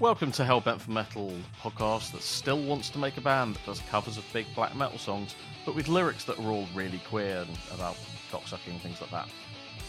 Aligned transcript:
Welcome 0.00 0.32
to 0.32 0.44
Hellbent 0.44 0.80
for 0.80 0.90
Metal 0.92 1.30
podcast 1.60 2.12
that 2.12 2.22
still 2.22 2.62
wants 2.62 2.88
to 2.88 2.98
make 2.98 3.18
a 3.18 3.20
band 3.20 3.56
that 3.56 3.66
does 3.66 3.80
covers 3.90 4.16
of 4.16 4.24
big 4.32 4.46
black 4.54 4.74
metal 4.74 4.96
songs, 4.96 5.36
but 5.66 5.74
with 5.74 5.88
lyrics 5.88 6.24
that 6.24 6.38
are 6.38 6.50
all 6.50 6.66
really 6.74 7.02
queer 7.06 7.44
and 7.46 7.58
about 7.74 7.98
cocksucking 8.32 8.70
and 8.70 8.80
things 8.80 8.98
like 9.02 9.10
that. 9.10 9.28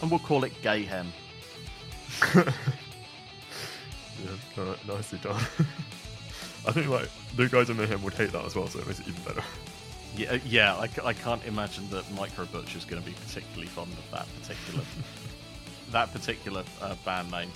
And 0.02 0.10
we'll 0.10 0.20
call 0.20 0.44
it 0.44 0.52
Gayhem. 0.62 1.06
Yeah, 4.22 4.36
no, 4.56 4.94
nicely 4.94 5.18
done. 5.18 5.34
I 6.66 6.72
think 6.72 6.88
like 6.88 7.08
the 7.34 7.48
guys 7.48 7.70
in 7.70 7.78
Mayhem 7.78 8.02
would 8.02 8.12
hate 8.12 8.30
that 8.32 8.44
as 8.44 8.54
well, 8.54 8.68
so 8.68 8.78
it 8.80 8.86
makes 8.86 9.00
it 9.00 9.08
even 9.08 9.22
better. 9.22 9.42
Yeah, 10.14 10.38
yeah. 10.44 10.74
I, 10.74 10.88
I 11.02 11.12
can't 11.14 11.44
imagine 11.46 11.88
that 11.88 12.04
Necrobutcher 12.14 12.76
is 12.76 12.84
going 12.84 13.02
to 13.02 13.08
be 13.08 13.16
particularly 13.26 13.66
fond 13.66 13.92
of 13.94 14.10
that 14.10 14.26
particular 14.40 14.84
that 15.90 16.12
particular 16.12 16.62
uh, 16.82 16.94
band 17.04 17.30
name. 17.30 17.50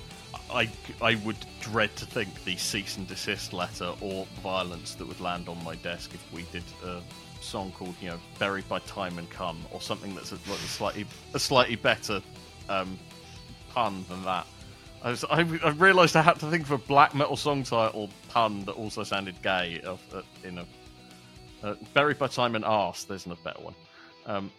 I, 0.50 0.68
I 1.02 1.16
would 1.16 1.36
dread 1.60 1.94
to 1.96 2.06
think 2.06 2.44
the 2.44 2.56
cease 2.56 2.96
and 2.96 3.06
desist 3.06 3.52
letter 3.52 3.92
or 4.00 4.26
violence 4.42 4.94
that 4.94 5.06
would 5.06 5.20
land 5.20 5.48
on 5.48 5.62
my 5.64 5.74
desk 5.76 6.12
if 6.14 6.32
we 6.32 6.42
did 6.52 6.64
a 6.84 7.00
song 7.40 7.72
called 7.72 7.94
you 8.00 8.08
know 8.08 8.18
"Buried 8.38 8.68
by 8.68 8.78
Time 8.80 9.18
and 9.18 9.28
Come" 9.30 9.64
or 9.70 9.80
something 9.80 10.14
that's 10.14 10.32
a, 10.32 10.36
like 10.48 10.58
a 10.58 10.68
slightly 10.68 11.06
a 11.34 11.38
slightly 11.38 11.76
better 11.76 12.22
um, 12.68 12.98
pun 13.70 14.04
than 14.08 14.22
that. 14.24 14.46
I, 15.02 15.10
was, 15.10 15.24
I, 15.24 15.40
I 15.64 15.70
realised 15.70 16.16
I 16.16 16.22
had 16.22 16.38
to 16.40 16.50
think 16.50 16.64
of 16.64 16.72
a 16.72 16.78
black 16.78 17.14
metal 17.14 17.36
song 17.36 17.62
title 17.62 18.10
pun 18.28 18.64
that 18.64 18.72
also 18.72 19.02
sounded 19.04 19.40
gay. 19.42 19.80
Of 19.84 20.00
uh, 20.14 20.22
in 20.42 20.58
a 20.58 20.66
uh, 21.62 21.74
buried 21.94 22.18
by 22.18 22.28
time 22.28 22.54
and 22.54 22.64
arse. 22.64 23.04
There's 23.04 23.26
a 23.26 23.34
better 23.36 23.60
one. 23.60 23.74
Um, 24.26 24.50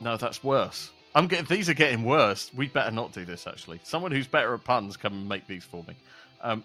no, 0.00 0.16
that's 0.16 0.42
worse. 0.42 0.90
I'm 1.14 1.26
getting 1.26 1.46
these 1.46 1.68
are 1.68 1.74
getting 1.74 2.04
worse. 2.04 2.50
We 2.54 2.68
better 2.68 2.90
not 2.90 3.12
do 3.12 3.24
this. 3.24 3.46
Actually, 3.46 3.80
someone 3.82 4.12
who's 4.12 4.26
better 4.26 4.54
at 4.54 4.64
puns 4.64 4.96
come 4.96 5.12
and 5.12 5.28
make 5.28 5.46
these 5.46 5.64
for 5.64 5.84
me. 5.86 5.94
Um, 6.40 6.64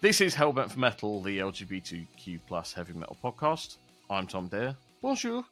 this 0.00 0.20
is 0.20 0.34
Hellbent 0.34 0.70
for 0.70 0.80
Metal, 0.80 1.22
the 1.22 1.38
LGBTQ 1.38 2.40
plus 2.46 2.72
heavy 2.72 2.92
metal 2.92 3.16
podcast. 3.22 3.78
I'm 4.10 4.26
Tom 4.26 4.48
Dare. 4.48 4.76
Bonjour. 5.00 5.44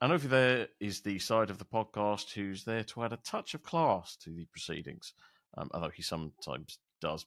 And 0.00 0.12
over 0.12 0.28
there 0.28 0.68
is 0.78 1.00
the 1.00 1.18
side 1.18 1.50
of 1.50 1.58
the 1.58 1.64
podcast 1.64 2.32
who's 2.32 2.64
there 2.64 2.84
to 2.84 3.02
add 3.02 3.12
a 3.12 3.18
touch 3.18 3.54
of 3.54 3.64
class 3.64 4.16
to 4.22 4.30
the 4.30 4.44
proceedings 4.52 5.12
um, 5.56 5.70
although 5.72 5.90
he 5.90 6.02
sometimes 6.02 6.78
does 7.00 7.26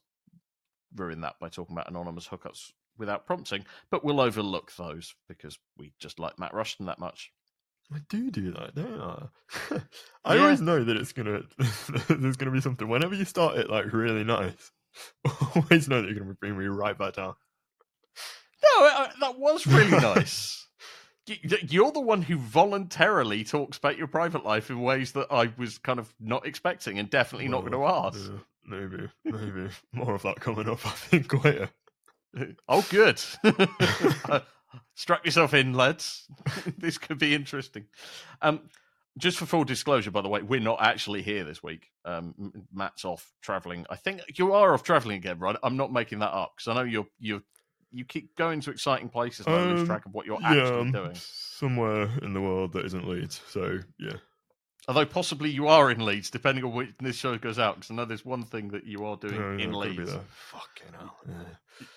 ruin 0.94 1.20
that 1.22 1.38
by 1.40 1.48
talking 1.48 1.74
about 1.74 1.88
anonymous 1.88 2.28
hookups 2.28 2.72
without 2.98 3.26
prompting. 3.26 3.64
But 3.90 4.04
we'll 4.04 4.20
overlook 4.20 4.74
those 4.76 5.14
because 5.28 5.58
we 5.76 5.92
just 5.98 6.18
like 6.18 6.38
Matt 6.38 6.54
Rushton 6.54 6.86
that 6.86 6.98
much. 6.98 7.32
I 7.94 7.98
do 8.08 8.30
do 8.30 8.52
that, 8.52 8.74
don't 8.74 9.00
I? 9.00 9.26
I 10.24 10.34
Yeah. 10.36 10.42
always 10.42 10.60
know 10.60 10.82
that 10.82 10.96
it's 10.96 11.12
gonna 11.12 11.42
there's 12.08 12.36
gonna 12.36 12.50
be 12.52 12.60
something. 12.60 12.88
Whenever 12.88 13.14
you 13.14 13.24
start 13.24 13.58
it 13.58 13.68
like 13.70 13.92
really 13.92 14.24
nice, 14.24 14.70
always 15.56 15.88
know 15.88 16.00
that 16.02 16.10
you're 16.10 16.20
gonna 16.20 16.34
bring 16.34 16.56
me 16.58 16.66
right 16.66 16.96
back 16.96 17.14
down. 17.14 17.34
No, 18.62 18.86
uh, 18.86 19.08
that 19.20 19.38
was 19.38 19.66
really 19.66 19.90
nice. 19.90 20.66
You're 21.26 21.92
the 21.92 22.00
one 22.00 22.22
who 22.22 22.36
voluntarily 22.36 23.44
talks 23.44 23.78
about 23.78 23.96
your 23.98 24.06
private 24.08 24.44
life 24.44 24.70
in 24.70 24.80
ways 24.82 25.12
that 25.12 25.28
I 25.30 25.52
was 25.56 25.78
kind 25.78 25.98
of 26.00 26.12
not 26.20 26.46
expecting 26.46 26.98
and 26.98 27.08
definitely 27.08 27.48
not 27.48 27.60
going 27.60 27.72
to 27.72 27.84
ask. 27.84 28.18
yeah, 28.30 28.38
maybe, 28.66 29.08
maybe 29.24 29.68
more 29.92 30.14
of 30.16 30.22
that 30.22 30.40
coming 30.40 30.68
up. 30.68 30.84
I 30.84 30.90
think 30.90 31.44
later. 31.44 31.68
Oh, 32.68 32.84
good. 32.90 33.20
Strap 34.94 35.24
yourself 35.24 35.54
in, 35.54 35.74
lads. 35.74 36.26
this 36.78 36.98
could 36.98 37.18
be 37.18 37.34
interesting. 37.34 37.86
Um, 38.40 38.60
just 39.18 39.36
for 39.38 39.44
full 39.46 39.64
disclosure, 39.64 40.10
by 40.10 40.22
the 40.22 40.28
way, 40.28 40.40
we're 40.42 40.60
not 40.60 40.80
actually 40.80 41.20
here 41.22 41.44
this 41.44 41.62
week. 41.62 41.90
Um, 42.04 42.34
Matt's 42.72 43.04
off 43.04 43.30
traveling. 43.42 43.84
I 43.90 43.96
think 43.96 44.22
you 44.38 44.54
are 44.54 44.72
off 44.72 44.82
traveling 44.82 45.16
again, 45.18 45.38
right? 45.38 45.56
I'm 45.62 45.76
not 45.76 45.92
making 45.92 46.20
that 46.20 46.32
up 46.32 46.52
because 46.56 46.68
I 46.68 46.74
know 46.74 46.82
you're 46.88 47.06
you're 47.18 47.42
you 47.94 48.06
keep 48.06 48.34
going 48.36 48.60
to 48.62 48.70
exciting 48.70 49.10
places 49.10 49.44
and 49.46 49.54
I 49.54 49.64
lose 49.66 49.80
Um, 49.80 49.86
track 49.86 50.06
of 50.06 50.14
what 50.14 50.24
you're 50.24 50.40
yeah, 50.40 50.52
actually 50.62 50.92
doing. 50.92 51.14
somewhere 51.14 52.08
in 52.22 52.32
the 52.32 52.40
world 52.40 52.72
that 52.72 52.86
isn't 52.86 53.06
Leeds. 53.06 53.42
So 53.48 53.80
yeah, 53.98 54.14
Although 54.88 55.06
possibly 55.06 55.48
you 55.48 55.68
are 55.68 55.90
in 55.90 56.04
Leeds, 56.04 56.30
depending 56.30 56.64
on 56.64 56.72
when 56.72 56.94
this 57.00 57.16
show 57.16 57.38
goes 57.38 57.58
out. 57.58 57.76
Because 57.76 57.90
I 57.90 57.94
know 57.94 58.04
there's 58.04 58.24
one 58.24 58.42
thing 58.42 58.68
that 58.70 58.84
you 58.84 59.04
are 59.04 59.16
doing 59.16 59.40
No, 59.40 59.52
no, 59.52 59.62
in 59.62 59.70
could 59.70 59.78
Leeds. 59.78 60.12
Fucking 60.50 60.92
hell. 60.98 61.16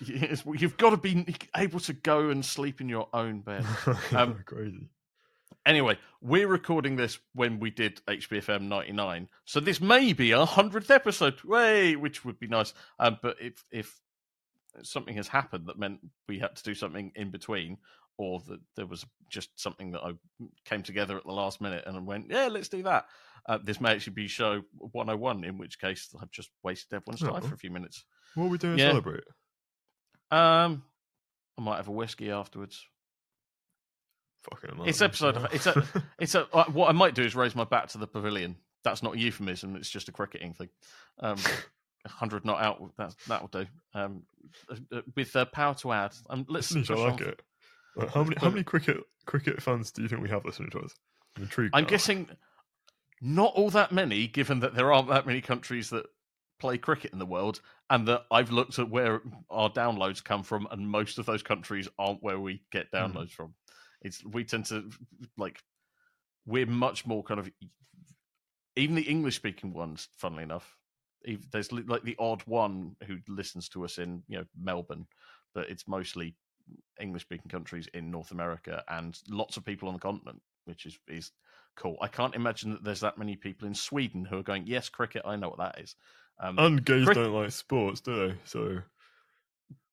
Yes, 0.04 0.46
well, 0.46 0.54
you've 0.54 0.76
got 0.76 0.90
to 0.90 0.96
be 0.96 1.26
able 1.56 1.80
to 1.80 1.92
go 1.92 2.30
and 2.30 2.44
sleep 2.44 2.80
in 2.80 2.88
your 2.88 3.08
own 3.12 3.40
bed. 3.40 3.64
Um, 4.12 4.42
Crazy. 4.46 4.88
Anyway, 5.64 5.98
we're 6.20 6.46
recording 6.46 6.94
this 6.94 7.18
when 7.34 7.58
we 7.58 7.70
did 7.70 8.00
HBFM 8.06 8.62
99, 8.62 9.28
so 9.44 9.58
this 9.58 9.80
may 9.80 10.12
be 10.12 10.32
our 10.32 10.46
hundredth 10.46 10.92
episode. 10.92 11.42
Way, 11.42 11.96
which 11.96 12.24
would 12.24 12.38
be 12.38 12.46
nice. 12.46 12.72
Um, 13.00 13.18
but 13.20 13.36
if 13.40 13.64
if 13.72 14.00
something 14.82 15.16
has 15.16 15.26
happened 15.26 15.66
that 15.66 15.78
meant 15.78 15.98
we 16.28 16.38
had 16.38 16.54
to 16.54 16.62
do 16.62 16.74
something 16.74 17.10
in 17.16 17.30
between, 17.30 17.78
or 18.18 18.40
that 18.48 18.60
there 18.76 18.86
was 18.86 19.04
just 19.30 19.50
something 19.60 19.92
that 19.92 20.02
I 20.02 20.12
came 20.64 20.82
together 20.82 21.16
at 21.16 21.24
the 21.24 21.32
last 21.32 21.60
minute 21.60 21.84
and 21.86 21.96
I 21.96 22.00
went, 22.00 22.26
yeah, 22.30 22.48
let's 22.48 22.68
do 22.68 22.82
that. 22.84 23.06
Uh, 23.48 23.58
this 23.62 23.80
may 23.80 23.92
actually 23.92 24.14
be 24.14 24.26
show 24.28 24.62
101, 24.78 25.44
in 25.44 25.58
which 25.58 25.78
case 25.78 26.08
I've 26.20 26.30
just 26.30 26.50
wasted 26.64 26.94
everyone's 26.96 27.20
time 27.20 27.42
Oh. 27.44 27.46
for 27.48 27.54
a 27.54 27.58
few 27.58 27.70
minutes. 27.70 28.04
What 28.34 28.46
are 28.46 28.48
we 28.48 28.58
doing? 28.58 28.76
to. 28.78 28.82
Celebrate. 28.82 29.24
Um, 30.30 30.82
I 31.58 31.62
might 31.62 31.76
have 31.76 31.88
a 31.88 31.92
whiskey 31.92 32.30
afterwards. 32.30 32.84
Fucking 34.50 34.86
It's 34.86 35.02
episode. 35.02 35.48
It's 35.52 35.66
a. 35.66 35.84
It's 36.18 36.34
a. 36.34 36.46
uh, 36.52 36.64
What 36.66 36.88
I 36.88 36.92
might 36.92 37.14
do 37.14 37.22
is 37.22 37.34
raise 37.34 37.54
my 37.56 37.64
bat 37.64 37.88
to 37.90 37.98
the 37.98 38.06
pavilion. 38.06 38.56
That's 38.84 39.02
not 39.02 39.14
a 39.14 39.18
euphemism. 39.18 39.74
It's 39.76 39.90
just 39.90 40.08
a 40.08 40.12
cricketing 40.12 40.54
thing. 40.54 40.68
Um, 41.20 41.36
a 42.04 42.08
hundred 42.08 42.44
not 42.44 42.60
out. 42.60 42.80
That 42.98 43.14
that 43.28 43.40
will 43.42 43.48
do. 43.48 43.66
Um, 43.94 44.22
uh, 44.70 44.76
uh, 44.98 45.00
with 45.16 45.34
uh, 45.34 45.46
power 45.46 45.74
to 45.76 45.92
add. 45.92 46.12
Um, 46.30 46.46
let's. 46.48 46.74
I 46.74 46.78
like 46.94 47.20
on. 47.20 47.22
it. 47.28 47.42
How 48.12 48.24
many 48.24 48.36
how 48.36 48.50
many 48.50 48.62
cricket 48.62 48.98
cricket 49.26 49.62
fans 49.62 49.90
do 49.90 50.02
you 50.02 50.08
think 50.08 50.22
we 50.22 50.28
have 50.28 50.44
listening 50.44 50.70
to 50.70 50.80
us? 50.80 50.94
I'm 51.36 51.42
intrigued. 51.44 51.74
I'm 51.74 51.84
now. 51.84 51.90
guessing 51.90 52.28
not 53.20 53.54
all 53.54 53.70
that 53.70 53.92
many, 53.92 54.26
given 54.26 54.60
that 54.60 54.74
there 54.74 54.92
aren't 54.92 55.08
that 55.08 55.26
many 55.26 55.40
countries 55.40 55.90
that 55.90 56.06
play 56.58 56.78
cricket 56.78 57.12
in 57.12 57.18
the 57.18 57.26
world, 57.26 57.60
and 57.90 58.06
that 58.08 58.24
I've 58.30 58.50
looked 58.50 58.78
at 58.78 58.90
where 58.90 59.22
our 59.50 59.70
downloads 59.70 60.22
come 60.22 60.42
from, 60.42 60.68
and 60.70 60.88
most 60.88 61.18
of 61.18 61.26
those 61.26 61.42
countries 61.42 61.88
aren't 61.98 62.22
where 62.22 62.38
we 62.38 62.62
get 62.70 62.90
Hmm. 62.94 62.96
downloads 62.96 63.30
from. 63.30 63.54
It's 64.02 64.24
we 64.24 64.44
tend 64.44 64.66
to 64.66 64.90
like 65.36 65.60
we're 66.46 66.66
much 66.66 67.06
more 67.06 67.22
kind 67.22 67.40
of 67.40 67.50
even 68.76 68.94
the 68.94 69.02
English 69.02 69.36
speaking 69.36 69.72
ones. 69.72 70.08
Funnily 70.16 70.42
enough, 70.42 70.76
there's 71.50 71.72
like 71.72 72.02
the 72.02 72.16
odd 72.18 72.42
one 72.42 72.96
who 73.06 73.18
listens 73.28 73.68
to 73.70 73.84
us 73.84 73.98
in 73.98 74.22
you 74.28 74.38
know 74.38 74.44
Melbourne, 74.60 75.06
but 75.54 75.70
it's 75.70 75.88
mostly 75.88 76.36
English 77.00 77.22
speaking 77.22 77.50
countries 77.50 77.88
in 77.94 78.10
North 78.10 78.30
America 78.30 78.82
and 78.88 79.18
lots 79.28 79.56
of 79.56 79.64
people 79.64 79.88
on 79.88 79.94
the 79.94 80.00
continent, 80.00 80.40
which 80.64 80.86
is 80.86 80.98
is 81.08 81.32
cool. 81.76 81.96
I 82.00 82.08
can't 82.08 82.34
imagine 82.34 82.70
that 82.70 82.84
there's 82.84 83.00
that 83.00 83.18
many 83.18 83.36
people 83.36 83.68
in 83.68 83.74
Sweden 83.74 84.24
who 84.24 84.38
are 84.38 84.42
going, 84.42 84.66
yes, 84.66 84.88
cricket, 84.88 85.22
I 85.24 85.36
know 85.36 85.50
what 85.50 85.58
that 85.58 85.78
is. 85.78 85.94
Um, 86.38 86.58
And 86.58 86.84
gays 86.84 87.06
don't 87.06 87.32
like 87.32 87.50
sports, 87.50 88.00
do 88.00 88.28
they? 88.28 88.34
So 88.44 88.78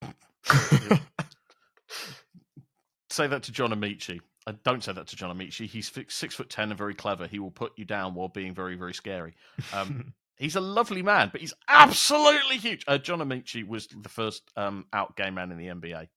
say 3.09 3.28
that 3.28 3.44
to 3.44 3.51
John 3.51 3.72
Amaechi. 3.72 4.19
Uh, 4.45 4.53
don't 4.66 4.83
say 4.83 4.91
that 4.91 5.07
to 5.07 5.16
John 5.16 5.35
Amaechi. 5.35 5.67
He's 5.67 5.91
six 6.09 6.35
foot 6.35 6.50
ten 6.50 6.69
and 6.69 6.78
very 6.78 6.94
clever. 6.94 7.28
He 7.28 7.39
will 7.39 7.51
put 7.51 7.72
you 7.78 7.85
down 7.85 8.13
while 8.13 8.28
being 8.28 8.53
very, 8.53 8.75
very 8.75 8.94
scary. 8.94 9.35
Um, 9.73 10.13
he's 10.38 10.57
a 10.57 10.62
lovely 10.62 11.01
man, 11.01 11.29
but 11.31 11.39
he's 11.39 11.53
absolutely 11.69 12.57
huge. 12.57 12.83
Uh, 12.88 12.97
John 12.97 13.19
Amaechi 13.19 13.66
was 13.66 13.88
the 13.88 14.09
first 14.09 14.44
um, 14.57 14.85
out 14.91 15.16
gay 15.16 15.29
man 15.29 15.51
in 15.51 15.57
the 15.57 15.67
NBA, 15.67 16.09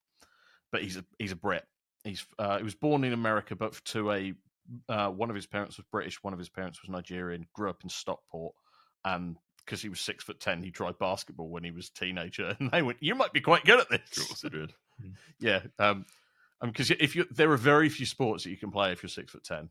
but 0.77 0.83
he's 0.83 0.99
a 0.99 1.05
he's 1.19 1.33
a 1.33 1.37
Brit. 1.37 1.65
He's 2.05 2.27
uh, 2.39 2.59
he 2.59 2.63
was 2.63 2.75
born 2.75 3.03
in 3.03 3.15
America, 3.15 3.57
but 3.57 3.83
to 3.87 4.13
a 4.13 4.35
uh, 4.91 5.09
one 5.09 5.31
of 5.31 5.37
his 5.37 5.47
parents 5.47 5.79
was 5.79 5.87
British, 5.91 6.23
one 6.23 6.35
of 6.35 6.39
his 6.39 6.51
parents 6.51 6.83
was 6.83 6.91
Nigerian. 6.91 7.47
Grew 7.55 7.71
up 7.71 7.83
in 7.83 7.89
Stockport, 7.89 8.55
and 9.07 9.39
because 9.65 9.81
he 9.81 9.89
was 9.89 10.01
six 10.01 10.23
foot 10.23 10.39
ten, 10.39 10.63
he 10.63 10.71
tried 10.71 10.99
basketball 10.99 11.49
when 11.49 11.65
he 11.65 11.71
was 11.71 11.89
a 11.89 11.99
teenager, 11.99 12.55
and 12.61 12.71
they 12.71 12.83
went, 12.83 12.99
"You 13.01 13.15
might 13.15 13.33
be 13.33 13.41
quite 13.41 13.65
good 13.65 13.81
at 13.81 13.89
this." 13.89 14.27
course 14.27 14.45
it 14.45 14.53
did. 14.53 14.75
Yeah, 15.41 15.61
um, 15.79 16.05
because 16.63 16.91
if 16.91 17.17
you 17.17 17.25
there 17.31 17.51
are 17.51 17.57
very 17.57 17.89
few 17.89 18.05
sports 18.05 18.45
that 18.45 18.51
you 18.51 18.59
can 18.59 18.71
play 18.71 18.93
if 18.93 19.03
you're 19.03 19.09
six 19.09 19.33
foot 19.33 19.45
ten, 19.45 19.71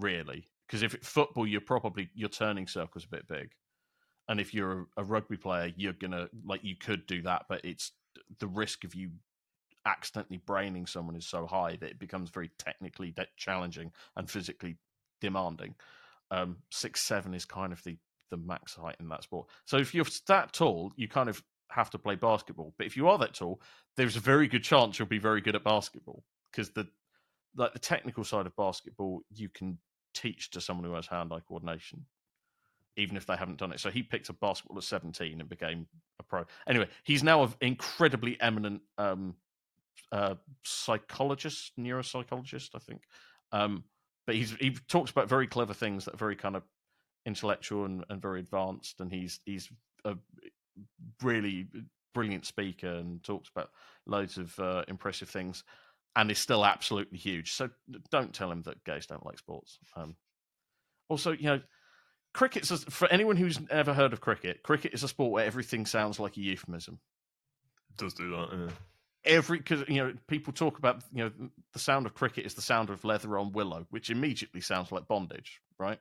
really. 0.00 0.48
Because 0.66 0.82
if 0.82 0.94
it, 0.94 1.04
football, 1.04 1.46
you're 1.46 1.60
probably 1.60 2.10
your 2.12 2.28
turning 2.28 2.66
circle's 2.66 3.04
a 3.04 3.08
bit 3.08 3.28
big, 3.28 3.52
and 4.28 4.40
if 4.40 4.52
you're 4.52 4.88
a, 4.96 5.02
a 5.02 5.04
rugby 5.04 5.36
player, 5.36 5.72
you're 5.76 5.92
gonna 5.92 6.28
like 6.44 6.64
you 6.64 6.74
could 6.74 7.06
do 7.06 7.22
that, 7.22 7.44
but 7.48 7.60
it's 7.64 7.92
the 8.40 8.48
risk 8.48 8.82
of 8.82 8.96
you 8.96 9.10
accidentally 9.86 10.38
braining 10.46 10.86
someone 10.86 11.16
is 11.16 11.26
so 11.26 11.46
high 11.46 11.76
that 11.76 11.90
it 11.90 11.98
becomes 11.98 12.30
very 12.30 12.50
technically 12.58 13.10
de- 13.12 13.26
challenging 13.36 13.92
and 14.16 14.30
physically 14.30 14.76
demanding. 15.20 15.74
Um, 16.30 16.58
six 16.70 17.02
seven 17.02 17.34
is 17.34 17.44
kind 17.44 17.72
of 17.72 17.82
the 17.84 17.96
the 18.30 18.36
max 18.36 18.74
height 18.74 18.96
in 19.00 19.08
that 19.08 19.24
sport. 19.24 19.48
So 19.66 19.78
if 19.78 19.94
you're 19.94 20.06
that 20.28 20.52
tall, 20.52 20.92
you 20.96 21.08
kind 21.08 21.28
of 21.28 21.42
have 21.70 21.90
to 21.90 21.98
play 21.98 22.14
basketball. 22.16 22.74
But 22.78 22.86
if 22.86 22.96
you 22.96 23.08
are 23.08 23.18
that 23.18 23.34
tall, 23.34 23.60
there's 23.96 24.16
a 24.16 24.20
very 24.20 24.48
good 24.48 24.62
chance 24.64 24.98
you'll 24.98 25.08
be 25.08 25.18
very 25.18 25.40
good 25.40 25.56
at 25.56 25.64
basketball 25.64 26.24
because 26.52 26.70
the 26.70 26.86
like 27.56 27.72
the 27.72 27.78
technical 27.80 28.24
side 28.24 28.46
of 28.46 28.56
basketball 28.56 29.22
you 29.34 29.48
can 29.48 29.78
teach 30.14 30.50
to 30.52 30.60
someone 30.60 30.84
who 30.84 30.94
has 30.94 31.06
hand-eye 31.08 31.40
coordination. 31.48 32.06
even 32.96 33.16
if 33.16 33.26
they 33.26 33.36
haven't 33.36 33.58
done 33.58 33.72
it. 33.72 33.80
So 33.80 33.90
he 33.90 34.02
picked 34.02 34.28
up 34.30 34.40
basketball 34.40 34.78
at 34.78 34.84
17 34.84 35.40
and 35.40 35.48
became 35.48 35.86
a 36.18 36.22
pro. 36.22 36.44
Anyway, 36.66 36.88
he's 37.04 37.22
now 37.22 37.42
an 37.42 37.54
incredibly 37.60 38.36
eminent 38.40 38.82
um, 38.98 39.34
uh, 40.12 40.34
psychologist, 40.64 41.72
neuropsychologist, 41.78 42.70
I 42.74 42.78
think. 42.78 43.02
Um, 43.52 43.84
but 44.26 44.36
he's 44.36 44.52
he 44.52 44.76
talks 44.88 45.10
about 45.10 45.28
very 45.28 45.46
clever 45.46 45.74
things 45.74 46.04
that 46.04 46.14
are 46.14 46.18
very 46.18 46.36
kind 46.36 46.56
of 46.56 46.62
intellectual 47.26 47.84
and, 47.84 48.04
and 48.08 48.22
very 48.22 48.40
advanced, 48.40 49.00
and 49.00 49.12
he's 49.12 49.40
he's 49.44 49.68
a 50.04 50.16
really 51.22 51.66
brilliant 52.14 52.46
speaker 52.46 52.88
and 52.88 53.22
talks 53.22 53.48
about 53.54 53.70
loads 54.06 54.38
of 54.38 54.58
uh, 54.58 54.84
impressive 54.88 55.28
things, 55.28 55.64
and 56.16 56.30
is 56.30 56.38
still 56.38 56.64
absolutely 56.64 57.18
huge. 57.18 57.52
So 57.52 57.70
don't 58.10 58.34
tell 58.34 58.50
him 58.50 58.62
that 58.62 58.84
gays 58.84 59.06
don't 59.06 59.26
like 59.26 59.38
sports. 59.38 59.78
Um, 59.96 60.16
also, 61.08 61.32
you 61.32 61.44
know, 61.44 61.60
cricket's 62.34 62.70
a, 62.70 62.78
for 62.78 63.08
anyone 63.08 63.36
who's 63.36 63.58
ever 63.70 63.92
heard 63.92 64.12
of 64.12 64.20
cricket. 64.20 64.62
Cricket 64.62 64.94
is 64.94 65.02
a 65.02 65.08
sport 65.08 65.32
where 65.32 65.44
everything 65.44 65.86
sounds 65.86 66.20
like 66.20 66.36
a 66.36 66.40
euphemism. 66.40 67.00
It 67.90 67.96
does 67.96 68.14
do 68.14 68.30
that? 68.30 68.48
Yeah. 68.52 68.74
Every 69.24 69.58
because 69.58 69.84
you 69.86 69.96
know 69.96 70.14
people 70.28 70.52
talk 70.52 70.78
about 70.78 71.02
you 71.12 71.24
know 71.24 71.30
the 71.72 71.78
sound 71.78 72.06
of 72.06 72.14
cricket 72.14 72.46
is 72.46 72.54
the 72.54 72.62
sound 72.62 72.88
of 72.88 73.04
leather 73.04 73.38
on 73.38 73.52
willow, 73.52 73.86
which 73.90 74.08
immediately 74.08 74.62
sounds 74.62 74.90
like 74.90 75.06
bondage, 75.08 75.60
right? 75.78 75.98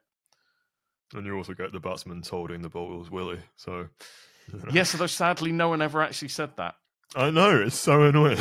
And 1.14 1.26
you 1.26 1.36
also 1.36 1.54
get 1.54 1.74
the 1.74 1.80
batsman 1.80 2.24
holding 2.30 2.62
the 2.62 2.70
ball's 2.70 3.12
willy. 3.12 3.40
So 3.58 3.88
yes, 4.72 4.94
although 4.94 5.08
sadly 5.08 5.52
no 5.52 5.70
one 5.70 5.82
ever 5.82 6.02
actually 6.02 6.30
said 6.30 6.56
that. 6.58 6.76
I 7.16 7.30
know 7.30 7.62
it's 7.62 7.76
so 7.76 8.04
annoying. 8.04 8.38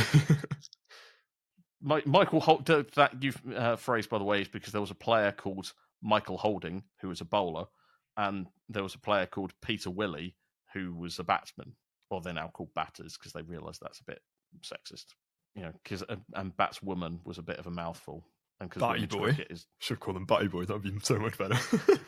My, 1.81 2.03
Michael 2.05 2.41
Holt, 2.41 2.67
that 2.67 3.23
you 3.23 3.33
uh, 3.57 3.77
phrase 3.77 4.07
by 4.07 4.19
the 4.19 4.25
way 4.25 4.43
is 4.43 4.49
because 4.49 4.73
there 4.73 4.81
was 4.81 4.91
a 4.91 4.97
player 4.97 5.33
called 5.33 5.73
Michael 6.03 6.37
Holding 6.37 6.85
who 7.01 7.09
was 7.09 7.21
a 7.21 7.25
bowler, 7.25 7.67
and 8.17 8.47
there 8.69 8.83
was 8.83 8.95
a 8.95 9.01
player 9.01 9.27
called 9.27 9.55
Peter 9.63 9.91
Willey 9.91 10.37
who 10.75 10.95
was 10.95 11.19
a 11.19 11.25
batsman, 11.25 11.75
or 12.11 12.21
they're 12.21 12.33
now 12.33 12.51
called 12.53 12.75
batters 12.75 13.17
because 13.17 13.33
they 13.33 13.43
realised 13.43 13.81
that's 13.81 14.01
a 14.01 14.05
bit 14.05 14.21
sexist. 14.63 15.07
You 15.55 15.63
know, 15.63 15.73
because 15.83 16.03
uh, 16.03 16.17
and 16.35 16.57
batswoman 16.57 17.21
was 17.25 17.39
a 17.39 17.43
bit 17.43 17.59
of 17.59 17.67
a 17.67 17.71
mouthful, 17.71 18.25
and 18.61 18.69
because 18.69 18.83
Batty 18.83 19.07
boy 19.07 19.37
is 19.51 19.67
should 19.79 20.01
call 20.01 20.15
them 20.15 20.27
Batty 20.27 20.49
boy. 20.49 20.65
That'd 20.65 20.83
be 20.83 20.93
so 21.03 21.19
much 21.19 21.37
better. 21.39 21.59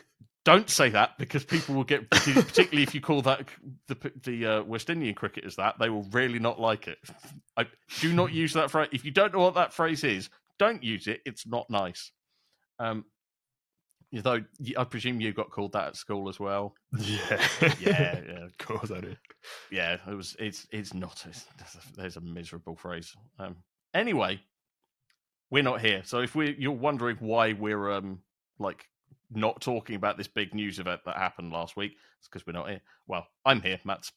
don't 0.43 0.69
say 0.69 0.89
that 0.89 1.17
because 1.17 1.43
people 1.43 1.75
will 1.75 1.83
get 1.83 2.09
particularly 2.09 2.83
if 2.83 2.95
you 2.95 3.01
call 3.01 3.21
that 3.21 3.47
the 3.87 4.11
the 4.23 4.45
uh, 4.45 4.63
West 4.63 4.89
Indian 4.89 5.13
cricketers 5.13 5.55
that 5.57 5.77
they 5.79 5.89
will 5.89 6.07
really 6.11 6.39
not 6.39 6.59
like 6.59 6.87
it. 6.87 6.97
I 7.57 7.67
do 7.99 8.13
not 8.13 8.31
use 8.33 8.53
that 8.53 8.71
phrase. 8.71 8.89
If 8.91 9.05
you 9.05 9.11
don't 9.11 9.33
know 9.33 9.39
what 9.39 9.55
that 9.55 9.73
phrase 9.73 10.03
is, 10.03 10.29
don't 10.57 10.83
use 10.83 11.07
it. 11.07 11.21
It's 11.25 11.45
not 11.45 11.69
nice. 11.69 12.11
Um, 12.79 13.05
though 14.11 14.41
I 14.77 14.83
presume 14.83 15.21
you 15.21 15.31
got 15.33 15.51
called 15.51 15.73
that 15.73 15.87
at 15.87 15.95
school 15.95 16.29
as 16.29 16.39
well. 16.39 16.73
Yeah, 16.97 17.47
yeah, 17.79 18.19
yeah. 18.27 18.43
of 18.45 18.57
course 18.57 18.91
I 18.91 18.99
did. 18.99 19.17
Yeah, 19.71 19.97
it 20.07 20.15
was. 20.15 20.35
It's 20.39 20.67
it's 20.71 20.93
not. 20.93 21.23
It's, 21.27 21.45
there's 21.95 22.17
a 22.17 22.21
miserable 22.21 22.75
phrase. 22.75 23.15
Um, 23.39 23.55
anyway, 23.93 24.41
we're 25.49 25.63
not 25.63 25.81
here. 25.81 26.01
So 26.03 26.19
if 26.19 26.35
we 26.35 26.55
you're 26.59 26.71
wondering 26.71 27.17
why 27.19 27.53
we're 27.53 27.91
um 27.91 28.19
like 28.59 28.85
not 29.33 29.61
talking 29.61 29.95
about 29.95 30.17
this 30.17 30.27
big 30.27 30.53
news 30.53 30.79
event 30.79 31.01
that 31.05 31.17
happened 31.17 31.51
last 31.51 31.77
week. 31.77 31.93
It's 32.19 32.27
because 32.27 32.45
we're 32.45 32.53
not 32.53 32.69
here. 32.69 32.81
Well, 33.07 33.25
I'm 33.45 33.61
here. 33.61 33.79
Matt's. 33.85 34.11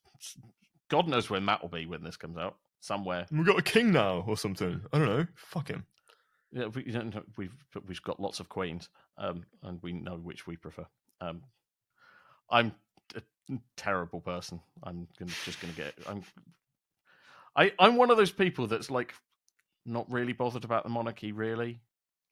God 0.91 1.09
knows 1.09 1.31
where 1.31 1.41
Matt 1.41 1.63
will 1.63 1.69
be 1.69 1.87
when 1.87 2.03
this 2.03 2.17
comes 2.17 2.37
out. 2.37 2.57
Somewhere. 2.81 3.27
We've 3.31 3.47
got 3.47 3.59
a 3.59 3.63
king 3.63 3.93
now 3.93 4.25
or 4.27 4.37
something. 4.37 4.83
I 4.93 4.99
don't 4.99 5.09
know. 5.09 5.27
Fuck 5.37 5.69
him. 5.69 5.87
Yeah, 6.55 6.67
we, 6.67 6.85
we've 7.37 7.53
we've 7.87 8.03
got 8.03 8.21
lots 8.21 8.39
of 8.39 8.49
queens, 8.49 8.89
um, 9.19 9.45
and 9.63 9.83
we 9.83 9.93
know 9.93 10.17
which 10.17 10.47
we 10.47 10.57
prefer. 10.57 10.87
Um, 11.21 11.43
I'm 12.49 12.73
a 13.17 13.23
terrible 13.77 14.21
person. 14.21 14.61
I'm 14.83 15.09
gonna, 15.19 15.33
just 15.45 15.61
going 15.61 15.75
to 15.75 15.77
get. 15.77 15.95
I'm. 16.07 16.23
I 17.57 17.73
I'm 17.79 17.97
one 17.97 18.11
of 18.11 18.17
those 18.17 18.31
people 18.31 18.69
that's 18.69 18.89
like 18.89 19.15
not 19.85 20.11
really 20.11 20.33
bothered 20.33 20.65
about 20.65 20.85
the 20.85 20.91
monarchy. 20.91 21.33
Really, 21.33 21.81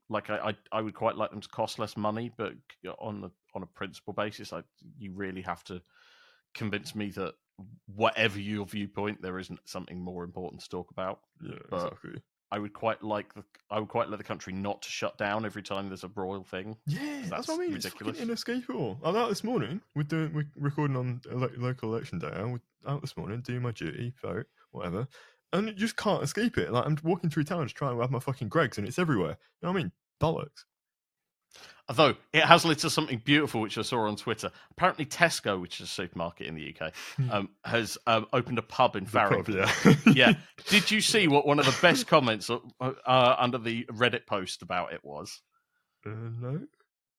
like 0.08 0.30
I, 0.30 0.36
I, 0.50 0.78
I 0.78 0.80
would 0.82 0.94
quite 0.94 1.16
like 1.16 1.30
them 1.30 1.40
to 1.40 1.48
cost 1.48 1.80
less 1.80 1.96
money, 1.96 2.30
but 2.36 2.52
on 3.00 3.22
the 3.22 3.30
on 3.54 3.64
a 3.64 3.66
principle 3.66 4.12
basis, 4.12 4.52
I 4.52 4.62
you 4.98 5.12
really 5.12 5.42
have 5.42 5.64
to 5.64 5.82
convince 6.54 6.94
me 6.94 7.10
that 7.10 7.34
whatever 7.86 8.38
your 8.38 8.66
viewpoint, 8.66 9.20
there 9.20 9.38
isn't 9.38 9.60
something 9.64 10.00
more 10.00 10.24
important 10.24 10.62
to 10.62 10.68
talk 10.68 10.90
about. 10.90 11.20
Yeah, 11.40 11.56
but 11.70 11.86
exactly. 11.86 12.22
I 12.52 12.58
would 12.58 12.74
quite 12.74 13.02
like 13.02 13.32
the 13.32 13.42
I 13.70 13.80
would 13.80 13.88
quite 13.88 14.10
like 14.10 14.18
the 14.18 14.24
country 14.24 14.52
not 14.52 14.82
to 14.82 14.90
shut 14.90 15.16
down 15.16 15.46
every 15.46 15.62
time 15.62 15.88
there's 15.88 16.04
a 16.04 16.10
royal 16.14 16.44
thing. 16.44 16.76
Yeah, 16.86 17.00
that's, 17.00 17.30
that's 17.30 17.48
what 17.48 17.54
I 17.54 17.64
mean. 17.64 17.72
Ridiculous. 17.72 18.16
It's 18.16 18.22
inescapable. 18.22 18.98
I'm 19.02 19.16
out 19.16 19.30
this 19.30 19.42
morning. 19.42 19.80
We're 19.96 20.02
doing 20.02 20.34
we're 20.34 20.46
recording 20.56 20.96
on 20.98 21.22
ele- 21.30 21.48
local 21.56 21.94
election 21.94 22.18
day. 22.18 22.30
I'm 22.30 22.60
out 22.86 23.00
this 23.00 23.16
morning 23.16 23.40
doing 23.40 23.62
my 23.62 23.70
duty, 23.70 24.12
vote, 24.20 24.44
whatever, 24.70 25.08
and 25.54 25.68
you 25.68 25.72
just 25.72 25.96
can't 25.96 26.22
escape 26.22 26.58
it. 26.58 26.70
Like 26.70 26.84
I'm 26.84 26.98
walking 27.02 27.30
through 27.30 27.44
town 27.44 27.66
to 27.66 27.72
try 27.72 27.90
and 27.90 27.98
have 27.98 28.10
my 28.10 28.20
fucking 28.20 28.50
Greggs, 28.50 28.76
and 28.76 28.86
it's 28.86 28.98
everywhere. 28.98 29.38
You 29.62 29.68
know 29.68 29.72
what 29.72 29.78
I 29.78 29.82
mean? 29.84 29.92
bollocks. 30.20 30.64
Although 31.92 32.16
it 32.32 32.44
has 32.44 32.64
led 32.64 32.78
to 32.78 32.88
something 32.88 33.20
beautiful, 33.22 33.60
which 33.60 33.76
I 33.76 33.82
saw 33.82 34.06
on 34.06 34.16
Twitter. 34.16 34.50
Apparently, 34.70 35.04
Tesco, 35.04 35.60
which 35.60 35.78
is 35.78 35.88
a 35.88 35.90
supermarket 35.90 36.46
in 36.46 36.54
the 36.54 36.74
UK, 36.74 36.90
hmm. 37.18 37.30
um, 37.30 37.48
has 37.66 37.98
um, 38.06 38.26
opened 38.32 38.58
a 38.58 38.62
pub 38.62 38.96
in 38.96 39.04
Farringdon. 39.04 39.68
yeah. 39.84 39.94
yeah. 40.14 40.32
Did 40.68 40.90
you 40.90 41.02
see 41.02 41.28
what 41.28 41.46
one 41.46 41.58
of 41.58 41.66
the 41.66 41.76
best 41.82 42.06
comments 42.06 42.48
uh, 42.48 42.60
uh, 42.80 43.36
under 43.38 43.58
the 43.58 43.84
Reddit 43.92 44.26
post 44.26 44.62
about 44.62 44.94
it 44.94 45.04
was? 45.04 45.42
Uh, 46.06 46.10
no. 46.40 46.60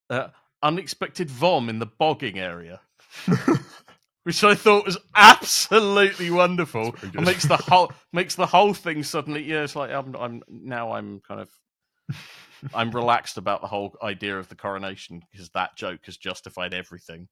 Uh, 0.09 0.27
unexpected 0.63 1.29
vom 1.29 1.69
in 1.69 1.77
the 1.77 1.85
bogging 1.85 2.39
area. 2.39 2.81
which 4.23 4.43
I 4.43 4.55
thought 4.55 4.85
was 4.85 4.97
absolutely 5.13 6.31
wonderful. 6.31 6.95
makes 7.13 7.45
the 7.45 7.57
whole 7.57 7.91
makes 8.11 8.33
the 8.33 8.47
whole 8.47 8.73
thing 8.73 9.03
suddenly. 9.03 9.43
Yeah, 9.43 9.65
it's 9.65 9.75
like 9.75 9.91
I'm, 9.91 10.15
I'm 10.15 10.41
now 10.49 10.93
I'm 10.93 11.19
kind 11.19 11.41
of 11.41 11.49
I'm 12.73 12.91
relaxed 12.91 13.37
about 13.37 13.61
the 13.61 13.67
whole 13.67 13.95
idea 14.01 14.37
of 14.37 14.49
the 14.49 14.55
coronation 14.55 15.21
because 15.31 15.49
that 15.49 15.75
joke 15.75 16.05
has 16.05 16.17
justified 16.17 16.73
everything. 16.73 17.27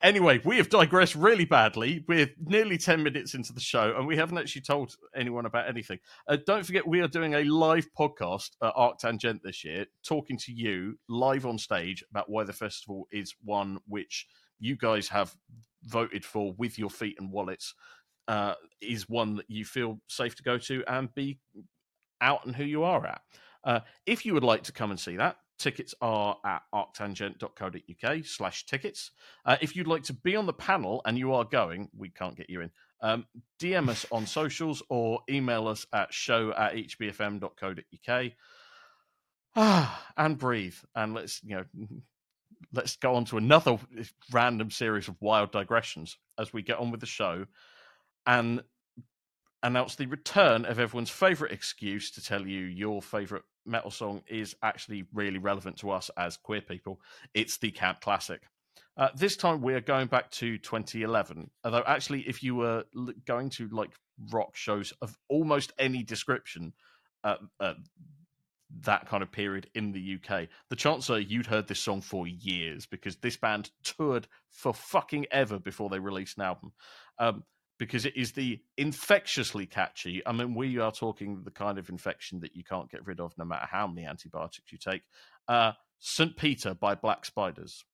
Anyway, 0.00 0.40
we 0.44 0.58
have 0.58 0.68
digressed 0.68 1.16
really 1.16 1.44
badly. 1.44 2.04
We're 2.06 2.30
nearly 2.38 2.78
10 2.78 3.02
minutes 3.02 3.34
into 3.34 3.52
the 3.52 3.60
show 3.60 3.96
and 3.96 4.06
we 4.06 4.16
haven't 4.16 4.38
actually 4.38 4.62
told 4.62 4.94
anyone 5.14 5.44
about 5.44 5.68
anything. 5.68 5.98
Uh, 6.28 6.36
don't 6.46 6.64
forget, 6.64 6.86
we 6.86 7.00
are 7.00 7.08
doing 7.08 7.34
a 7.34 7.42
live 7.42 7.88
podcast 7.98 8.50
at 8.62 8.74
Arctangent 8.74 9.42
this 9.42 9.64
year, 9.64 9.86
talking 10.04 10.38
to 10.38 10.52
you 10.52 10.96
live 11.08 11.46
on 11.46 11.58
stage 11.58 12.04
about 12.12 12.30
why 12.30 12.44
the 12.44 12.52
festival 12.52 13.08
is 13.10 13.34
one 13.42 13.78
which 13.88 14.28
you 14.60 14.76
guys 14.76 15.08
have 15.08 15.34
voted 15.84 16.24
for 16.24 16.52
with 16.58 16.78
your 16.78 16.90
feet 16.90 17.16
and 17.18 17.32
wallets, 17.32 17.74
uh, 18.28 18.54
is 18.80 19.08
one 19.08 19.34
that 19.34 19.46
you 19.48 19.64
feel 19.64 19.98
safe 20.06 20.36
to 20.36 20.44
go 20.44 20.58
to 20.58 20.84
and 20.86 21.12
be 21.16 21.40
out 22.20 22.46
and 22.46 22.54
who 22.54 22.64
you 22.64 22.84
are 22.84 23.04
at. 23.04 23.20
Uh, 23.64 23.80
if 24.06 24.24
you 24.24 24.34
would 24.34 24.44
like 24.44 24.62
to 24.64 24.72
come 24.72 24.90
and 24.90 25.00
see 25.00 25.16
that, 25.16 25.36
tickets 25.58 25.94
are 26.00 26.36
at 26.44 26.62
arctangent.co.uk 26.74 28.24
slash 28.24 28.66
tickets. 28.66 29.10
Uh, 29.44 29.56
if 29.60 29.76
you'd 29.76 29.86
like 29.86 30.04
to 30.04 30.12
be 30.12 30.36
on 30.36 30.46
the 30.46 30.52
panel 30.52 31.02
and 31.04 31.18
you 31.18 31.32
are 31.32 31.44
going, 31.44 31.88
we 31.96 32.08
can't 32.08 32.36
get 32.36 32.48
you 32.48 32.60
in, 32.60 32.70
um, 33.02 33.26
DM 33.60 33.88
us 33.88 34.06
on 34.10 34.26
socials 34.38 34.82
or 34.88 35.20
email 35.28 35.68
us 35.68 35.86
at 35.92 36.12
show 36.12 36.52
at 36.52 36.74
hbfm.co.uk. 36.74 38.32
Ah, 39.56 40.06
and 40.16 40.38
breathe. 40.38 40.76
And 40.94 41.14
let's, 41.14 41.42
you 41.42 41.56
know, 41.56 41.64
let's 42.72 42.96
go 42.96 43.14
on 43.14 43.24
to 43.26 43.38
another 43.38 43.78
random 44.32 44.70
series 44.70 45.08
of 45.08 45.16
wild 45.20 45.52
digressions 45.52 46.16
as 46.38 46.52
we 46.52 46.62
get 46.62 46.78
on 46.78 46.90
with 46.90 47.00
the 47.00 47.06
show. 47.06 47.46
And 48.26 48.62
announce 49.62 49.96
the 49.96 50.06
return 50.06 50.64
of 50.64 50.78
everyone's 50.78 51.10
favorite 51.10 51.52
excuse 51.52 52.10
to 52.12 52.22
tell 52.22 52.46
you 52.46 52.60
your 52.60 53.02
favorite 53.02 53.42
metal 53.66 53.90
song 53.90 54.22
is 54.28 54.54
actually 54.62 55.04
really 55.12 55.38
relevant 55.38 55.76
to 55.78 55.90
us 55.90 56.10
as 56.16 56.36
queer 56.36 56.60
people. 56.60 57.00
It's 57.34 57.58
the 57.58 57.70
Camp 57.70 58.00
Classic. 58.00 58.40
Uh, 58.96 59.08
this 59.14 59.36
time 59.36 59.62
we 59.62 59.74
are 59.74 59.80
going 59.80 60.08
back 60.08 60.30
to 60.32 60.58
2011. 60.58 61.50
Although, 61.64 61.84
actually, 61.86 62.22
if 62.22 62.42
you 62.42 62.56
were 62.56 62.84
going 63.26 63.48
to 63.50 63.68
like 63.68 63.90
rock 64.32 64.56
shows 64.56 64.92
of 65.02 65.16
almost 65.28 65.72
any 65.78 66.02
description, 66.02 66.72
uh, 67.22 67.36
uh, 67.60 67.74
that 68.80 69.06
kind 69.06 69.22
of 69.22 69.30
period 69.30 69.70
in 69.74 69.92
the 69.92 70.18
UK, 70.18 70.48
the 70.68 70.76
chances 70.76 71.10
are 71.10 71.20
you'd 71.20 71.46
heard 71.46 71.68
this 71.68 71.80
song 71.80 72.00
for 72.00 72.26
years 72.26 72.86
because 72.86 73.16
this 73.16 73.36
band 73.36 73.70
toured 73.84 74.26
for 74.50 74.74
fucking 74.74 75.26
ever 75.30 75.58
before 75.58 75.88
they 75.88 76.00
released 76.00 76.36
an 76.36 76.44
album. 76.44 76.72
Um, 77.18 77.44
because 77.78 78.04
it 78.04 78.16
is 78.16 78.32
the 78.32 78.60
infectiously 78.76 79.66
catchy. 79.66 80.22
I 80.26 80.32
mean, 80.32 80.54
we 80.54 80.78
are 80.78 80.92
talking 80.92 81.42
the 81.44 81.50
kind 81.50 81.78
of 81.78 81.88
infection 81.88 82.40
that 82.40 82.56
you 82.56 82.64
can't 82.64 82.90
get 82.90 83.06
rid 83.06 83.20
of 83.20 83.36
no 83.38 83.44
matter 83.44 83.66
how 83.70 83.86
many 83.86 84.06
antibiotics 84.06 84.72
you 84.72 84.78
take. 84.78 85.02
Uh, 85.46 85.72
St. 86.00 86.36
Peter 86.36 86.74
by 86.74 86.94
Black 86.94 87.24
Spiders. 87.24 87.84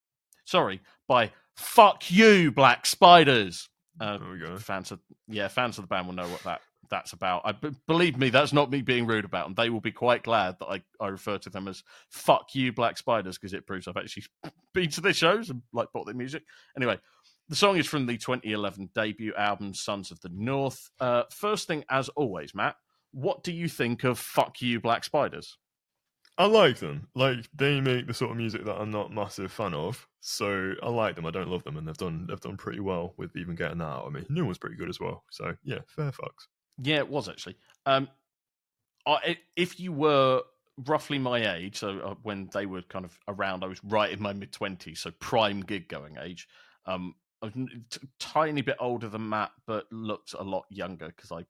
Sorry, 0.45 0.81
by 1.07 1.31
Fuck 1.55 2.11
You, 2.11 2.51
Black 2.51 2.85
Spiders. 2.85 3.69
Uh, 3.99 4.17
there 4.17 4.29
we 4.29 4.39
go. 4.39 4.57
Fans 4.57 4.91
of 4.91 4.99
yeah, 5.27 5.47
fans 5.47 5.77
of 5.77 5.83
the 5.83 5.87
band 5.87 6.07
will 6.07 6.13
know 6.13 6.27
what 6.27 6.43
that 6.43 6.61
that's 6.89 7.13
about. 7.13 7.41
I 7.45 7.53
believe 7.87 8.17
me, 8.17 8.29
that's 8.29 8.53
not 8.53 8.69
me 8.69 8.81
being 8.81 9.07
rude 9.07 9.25
about 9.25 9.45
them. 9.45 9.55
They 9.55 9.69
will 9.69 9.81
be 9.81 9.91
quite 9.91 10.23
glad 10.23 10.57
that 10.59 10.65
I, 10.65 10.83
I 10.99 11.07
refer 11.07 11.37
to 11.39 11.49
them 11.49 11.67
as 11.67 11.83
"fuck 12.09 12.53
you, 12.53 12.73
Black 12.73 12.97
Spiders" 12.97 13.37
because 13.37 13.53
it 13.53 13.65
proves 13.65 13.87
I've 13.87 13.97
actually 13.97 14.25
been 14.73 14.89
to 14.91 15.01
their 15.01 15.13
shows 15.13 15.49
and 15.49 15.61
like 15.73 15.91
bought 15.93 16.05
their 16.05 16.15
music. 16.15 16.43
Anyway, 16.75 16.99
the 17.49 17.55
song 17.55 17.77
is 17.77 17.87
from 17.87 18.05
the 18.05 18.17
2011 18.17 18.89
debut 18.95 19.33
album 19.35 19.73
"Sons 19.73 20.11
of 20.11 20.19
the 20.21 20.29
North." 20.29 20.89
Uh, 20.99 21.23
first 21.31 21.67
thing, 21.67 21.83
as 21.89 22.09
always, 22.09 22.55
Matt, 22.55 22.75
what 23.11 23.43
do 23.43 23.51
you 23.51 23.67
think 23.67 24.03
of 24.03 24.19
"Fuck 24.19 24.61
You, 24.61 24.79
Black 24.79 25.03
Spiders"? 25.03 25.57
I 26.37 26.45
like 26.45 26.79
them. 26.79 27.07
Like 27.15 27.47
they 27.53 27.79
make 27.79 28.07
the 28.07 28.13
sort 28.13 28.31
of 28.31 28.37
music 28.37 28.65
that 28.65 28.75
I'm 28.75 28.91
not 28.91 29.13
massive 29.13 29.51
fan 29.51 29.73
of. 29.73 30.07
So 30.19 30.73
I 30.83 30.89
like 30.89 31.15
them. 31.15 31.25
I 31.25 31.31
don't 31.31 31.49
love 31.49 31.63
them, 31.63 31.77
and 31.77 31.87
they've 31.87 31.95
done 31.95 32.25
they've 32.27 32.39
done 32.39 32.57
pretty 32.57 32.81
well 32.81 33.13
with 33.17 33.35
even 33.37 33.55
getting 33.55 33.77
that 33.77 33.85
out 33.85 34.07
of 34.07 34.13
me. 34.13 34.25
New 34.29 34.45
one's 34.45 34.57
pretty 34.57 34.75
good 34.75 34.89
as 34.89 34.99
well. 34.99 35.23
So 35.31 35.55
yeah, 35.63 35.79
fair 35.87 36.11
fucks. 36.11 36.47
Yeah, 36.81 36.97
it 36.97 37.09
was 37.09 37.29
actually. 37.29 37.55
Um, 37.85 38.09
I, 39.07 39.37
if 39.55 39.79
you 39.79 39.93
were 39.93 40.41
roughly 40.85 41.19
my 41.19 41.55
age, 41.55 41.77
so 41.77 41.99
uh, 41.99 42.15
when 42.23 42.49
they 42.53 42.65
were 42.65 42.81
kind 42.81 43.05
of 43.05 43.17
around, 43.27 43.63
I 43.63 43.67
was 43.67 43.81
right 43.83 44.11
in 44.11 44.21
my 44.21 44.33
mid 44.33 44.51
twenties, 44.51 44.99
so 44.99 45.11
prime 45.11 45.61
gig 45.61 45.87
going 45.87 46.17
age. 46.21 46.47
Um, 46.85 47.15
I 47.45 47.51
was 47.55 47.97
a 48.01 48.07
tiny 48.19 48.61
bit 48.61 48.77
older 48.79 49.07
than 49.07 49.29
Matt, 49.29 49.51
but 49.67 49.85
looked 49.91 50.33
a 50.33 50.43
lot 50.43 50.65
younger 50.69 51.07
because 51.07 51.31
I 51.31 51.45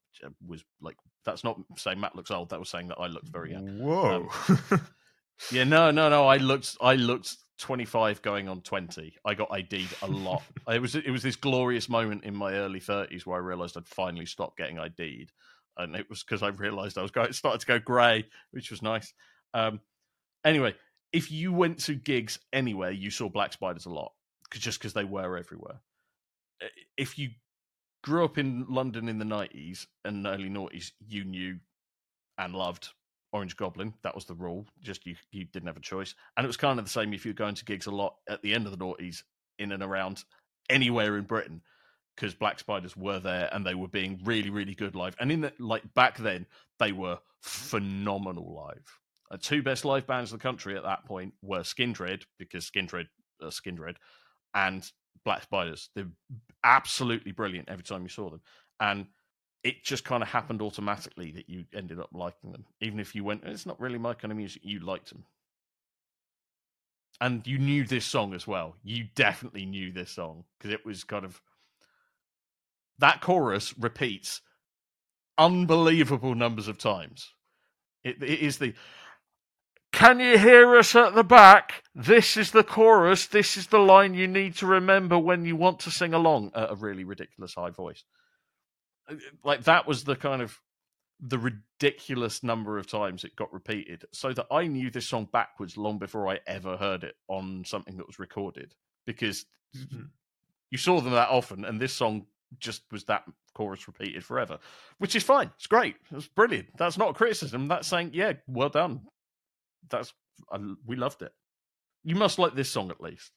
was 0.45 0.63
like, 0.81 0.97
that's 1.23 1.43
not 1.43 1.57
saying 1.77 1.99
Matt 1.99 2.15
looks 2.15 2.31
old. 2.31 2.49
That 2.49 2.59
was 2.59 2.69
saying 2.69 2.89
that 2.89 2.99
I 2.99 3.07
looked 3.07 3.29
very 3.29 3.51
young. 3.51 3.79
Whoa. 3.79 4.27
Um, 4.49 4.81
yeah, 5.51 5.63
no, 5.63 5.91
no, 5.91 6.09
no. 6.09 6.27
I 6.27 6.37
looked, 6.37 6.75
I 6.81 6.95
looked 6.95 7.37
25 7.59 8.21
going 8.21 8.49
on 8.49 8.61
20. 8.61 9.15
I 9.23 9.33
got 9.33 9.51
ID'd 9.51 9.95
a 10.01 10.07
lot. 10.07 10.43
it 10.67 10.81
was, 10.81 10.95
it 10.95 11.09
was 11.09 11.23
this 11.23 11.37
glorious 11.37 11.87
moment 11.87 12.25
in 12.25 12.35
my 12.35 12.53
early 12.53 12.81
30s 12.81 13.25
where 13.25 13.37
I 13.37 13.45
realized 13.45 13.77
I'd 13.77 13.87
finally 13.87 14.25
stopped 14.25 14.57
getting 14.57 14.77
ID'd. 14.77 15.31
And 15.77 15.95
it 15.95 16.09
was 16.09 16.23
because 16.23 16.43
I 16.43 16.49
realized 16.49 16.97
I 16.97 17.03
was 17.03 17.11
going, 17.11 17.29
it 17.29 17.35
started 17.35 17.61
to 17.61 17.67
go 17.67 17.79
grey, 17.79 18.25
which 18.51 18.69
was 18.69 18.81
nice. 18.81 19.13
Um, 19.53 19.79
anyway, 20.43 20.75
if 21.13 21.31
you 21.31 21.53
went 21.53 21.79
to 21.85 21.95
gigs 21.95 22.39
anywhere, 22.51 22.91
you 22.91 23.09
saw 23.09 23.29
black 23.29 23.53
spiders 23.53 23.85
a 23.85 23.89
lot 23.89 24.11
just 24.51 24.79
because 24.79 24.93
they 24.93 25.03
were 25.03 25.37
everywhere. 25.37 25.81
If 26.97 27.17
you 27.17 27.31
grew 28.03 28.23
up 28.23 28.37
in 28.37 28.65
London 28.69 29.09
in 29.09 29.17
the 29.17 29.25
90s 29.25 29.87
and 30.03 30.25
early 30.25 30.49
noughties, 30.49 30.91
you 31.07 31.23
knew 31.23 31.59
and 32.37 32.53
loved 32.53 32.89
Orange 33.33 33.57
Goblin. 33.57 33.93
That 34.03 34.15
was 34.15 34.25
the 34.25 34.35
rule. 34.35 34.65
Just 34.81 35.05
you, 35.05 35.15
you 35.31 35.45
didn't 35.45 35.67
have 35.67 35.77
a 35.77 35.81
choice. 35.81 36.15
And 36.37 36.45
it 36.45 36.47
was 36.47 36.57
kind 36.57 36.79
of 36.79 36.85
the 36.85 36.91
same 36.91 37.13
if 37.13 37.25
you're 37.25 37.33
going 37.33 37.55
to 37.55 37.65
gigs 37.65 37.87
a 37.87 37.91
lot 37.91 38.15
at 38.29 38.41
the 38.41 38.53
end 38.53 38.65
of 38.65 38.71
the 38.71 38.83
noughties 38.83 39.23
in 39.59 39.71
and 39.71 39.83
around 39.83 40.23
anywhere 40.69 41.17
in 41.17 41.23
Britain 41.23 41.61
because 42.15 42.33
Black 42.33 42.59
Spiders 42.59 42.95
were 42.95 43.19
there 43.19 43.49
and 43.51 43.65
they 43.65 43.75
were 43.75 43.87
being 43.87 44.21
really, 44.23 44.49
really 44.49 44.73
good 44.73 44.95
live. 44.95 45.15
And 45.19 45.31
in 45.31 45.41
the, 45.41 45.53
like 45.59 45.93
back 45.93 46.17
then, 46.17 46.45
they 46.79 46.91
were 46.91 47.19
phenomenal 47.41 48.55
live. 48.55 48.99
Uh, 49.31 49.37
two 49.41 49.61
best 49.61 49.83
live 49.83 50.07
bands 50.07 50.31
in 50.31 50.37
the 50.37 50.41
country 50.43 50.77
at 50.77 50.83
that 50.83 51.05
point 51.05 51.33
were 51.41 51.61
Skindred 51.61 52.23
because 52.37 52.69
Skindred, 52.69 53.07
uh, 53.41 53.47
Skindred, 53.47 53.95
and 54.55 54.89
Black 55.23 55.43
Spiders. 55.43 55.89
They're 55.95 56.07
absolutely 56.63 57.31
brilliant 57.31 57.69
every 57.69 57.83
time 57.83 58.01
you 58.03 58.09
saw 58.09 58.31
them, 58.31 58.41
and 58.79 59.05
it 59.63 59.83
just 59.83 60.05
kind 60.05 60.23
of 60.23 60.29
happened 60.29 60.61
automatically 60.61 61.31
that 61.31 61.49
you 61.49 61.65
ended 61.73 61.99
up 61.99 62.09
liking 62.13 62.51
them, 62.51 62.65
even 62.81 62.99
if 62.99 63.13
you 63.13 63.23
went. 63.23 63.43
It's 63.43 63.65
not 63.65 63.79
really 63.79 63.97
my 63.99 64.13
kind 64.13 64.31
of 64.31 64.37
music. 64.37 64.61
You 64.63 64.79
liked 64.79 65.09
them, 65.09 65.25
and 67.21 67.45
you 67.45 67.59
knew 67.59 67.83
this 67.83 68.05
song 68.05 68.33
as 68.33 68.47
well. 68.47 68.75
You 68.83 69.05
definitely 69.15 69.65
knew 69.65 69.91
this 69.91 70.11
song 70.11 70.45
because 70.57 70.73
it 70.73 70.85
was 70.85 71.03
kind 71.03 71.25
of 71.25 71.41
that 72.99 73.21
chorus 73.21 73.77
repeats 73.77 74.41
unbelievable 75.37 76.35
numbers 76.35 76.67
of 76.67 76.77
times. 76.77 77.33
It, 78.03 78.21
it 78.21 78.39
is 78.39 78.57
the 78.57 78.73
can 79.95 80.19
you 80.19 80.37
hear 80.37 80.75
us 80.75 80.93
at 80.93 81.15
the 81.15 81.23
back? 81.23 81.85
This 81.95 82.35
is 82.35 82.51
the 82.51 82.65
chorus. 82.65 83.27
This 83.27 83.55
is 83.55 83.67
the 83.67 83.79
line 83.79 84.13
you 84.13 84.27
need 84.27 84.57
to 84.57 84.65
remember 84.65 85.17
when 85.17 85.45
you 85.45 85.55
want 85.55 85.79
to 85.79 85.91
sing 85.91 86.13
along 86.13 86.51
at 86.53 86.69
a 86.69 86.75
really 86.75 87.05
ridiculous 87.05 87.53
high 87.53 87.69
voice. 87.69 88.03
Like 89.41 89.63
that 89.63 89.87
was 89.87 90.03
the 90.03 90.17
kind 90.17 90.41
of 90.41 90.59
the 91.21 91.39
ridiculous 91.39 92.43
number 92.43 92.77
of 92.77 92.87
times 92.87 93.23
it 93.23 93.37
got 93.37 93.53
repeated, 93.53 94.03
so 94.11 94.33
that 94.33 94.47
I 94.51 94.67
knew 94.67 94.91
this 94.91 95.07
song 95.07 95.29
backwards 95.31 95.77
long 95.77 95.97
before 95.97 96.27
I 96.27 96.39
ever 96.45 96.75
heard 96.75 97.05
it 97.05 97.15
on 97.29 97.63
something 97.65 97.95
that 97.95 98.07
was 98.07 98.19
recorded. 98.19 98.75
Because 99.05 99.45
mm-hmm. 99.77 100.07
you 100.71 100.77
saw 100.77 100.99
them 100.99 101.13
that 101.13 101.29
often, 101.29 101.63
and 101.63 101.79
this 101.79 101.93
song 101.93 102.25
just 102.59 102.83
was 102.91 103.05
that 103.05 103.23
chorus 103.53 103.87
repeated 103.87 104.25
forever, 104.25 104.59
which 104.97 105.15
is 105.15 105.23
fine. 105.23 105.51
It's 105.55 105.67
great. 105.67 105.95
It's 106.11 106.27
brilliant. 106.27 106.75
That's 106.77 106.97
not 106.97 107.11
a 107.11 107.13
criticism. 107.13 107.69
That's 107.69 107.87
saying, 107.87 108.11
yeah, 108.13 108.33
well 108.45 108.67
done 108.67 109.03
that's 109.89 110.13
I, 110.51 110.59
we 110.85 110.95
loved 110.95 111.21
it. 111.21 111.31
You 112.03 112.15
must 112.15 112.39
like 112.39 112.55
this 112.55 112.69
song 112.69 112.91
at 112.91 113.01
least. 113.01 113.31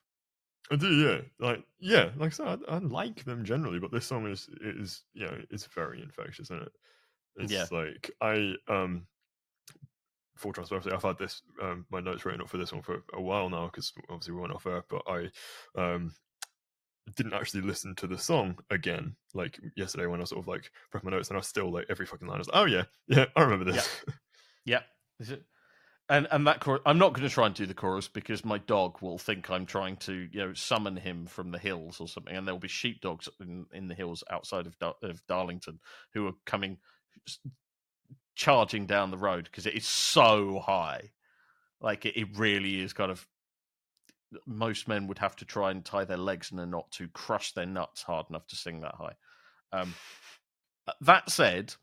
I 0.70 0.76
do, 0.76 0.88
yeah. 0.88 1.20
Like, 1.38 1.64
yeah, 1.78 2.10
like 2.16 2.32
I 2.32 2.34
said, 2.34 2.60
I, 2.68 2.74
I, 2.74 2.78
like 2.78 3.24
them 3.24 3.44
generally, 3.44 3.78
but 3.78 3.90
this 3.90 4.06
song 4.06 4.26
is 4.26 4.48
is 4.60 5.04
you 5.14 5.26
know 5.26 5.38
it's 5.50 5.66
very 5.66 6.02
infectious, 6.02 6.46
isn't 6.46 6.62
it? 6.62 6.72
It's 7.36 7.52
yeah. 7.52 7.66
like 7.70 8.10
I 8.20 8.54
um 8.68 9.06
full 10.36 10.52
transparency, 10.52 10.90
I've 10.90 11.02
had 11.02 11.18
this 11.18 11.42
um 11.62 11.86
my 11.90 12.00
notes 12.00 12.24
written 12.24 12.42
up 12.42 12.48
for 12.48 12.58
this 12.58 12.72
one 12.72 12.82
for 12.82 13.02
a 13.14 13.20
while 13.20 13.48
now 13.48 13.66
because 13.66 13.92
obviously 14.10 14.34
we 14.34 14.40
went 14.40 14.52
off 14.52 14.66
air, 14.66 14.84
but 14.88 15.02
I 15.08 15.30
um 15.76 16.12
didn't 17.16 17.32
actually 17.32 17.62
listen 17.62 17.94
to 17.94 18.06
the 18.06 18.18
song 18.18 18.58
again 18.70 19.16
like 19.32 19.58
yesterday 19.76 20.04
when 20.04 20.20
I 20.20 20.24
sort 20.24 20.40
of 20.40 20.48
like 20.48 20.70
prep 20.90 21.04
my 21.04 21.10
notes 21.10 21.28
and 21.28 21.36
I 21.36 21.40
was 21.40 21.46
still 21.46 21.72
like 21.72 21.86
every 21.88 22.04
fucking 22.04 22.28
line 22.28 22.36
I 22.36 22.38
was 22.38 22.48
like, 22.48 22.56
oh 22.56 22.66
yeah, 22.66 22.84
yeah, 23.06 23.26
I 23.34 23.42
remember 23.42 23.72
this. 23.72 23.88
Yeah. 24.64 24.80
yeah. 25.26 25.36
And 26.10 26.26
and 26.30 26.46
that 26.46 26.60
chorus, 26.60 26.80
I'm 26.86 26.98
not 26.98 27.12
going 27.12 27.28
to 27.28 27.34
try 27.34 27.46
and 27.46 27.54
do 27.54 27.66
the 27.66 27.74
chorus 27.74 28.08
because 28.08 28.44
my 28.44 28.58
dog 28.58 29.02
will 29.02 29.18
think 29.18 29.50
I'm 29.50 29.66
trying 29.66 29.96
to 29.98 30.28
you 30.32 30.40
know 30.40 30.54
summon 30.54 30.96
him 30.96 31.26
from 31.26 31.50
the 31.50 31.58
hills 31.58 32.00
or 32.00 32.08
something, 32.08 32.34
and 32.34 32.46
there 32.46 32.54
will 32.54 32.60
be 32.60 32.68
sheepdogs 32.68 33.28
in, 33.40 33.66
in 33.72 33.88
the 33.88 33.94
hills 33.94 34.24
outside 34.30 34.66
of 34.66 34.76
of 35.02 35.26
Darlington 35.26 35.80
who 36.14 36.26
are 36.26 36.32
coming 36.46 36.78
charging 38.34 38.86
down 38.86 39.10
the 39.10 39.18
road 39.18 39.44
because 39.44 39.66
it 39.66 39.74
is 39.74 39.86
so 39.86 40.60
high, 40.60 41.10
like 41.80 42.06
it, 42.06 42.18
it 42.18 42.38
really 42.38 42.80
is 42.80 42.92
kind 42.92 43.10
of. 43.10 43.26
Most 44.46 44.88
men 44.88 45.06
would 45.06 45.18
have 45.18 45.36
to 45.36 45.46
try 45.46 45.70
and 45.70 45.82
tie 45.82 46.04
their 46.04 46.18
legs 46.18 46.52
in 46.52 46.58
a 46.58 46.66
knot 46.66 46.90
to 46.92 47.08
crush 47.08 47.52
their 47.52 47.64
nuts 47.64 48.02
hard 48.02 48.26
enough 48.28 48.46
to 48.48 48.56
sing 48.56 48.80
that 48.80 48.94
high. 48.94 49.14
Um, 49.72 49.94
that 51.00 51.30
said, 51.30 51.74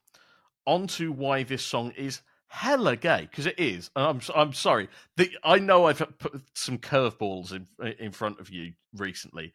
on 0.66 0.88
to 0.88 1.12
why 1.12 1.44
this 1.44 1.66
song 1.66 1.92
is 1.98 2.22
hella 2.56 2.96
gay 2.96 3.28
because 3.30 3.46
it 3.46 3.60
is. 3.60 3.92
And 3.96 4.06
I'm 4.06 4.22
I'm 4.34 4.54
sorry. 4.54 4.88
The, 5.18 5.30
I 5.44 5.60
know 5.60 5.86
I've 5.86 6.00
put 6.18 6.42
some 6.54 6.78
curveballs 6.78 7.52
in 7.52 7.68
in 8.00 8.12
front 8.12 8.40
of 8.40 8.50
you 8.50 8.74
recently. 8.96 9.54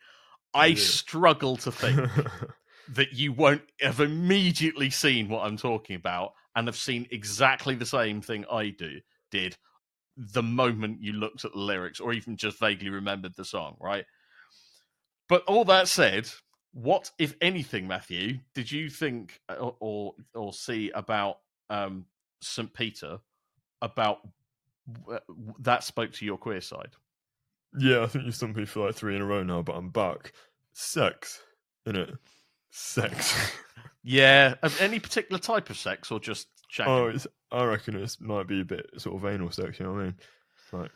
I 0.53 0.67
yeah. 0.67 0.77
struggle 0.79 1.57
to 1.59 1.73
think 1.83 2.11
that 2.91 3.13
you 3.13 3.33
won't 3.33 3.63
have 3.81 4.01
immediately 4.01 4.91
seen 4.91 5.29
what 5.29 5.47
I'm 5.47 5.57
talking 5.57 5.97
about 5.97 6.35
and 6.55 6.69
have 6.69 6.77
seen 6.77 7.07
exactly 7.11 7.75
the 7.75 7.87
same 7.87 8.21
thing 8.21 8.45
I 8.51 8.69
do 8.71 9.01
did 9.31 9.57
the 10.17 10.43
moment 10.43 11.01
you 11.01 11.15
looked 11.15 11.45
at 11.45 11.53
the 11.53 11.59
lyrics 11.59 12.01
or 12.01 12.13
even 12.13 12.37
just 12.37 12.59
vaguely 12.59 12.91
remembered 12.91 13.35
the 13.35 13.45
song, 13.45 13.77
right? 13.81 14.05
But 15.29 15.45
all 15.45 15.65
that 15.67 15.89
said, 15.89 16.29
what 16.73 17.11
if 17.19 17.35
anything, 17.41 17.87
Matthew, 17.89 18.41
did 18.55 18.71
you 18.71 18.91
think 18.91 19.41
uh, 19.49 19.55
or 19.55 19.77
or, 19.81 20.15
or 20.35 20.53
see 20.53 20.91
about 20.91 21.39
um, 21.71 22.05
St. 22.41 22.73
Peter 22.73 23.19
about 23.83 24.19
that 25.61 25.85
spoke 25.85 26.13
to 26.15 26.25
your 26.25 26.39
queer 26.39 26.61
side. 26.61 26.91
Yeah, 27.79 28.03
I 28.03 28.07
think 28.07 28.25
you've 28.25 28.35
stumped 28.35 28.57
me 28.57 28.65
for 28.65 28.87
like 28.87 28.97
three 28.97 29.15
in 29.15 29.23
a 29.23 29.27
row 29.27 29.43
now, 29.43 29.63
but 29.63 29.77
I'm 29.77 29.91
back. 29.91 30.33
Sex, 30.73 31.41
in 31.87 31.97
it. 31.97 32.11
Sex. 32.71 33.53
yeah. 34.03 34.55
Any 34.81 34.99
particular 34.99 35.39
type 35.39 35.71
of 35.71 35.77
sex, 35.77 36.11
or 36.11 36.19
just 36.19 36.49
Oh, 36.79 37.09
it's, 37.09 37.27
I 37.51 37.65
reckon 37.65 37.97
it 37.97 38.17
might 38.21 38.47
be 38.47 38.61
a 38.61 38.65
bit 38.65 38.89
sort 38.99 39.17
of 39.17 39.29
anal 39.29 39.51
sex. 39.51 39.81
You 39.81 39.87
know 39.87 39.93
what 39.93 40.01
I 40.01 40.05
mean? 40.05 40.15
Like 40.73 40.91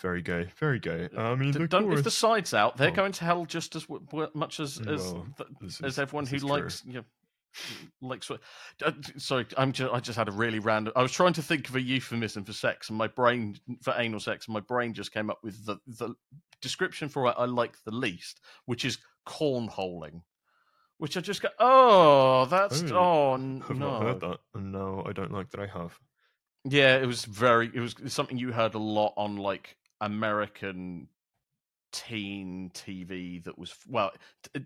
very 0.00 0.22
gay, 0.22 0.48
very 0.58 0.78
gay. 0.78 1.08
Uh, 1.16 1.32
I 1.32 1.34
mean, 1.34 1.52
the 1.52 1.66
don't 1.66 1.84
chorus... 1.84 1.98
if 1.98 2.04
the 2.04 2.10
side's 2.10 2.54
out, 2.54 2.76
they're 2.76 2.90
oh. 2.90 2.94
going 2.94 3.12
to 3.12 3.24
hell 3.24 3.44
just 3.44 3.74
as 3.74 3.86
much 4.34 4.60
as 4.60 4.78
mm, 4.78 4.94
as, 4.94 5.12
well, 5.12 5.26
as 5.82 5.98
everyone 5.98 6.26
who 6.26 6.38
likes 6.38 6.82
you 6.86 6.94
know, 6.94 7.04
like 8.00 8.22
so, 8.22 8.38
uh, 8.84 8.92
sorry 9.16 9.46
i'm 9.56 9.72
just 9.72 9.92
i 9.92 10.00
just 10.00 10.18
had 10.18 10.28
a 10.28 10.32
really 10.32 10.58
random 10.58 10.92
i 10.96 11.02
was 11.02 11.12
trying 11.12 11.32
to 11.32 11.42
think 11.42 11.68
of 11.68 11.76
a 11.76 11.80
euphemism 11.80 12.44
for 12.44 12.52
sex 12.52 12.88
and 12.88 12.98
my 12.98 13.06
brain 13.06 13.56
for 13.82 13.94
anal 13.96 14.20
sex 14.20 14.46
and 14.46 14.54
my 14.54 14.60
brain 14.60 14.92
just 14.92 15.12
came 15.12 15.30
up 15.30 15.38
with 15.42 15.64
the 15.64 15.76
the 15.86 16.14
description 16.60 17.08
for 17.08 17.26
it 17.28 17.34
i 17.38 17.44
like 17.44 17.76
the 17.84 17.90
least 17.90 18.40
which 18.66 18.84
is 18.84 18.98
cornholing 19.26 20.20
which 20.98 21.16
i 21.16 21.20
just 21.20 21.42
go 21.42 21.48
oh 21.58 22.46
that's 22.46 22.82
oh, 22.90 22.96
oh 22.96 23.32
i've 23.34 23.78
no. 23.78 23.90
not 23.90 24.02
heard 24.02 24.20
that. 24.20 24.38
And 24.54 24.72
no 24.72 25.04
i 25.06 25.12
don't 25.12 25.32
like 25.32 25.50
that 25.50 25.60
i 25.60 25.66
have. 25.66 25.98
Yeah 26.64 26.96
it 26.96 27.06
was 27.06 27.24
very 27.24 27.70
it 27.74 27.80
was 27.80 27.94
something 28.06 28.38
you 28.38 28.52
heard 28.52 28.74
a 28.74 28.78
lot 28.78 29.12
on 29.16 29.36
like 29.36 29.76
american 30.00 31.08
teen 31.92 32.70
tv 32.74 33.42
that 33.44 33.56
was 33.56 33.74
well 33.88 34.10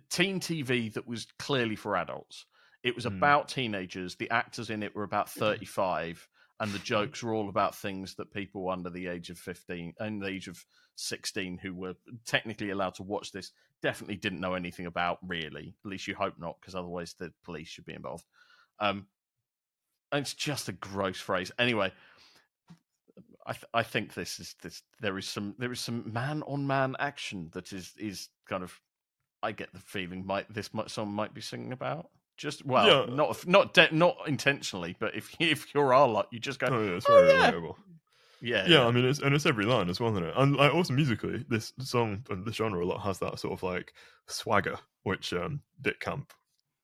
teen 0.08 0.40
tv 0.40 0.92
that 0.94 1.06
was 1.06 1.26
clearly 1.38 1.76
for 1.76 1.96
adults 1.96 2.46
It 2.82 2.94
was 2.94 3.04
Mm. 3.04 3.16
about 3.16 3.48
teenagers. 3.48 4.16
The 4.16 4.30
actors 4.30 4.70
in 4.70 4.82
it 4.82 4.94
were 4.94 5.02
about 5.02 5.28
35, 5.30 6.28
and 6.60 6.72
the 6.72 6.78
jokes 6.78 7.22
were 7.22 7.34
all 7.34 7.48
about 7.48 7.74
things 7.74 8.14
that 8.16 8.32
people 8.32 8.68
under 8.70 8.90
the 8.90 9.06
age 9.06 9.30
of 9.30 9.38
15 9.38 9.94
and 9.98 10.22
the 10.22 10.26
age 10.28 10.48
of 10.48 10.64
16 10.96 11.58
who 11.58 11.74
were 11.74 11.94
technically 12.24 12.70
allowed 12.70 12.94
to 12.94 13.02
watch 13.02 13.32
this 13.32 13.52
definitely 13.82 14.16
didn't 14.16 14.40
know 14.40 14.54
anything 14.54 14.86
about, 14.86 15.18
really. 15.26 15.74
At 15.84 15.90
least 15.90 16.06
you 16.06 16.14
hope 16.14 16.38
not, 16.38 16.60
because 16.60 16.74
otherwise 16.74 17.14
the 17.14 17.32
police 17.44 17.68
should 17.68 17.86
be 17.86 17.94
involved. 17.94 18.26
Um, 18.78 19.06
and 20.12 20.22
it's 20.22 20.34
just 20.34 20.68
a 20.68 20.72
gross 20.72 21.20
phrase. 21.20 21.50
Anyway, 21.58 21.92
I, 23.46 23.52
th- 23.52 23.64
I 23.72 23.82
think 23.82 24.12
this 24.14 24.38
is 24.38 24.54
this. 24.62 24.82
There 25.00 25.16
is 25.18 25.26
some 25.26 25.54
there 25.58 25.72
is 25.72 25.80
some 25.80 26.12
man 26.12 26.42
on 26.42 26.66
man 26.66 26.94
action 26.98 27.50
that 27.52 27.72
is 27.72 27.92
is 27.96 28.28
kind 28.46 28.62
of. 28.62 28.78
I 29.42 29.52
get 29.52 29.72
the 29.72 29.78
feeling 29.80 30.26
might 30.26 30.52
this 30.52 30.74
might 30.74 30.90
someone 30.90 31.14
might 31.14 31.32
be 31.32 31.40
singing 31.40 31.72
about. 31.72 32.10
Just 32.40 32.64
well, 32.64 32.96
Yeah. 32.96 33.06
not 33.06 33.46
not 33.46 33.74
de- 33.74 33.92
not 33.94 34.16
intentionally, 34.26 34.96
but 34.98 35.14
if 35.14 35.34
if 35.40 35.74
you're 35.74 35.94
our 35.94 36.08
lot, 36.08 36.28
you 36.32 36.40
just 36.40 36.58
go, 36.60 36.68
Oh 36.68 36.80
yeah, 36.82 36.96
it's 36.96 37.06
"Oh, 37.06 37.06
very 37.06 37.28
yeah." 37.28 37.52
relatable. 37.52 37.76
yeah, 38.40 38.66
Yeah, 38.66 38.86
I 38.86 38.92
mean, 38.92 39.04
it's 39.06 39.20
and 39.20 39.34
it's 39.34 39.46
every 39.46 39.66
line 39.66 39.90
as 39.90 40.00
well, 40.00 40.12
isn't 40.12 40.24
it? 40.24 40.34
And 40.36 40.56
like 40.56 40.74
also 40.74 40.94
musically, 40.94 41.44
this 41.48 41.72
song 41.80 42.26
and 42.30 42.46
the 42.46 42.52
genre 42.52 42.84
a 42.84 42.86
lot 42.86 43.00
has 43.02 43.18
that 43.20 43.38
sort 43.40 43.54
of 43.54 43.62
like 43.62 43.94
swagger, 44.28 44.78
which 45.04 45.32
um 45.34 45.62
bit 45.82 46.00
camp 46.00 46.32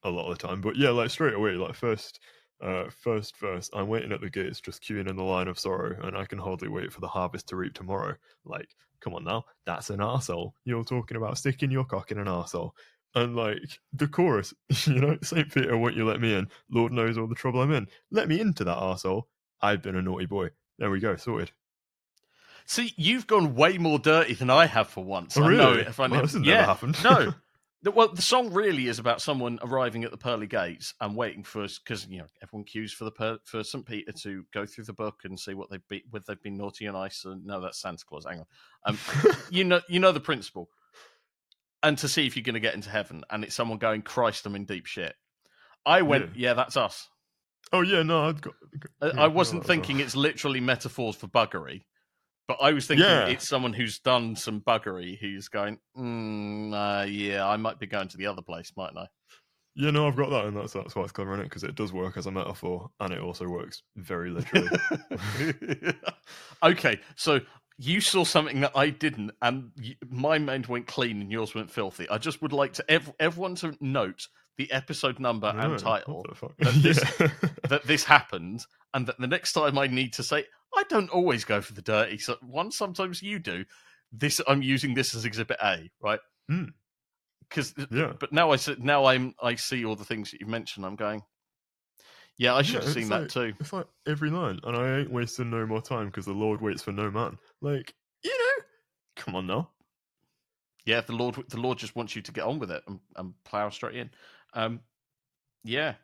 a 0.05 0.11
lot 0.11 0.31
of 0.31 0.39
the 0.39 0.49
time. 0.49 0.61
But 0.63 0.77
yeah, 0.77 0.91
like 0.91 1.11
straight 1.11 1.35
away, 1.35 1.53
like 1.53 1.75
first 1.77 2.21
uh 2.63 2.91
first 2.91 3.39
verse, 3.39 3.71
I'm 3.75 3.89
waiting 3.89 4.13
at 4.13 4.21
the 4.23 4.31
gates, 4.31 4.61
just 4.61 4.83
queuing 4.83 5.09
in 5.11 5.17
the 5.17 5.25
line 5.25 5.49
of 5.49 5.59
sorrow, 5.59 6.01
and 6.07 6.17
I 6.17 6.27
can 6.27 6.39
hardly 6.39 6.69
wait 6.69 6.93
for 6.93 7.01
the 7.01 7.09
harvest 7.09 7.49
to 7.49 7.57
reap 7.57 7.75
tomorrow. 7.75 8.17
Like, 8.45 8.71
come 9.01 9.15
on 9.15 9.25
now, 9.25 9.45
that's 9.67 9.91
an 9.91 10.01
arsehole. 10.01 10.53
You're 10.65 10.85
talking 10.85 11.17
about 11.19 11.39
sticking 11.39 11.71
your 11.73 11.85
cock 11.87 12.13
in 12.13 12.19
an 12.19 12.27
arsehole. 12.29 12.73
And 13.17 13.35
like 13.35 13.81
the 13.95 14.07
chorus, 14.07 14.53
you 14.87 15.01
know, 15.01 15.17
Saint 15.23 15.53
Peter, 15.53 15.77
won't 15.77 15.97
you 15.97 16.05
let 16.05 16.21
me 16.21 16.35
in? 16.35 16.49
Lord 16.71 16.93
knows 16.93 17.17
all 17.17 17.27
the 17.27 17.35
trouble 17.35 17.63
I'm 17.63 17.73
in. 17.73 17.89
Let 18.11 18.29
me 18.29 18.39
into 18.39 18.63
that 18.65 18.77
arsehole. 18.77 19.23
I've 19.61 19.83
been 19.83 19.97
a 19.97 20.03
naughty 20.03 20.27
boy. 20.27 20.51
There 20.79 20.91
we 20.91 21.01
go, 21.01 21.17
sorted. 21.17 21.51
See, 22.67 22.93
you've 22.97 23.27
gone 23.27 23.55
way 23.55 23.79
more 23.79 23.99
dirty 23.99 24.35
than 24.35 24.51
I 24.51 24.67
have 24.67 24.89
for 24.89 25.03
once. 25.03 25.37
Oh, 25.39 25.45
I 25.45 25.55
know 25.55 25.71
really? 25.71 25.83
if 25.83 25.99
I 25.99 26.09
Well, 26.09 26.21
this 26.23 26.33
has 26.35 26.43
never 26.43 26.63
happened. 26.63 27.03
no. 27.03 27.35
Well, 27.85 28.09
the 28.09 28.23
song 28.23 28.53
really 28.53 28.89
is 28.89 28.99
about 28.99 29.21
someone 29.23 29.61
arriving 29.63 30.03
at 30.03 30.11
the 30.11 30.17
pearly 30.17 30.49
gates 30.49 30.93
and 31.01 31.15
waiting 31.15 31.45
for 31.45 31.63
us 31.63 31.79
because 31.79 32.05
you 32.09 32.19
know 32.19 32.27
everyone 32.43 32.65
queues 32.65 32.93
for 32.93 33.05
the 33.05 33.13
per, 33.13 33.39
for 33.45 33.63
St 33.63 33.87
Peter 33.87 34.11
to 34.11 34.45
go 34.53 34.67
through 34.67 34.85
the 34.85 34.93
book 34.93 35.21
and 35.23 35.39
see 35.39 35.55
what 35.55 35.71
they've 35.71 35.87
been 35.87 36.01
whether 36.11 36.25
they've 36.27 36.43
been 36.43 36.57
naughty 36.57 36.87
and 36.87 36.97
nice. 36.97 37.25
And 37.25 37.47
no, 37.47 37.61
that's 37.61 37.79
Santa 37.81 38.05
Claus. 38.05 38.27
Hang 38.29 38.41
on, 38.41 38.47
um, 38.87 38.99
you 39.51 39.63
know 39.63 39.81
you 39.89 40.01
know 40.01 40.11
the 40.11 40.19
principle, 40.19 40.69
and 41.83 41.97
to 41.99 42.09
see 42.09 42.27
if 42.27 42.37
you're 42.37 42.43
going 42.45 42.55
to 42.55 42.61
get 42.61 42.75
into 42.75 42.91
heaven. 42.91 43.23
And 43.31 43.45
it's 43.45 43.55
someone 43.55 43.79
going, 43.79 44.03
"Christ, 44.03 44.47
I'm 44.47 44.55
in 44.57 44.65
deep 44.65 44.87
shit." 44.87 45.15
I 45.85 46.03
went, 46.03 46.31
Yeah. 46.37 46.49
"Yeah, 46.49 46.55
that's 46.55 46.77
us." 46.77 47.09
Oh 47.73 47.81
yeah, 47.83 48.03
no, 48.03 48.23
I've 48.29 48.41
got. 48.41 48.55
I- 49.03 49.07
yeah, 49.09 49.23
I 49.23 49.27
wasn't 49.27 49.63
no, 49.63 49.67
thinking 49.67 50.01
it's 50.01 50.15
literally 50.17 50.61
metaphors 50.61 51.17
for 51.17 51.27
buggery, 51.27 51.83
but 52.49 52.59
I 52.61 52.73
was 52.73 52.87
thinking 52.87 53.07
Yeah. 53.07 53.27
it's 53.27 53.49
someone 53.49 53.73
who's 53.73 53.99
done 53.99 54.37
some 54.37 54.61
buggery 54.61 55.19
who's 55.19 55.49
going, 55.49 55.79
mm, 55.97 56.73
uh, 56.73 57.05
yeah, 57.07 57.47
I 57.47 57.57
might 57.57 57.79
be 57.81 57.87
going 57.87 58.09
to 58.09 58.17
the 58.17 58.27
other 58.27 58.43
place, 58.43 58.73
mightn't 58.77 58.99
I? 58.99 59.07
Yeah, 59.79 59.91
no, 59.91 60.07
I've 60.07 60.17
got 60.17 60.31
that, 60.31 60.47
and 60.47 60.57
that's 60.57 60.73
that's 60.73 60.95
why 60.97 61.03
it's 61.03 61.13
clever 61.13 61.35
in 61.35 61.41
it 61.41 61.45
because 61.45 61.63
it 61.65 61.75
does 61.75 61.93
work 61.93 62.17
as 62.17 62.27
a 62.27 62.31
metaphor, 62.31 62.89
and 63.01 63.13
it 63.13 63.21
also 63.21 63.47
works 63.47 63.83
very 63.97 64.31
literally. 64.31 64.71
okay, 66.63 66.99
so 67.17 67.41
you 67.79 68.01
saw 68.01 68.25
something 68.25 68.61
that 68.61 68.73
I 68.75 68.91
didn't, 68.91 69.33
and 69.43 69.71
my 70.09 70.39
mind 70.39 70.67
went 70.67 70.87
clean 70.87 71.21
and 71.21 71.31
yours 71.31 71.55
went 71.55 71.71
filthy. 71.71 72.09
I 72.09 72.19
just 72.19 72.41
would 72.43 72.53
like 72.53 72.73
to 72.75 72.91
ev- 72.91 73.13
everyone 73.21 73.55
to 73.57 73.77
note 73.81 74.29
the 74.57 74.71
episode 74.73 75.21
number 75.21 75.53
No, 75.53 75.73
and 75.73 75.79
title 75.79 76.25
that 76.59 76.73
this- 76.83 77.05
Yeah. 77.21 77.29
that 77.69 77.85
this 77.85 78.05
happened, 78.05 78.65
and 78.95 79.07
that 79.07 79.19
the 79.19 79.27
next 79.27 79.53
time 79.53 79.77
I 79.79 79.87
need 79.89 80.13
to 80.15 80.23
say, 80.23 80.45
I 80.75 80.85
don't 80.89 81.11
always 81.11 81.45
go 81.45 81.61
for 81.61 81.75
the 81.75 81.83
dirty 81.83 82.19
so- 82.19 82.39
one. 82.43 82.71
Sometimes 82.71 83.23
you 83.23 83.39
do. 83.39 83.65
This 84.13 84.41
I'm 84.49 84.63
using 84.63 84.95
this 84.95 85.15
as 85.15 85.25
Exhibit 85.25 85.59
A, 85.63 85.91
right? 86.01 86.21
Hmm. 86.49 86.65
Because, 87.49 87.75
yeah, 87.91 88.13
but 88.19 88.33
now 88.33 88.51
I 88.51 88.57
said 88.57 88.83
now 88.83 89.05
I'm 89.05 89.35
I 89.43 89.55
see 89.57 89.85
all 89.85 89.95
the 89.97 90.05
things 90.05 90.31
that 90.31 90.41
you've 90.41 90.49
mentioned. 90.49 90.87
I'm 90.87 90.97
going. 90.97 91.23
Yeah, 92.39 92.55
I 92.55 92.63
should 92.63 92.77
Yeah, 92.77 92.81
have 92.83 92.93
seen 92.93 93.03
it's 93.05 93.11
that 93.11 93.31
too. 93.31 93.55
it's 93.61 93.73
like 93.73 93.87
every 94.07 94.31
line, 94.31 94.61
and 94.65 94.77
I 94.77 94.99
ain't 95.01 95.13
wasting 95.13 95.51
no 95.51 95.65
more 95.67 95.81
time 95.81 96.07
because 96.07 96.25
the 96.27 96.33
Lord 96.33 96.61
waits 96.61 96.83
for 96.83 96.93
no 96.93 97.11
man. 97.11 97.39
Like, 97.67 97.95
you 98.23 98.31
know, 98.31 98.65
come 99.17 99.35
on 99.35 99.49
now. 99.49 99.71
Yeah, 100.85 101.01
the 101.01 101.15
Lord, 101.15 101.35
the 101.49 101.59
Lord 101.59 101.79
just 101.79 101.97
wants 101.97 102.15
you 102.15 102.23
to 102.23 102.31
get 102.31 102.45
on 102.45 102.61
with 102.61 102.71
it 102.71 102.85
and, 102.87 103.01
and 103.17 103.35
plow 103.45 103.71
straight 103.71 103.97
in. 103.97 104.11
Um, 104.55 104.81
yeah. 105.65 105.95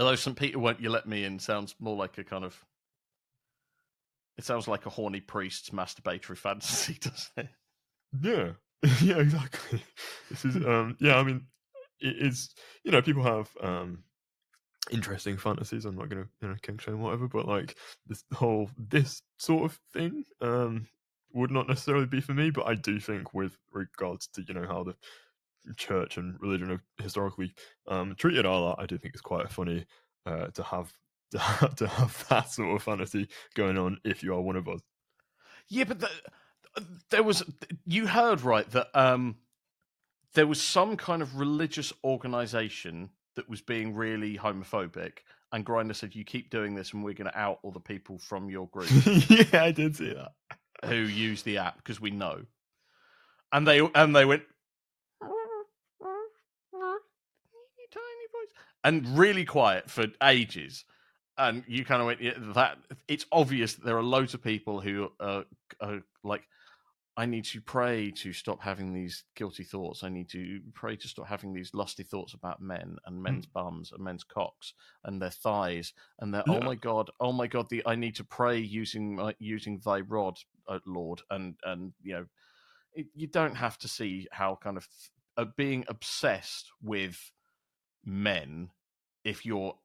Although 0.00 0.16
St. 0.16 0.36
Peter 0.36 0.58
won't 0.58 0.80
you 0.80 0.90
let 0.90 1.06
me 1.06 1.22
in 1.22 1.38
sounds 1.38 1.76
more 1.78 1.94
like 1.94 2.18
a 2.18 2.24
kind 2.24 2.44
of. 2.44 2.60
It 4.36 4.44
sounds 4.44 4.66
like 4.66 4.84
a 4.86 4.90
horny 4.90 5.20
priest's 5.20 5.70
masturbatory 5.70 6.36
fantasy, 6.38 6.98
doesn't 7.00 7.30
it? 7.36 7.48
Yeah, 8.20 8.52
yeah, 9.00 9.18
exactly. 9.18 9.80
This 10.28 10.44
is, 10.44 10.56
um, 10.56 10.96
yeah, 10.98 11.18
I 11.18 11.22
mean, 11.22 11.46
it 12.00 12.16
is. 12.16 12.52
You 12.82 12.90
know, 12.90 13.02
people 13.02 13.22
have 13.22 13.48
um 13.62 14.02
interesting 14.90 15.36
fantasies. 15.36 15.84
I'm 15.84 15.96
not 15.96 16.08
gonna, 16.08 16.26
you 16.40 16.48
know, 16.48 16.56
king 16.62 16.78
shame 16.78 17.00
whatever, 17.00 17.28
but 17.28 17.46
like 17.46 17.76
this 18.06 18.24
whole 18.34 18.70
this 18.76 19.22
sort 19.38 19.64
of 19.64 19.78
thing, 19.92 20.24
um, 20.40 20.88
would 21.32 21.50
not 21.50 21.68
necessarily 21.68 22.06
be 22.06 22.20
for 22.20 22.34
me. 22.34 22.50
But 22.50 22.66
I 22.66 22.74
do 22.74 22.98
think, 23.00 23.34
with 23.34 23.56
regards 23.70 24.26
to 24.28 24.42
you 24.42 24.54
know 24.54 24.66
how 24.66 24.84
the 24.84 24.94
church 25.76 26.16
and 26.16 26.40
religion 26.40 26.70
have 26.70 26.82
historically 26.98 27.54
um 27.86 28.14
treated 28.16 28.46
our 28.46 28.70
art, 28.70 28.78
I 28.80 28.86
do 28.86 28.98
think 28.98 29.14
it's 29.14 29.22
quite 29.22 29.50
funny 29.50 29.86
uh 30.26 30.48
to 30.48 30.62
have 30.62 30.92
to 31.32 31.38
have, 31.38 31.74
to 31.76 31.86
have 31.86 32.28
that 32.28 32.50
sort 32.50 32.76
of 32.76 32.82
fantasy 32.82 33.28
going 33.54 33.78
on 33.78 33.98
if 34.04 34.22
you 34.22 34.34
are 34.34 34.40
one 34.40 34.56
of 34.56 34.68
us. 34.68 34.80
Yeah, 35.68 35.84
but 35.84 36.00
the, 36.00 36.10
there 37.10 37.22
was 37.22 37.42
you 37.86 38.06
heard 38.06 38.42
right 38.42 38.68
that 38.70 38.88
um, 38.94 39.36
there 40.34 40.46
was 40.46 40.60
some 40.60 40.96
kind 40.96 41.22
of 41.22 41.36
religious 41.38 41.92
organization 42.04 43.10
that 43.36 43.48
was 43.48 43.60
being 43.60 43.94
really 43.94 44.36
homophobic, 44.36 45.18
and 45.52 45.64
Grindr 45.64 45.94
said, 45.94 46.14
"You 46.14 46.24
keep 46.24 46.50
doing 46.50 46.74
this, 46.74 46.92
and 46.92 47.02
we're 47.04 47.14
going 47.14 47.30
to 47.30 47.38
out 47.38 47.58
all 47.62 47.72
the 47.72 47.80
people 47.80 48.18
from 48.18 48.50
your 48.50 48.68
group 48.72 48.90
yeah, 49.28 49.64
I 49.64 49.72
did 49.72 49.96
see 49.96 50.14
that. 50.14 50.32
who 50.84 50.96
use 50.96 51.42
the 51.42 51.58
app 51.58 51.76
because 51.76 52.00
we 52.00 52.10
know." 52.10 52.42
And 53.52 53.66
they 53.66 53.80
and 53.94 54.16
they 54.16 54.24
went 54.24 54.44
tiny 57.92 58.26
voice 58.32 58.52
and 58.84 59.18
really 59.18 59.44
quiet 59.44 59.90
for 59.90 60.06
ages. 60.22 60.84
And 61.38 61.64
you 61.66 61.84
kind 61.84 62.00
of 62.00 62.06
went, 62.06 62.20
yeah, 62.20 62.34
that 62.54 62.78
it's 63.08 63.26
obvious 63.32 63.74
that 63.74 63.84
there 63.84 63.96
are 63.96 64.02
loads 64.02 64.34
of 64.34 64.42
people 64.42 64.80
who 64.80 65.10
are, 65.18 65.44
are 65.80 66.02
like, 66.22 66.42
I 67.22 67.26
need 67.26 67.44
to 67.44 67.60
pray 67.60 68.10
to 68.16 68.32
stop 68.32 68.60
having 68.60 68.92
these 68.92 69.22
guilty 69.36 69.62
thoughts. 69.62 70.02
I 70.02 70.08
need 70.08 70.28
to 70.30 70.58
pray 70.74 70.96
to 70.96 71.06
stop 71.06 71.28
having 71.28 71.52
these 71.52 71.72
lusty 71.72 72.02
thoughts 72.02 72.34
about 72.34 72.60
men 72.60 72.96
and 73.06 73.22
men's 73.22 73.46
bums 73.46 73.92
and 73.92 74.02
men's 74.02 74.24
cocks 74.24 74.74
and 75.04 75.22
their 75.22 75.30
thighs 75.30 75.92
and 76.18 76.34
their 76.34 76.42
oh 76.48 76.60
my 76.60 76.74
god, 76.74 77.10
oh 77.20 77.30
my 77.30 77.46
god, 77.46 77.68
the 77.70 77.80
I 77.86 77.94
need 77.94 78.16
to 78.16 78.24
pray 78.24 78.58
using 78.58 79.14
my, 79.14 79.36
using 79.38 79.80
thy 79.84 80.00
rod, 80.00 80.36
uh, 80.66 80.80
Lord, 80.84 81.22
and 81.30 81.54
and 81.62 81.92
you 82.02 82.14
know, 82.14 82.26
it, 82.92 83.06
you 83.14 83.28
don't 83.28 83.54
have 83.54 83.78
to 83.78 83.88
see 83.88 84.26
how 84.32 84.58
kind 84.60 84.76
of 84.76 84.88
uh, 85.36 85.44
being 85.56 85.84
obsessed 85.86 86.72
with 86.82 87.30
men 88.04 88.70
if 89.22 89.46
you're 89.46 89.76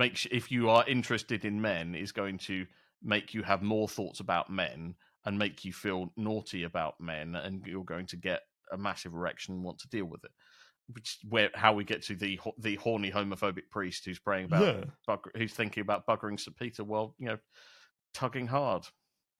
makes 0.00 0.26
if 0.32 0.50
you 0.50 0.68
are 0.68 0.84
interested 0.88 1.44
in 1.44 1.60
men 1.60 1.94
is 1.94 2.10
going 2.10 2.38
to 2.38 2.66
make 3.04 3.34
you 3.34 3.44
have 3.44 3.62
more 3.62 3.86
thoughts 3.86 4.18
about 4.18 4.50
men 4.50 4.96
and 5.24 5.38
make 5.38 5.64
you 5.64 5.72
feel 5.72 6.12
naughty 6.16 6.64
about 6.64 7.00
men 7.00 7.34
and 7.34 7.66
you're 7.66 7.84
going 7.84 8.06
to 8.06 8.16
get 8.16 8.40
a 8.72 8.76
massive 8.78 9.12
erection 9.14 9.54
and 9.54 9.64
want 9.64 9.78
to 9.78 9.88
deal 9.88 10.06
with 10.06 10.24
it 10.24 10.30
which 10.88 11.18
where 11.28 11.50
how 11.54 11.72
we 11.72 11.84
get 11.84 12.02
to 12.02 12.16
the 12.16 12.38
the 12.58 12.74
horny 12.76 13.10
homophobic 13.10 13.70
priest 13.70 14.04
who's 14.04 14.18
praying 14.18 14.46
about 14.46 14.62
Yeah. 14.62 14.84
bug, 15.06 15.30
who's 15.36 15.54
thinking 15.54 15.80
about 15.80 16.06
buggering 16.06 16.38
St 16.38 16.56
Peter 16.56 16.84
while 16.84 17.14
you 17.18 17.26
know 17.26 17.38
tugging 18.14 18.46
hard 18.46 18.86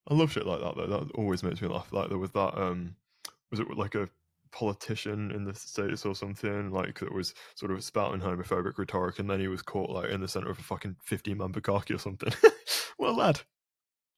I 0.08 0.14
love 0.14 0.32
shit 0.32 0.46
like 0.46 0.60
that 0.60 0.74
though. 0.76 0.86
That 0.86 1.12
always 1.12 1.42
makes 1.44 1.62
me 1.62 1.68
laugh. 1.68 1.92
Like 1.92 2.08
there 2.08 2.18
was 2.18 2.32
that 2.32 2.58
um 2.60 2.96
was 3.50 3.60
it 3.60 3.68
like 3.76 3.94
a 3.94 4.08
politician 4.50 5.30
in 5.30 5.44
the 5.44 5.54
states 5.54 6.04
or 6.04 6.14
something 6.14 6.70
like 6.70 6.98
that 7.00 7.12
was 7.12 7.34
sort 7.54 7.70
of 7.72 7.82
spouting 7.82 8.20
homophobic 8.20 8.76
rhetoric 8.78 9.18
and 9.18 9.30
then 9.30 9.40
he 9.40 9.48
was 9.48 9.62
caught 9.62 9.90
like 9.90 10.10
in 10.10 10.20
the 10.20 10.28
center 10.28 10.50
of 10.50 10.58
a 10.58 10.62
fucking 10.62 10.96
15 11.04 11.38
man 11.38 11.52
bukkake 11.52 11.94
or 11.94 11.98
something. 11.98 12.32
well 12.98 13.16
lad. 13.16 13.40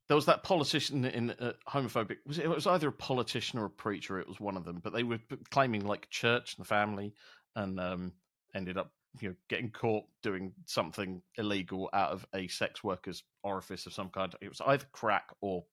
There 0.09 0.17
was 0.17 0.27
that 0.27 0.43
politician 0.43 1.05
in 1.05 1.31
uh, 1.31 1.53
homophobic 1.69 2.19
was 2.27 2.39
it, 2.39 2.45
it 2.45 2.49
was 2.49 2.67
either 2.67 2.89
a 2.89 2.93
politician 2.93 3.59
or 3.59 3.67
a 3.67 3.71
preacher 3.71 4.19
it 4.19 4.29
was 4.29 4.39
one 4.41 4.57
of 4.57 4.65
them 4.65 4.81
but 4.83 4.93
they 4.93 5.03
were 5.03 5.19
claiming 5.51 5.87
like 5.87 6.11
church 6.11 6.57
and 6.59 6.67
family 6.67 7.15
and 7.57 7.81
um 7.81 8.13
ended 8.55 8.77
up 8.77 8.93
you 9.21 9.31
know 9.31 9.35
getting 9.49 9.71
caught 9.71 10.05
doing 10.23 10.53
something 10.67 11.23
illegal 11.39 11.89
out 11.95 12.11
of 12.11 12.27
a 12.35 12.49
sex 12.49 12.85
worker's 12.85 13.23
orifice 13.43 13.87
of 13.87 13.95
some 13.95 14.11
kind 14.11 14.35
it 14.43 14.49
was 14.49 14.61
either 14.67 14.85
crack 14.93 15.31
or 15.41 15.65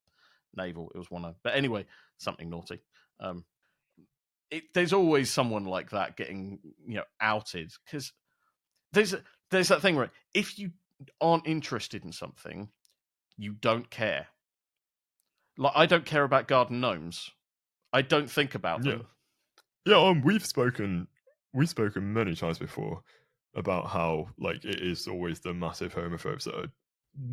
navel 0.56 0.91
it 0.96 0.98
was 0.98 1.12
one 1.12 1.26
of 1.26 1.36
but 1.44 1.56
anyway 1.56 1.86
something 2.17 2.50
naughty 2.50 2.80
um 3.20 3.44
it, 4.50 4.63
there's 4.74 4.94
always 4.94 5.32
someone 5.32 5.65
like 5.65 5.89
that 5.91 6.15
getting 6.17 6.60
you 6.86 6.96
know 6.96 7.04
outed 7.20 7.72
because 7.86 8.13
there's 8.94 9.15
there's 9.50 9.70
that 9.70 9.82
thing 9.82 9.96
right. 9.96 10.10
If 10.34 10.60
you 10.60 10.72
aren't 11.20 11.48
interested 11.48 12.04
in 12.04 12.12
something, 12.12 12.70
you 13.38 13.54
don't 13.54 13.89
care. 13.89 14.28
Like 15.58 15.74
I 15.76 15.86
don't 15.86 16.06
care 16.06 16.24
about 16.24 16.48
garden 16.48 16.80
gnomes. 16.80 17.32
I 17.94 18.02
don't 18.02 18.30
think 18.30 18.56
about 18.56 18.84
them. 18.84 19.06
Yeah, 19.86 19.94
yeah. 19.94 20.08
Um, 20.08 20.22
we've 20.22 20.46
spoken 20.46 21.08
we've 21.54 21.70
spoken 21.70 22.13
many 22.13 22.36
times 22.36 22.58
before 22.58 23.02
about 23.56 23.88
how 23.88 24.28
like 24.39 24.63
it 24.63 24.82
is 24.82 25.08
always 25.08 25.39
the 25.39 25.54
massive 25.54 25.94
homophobes 25.94 26.46
that 26.46 26.56
are 26.56 26.72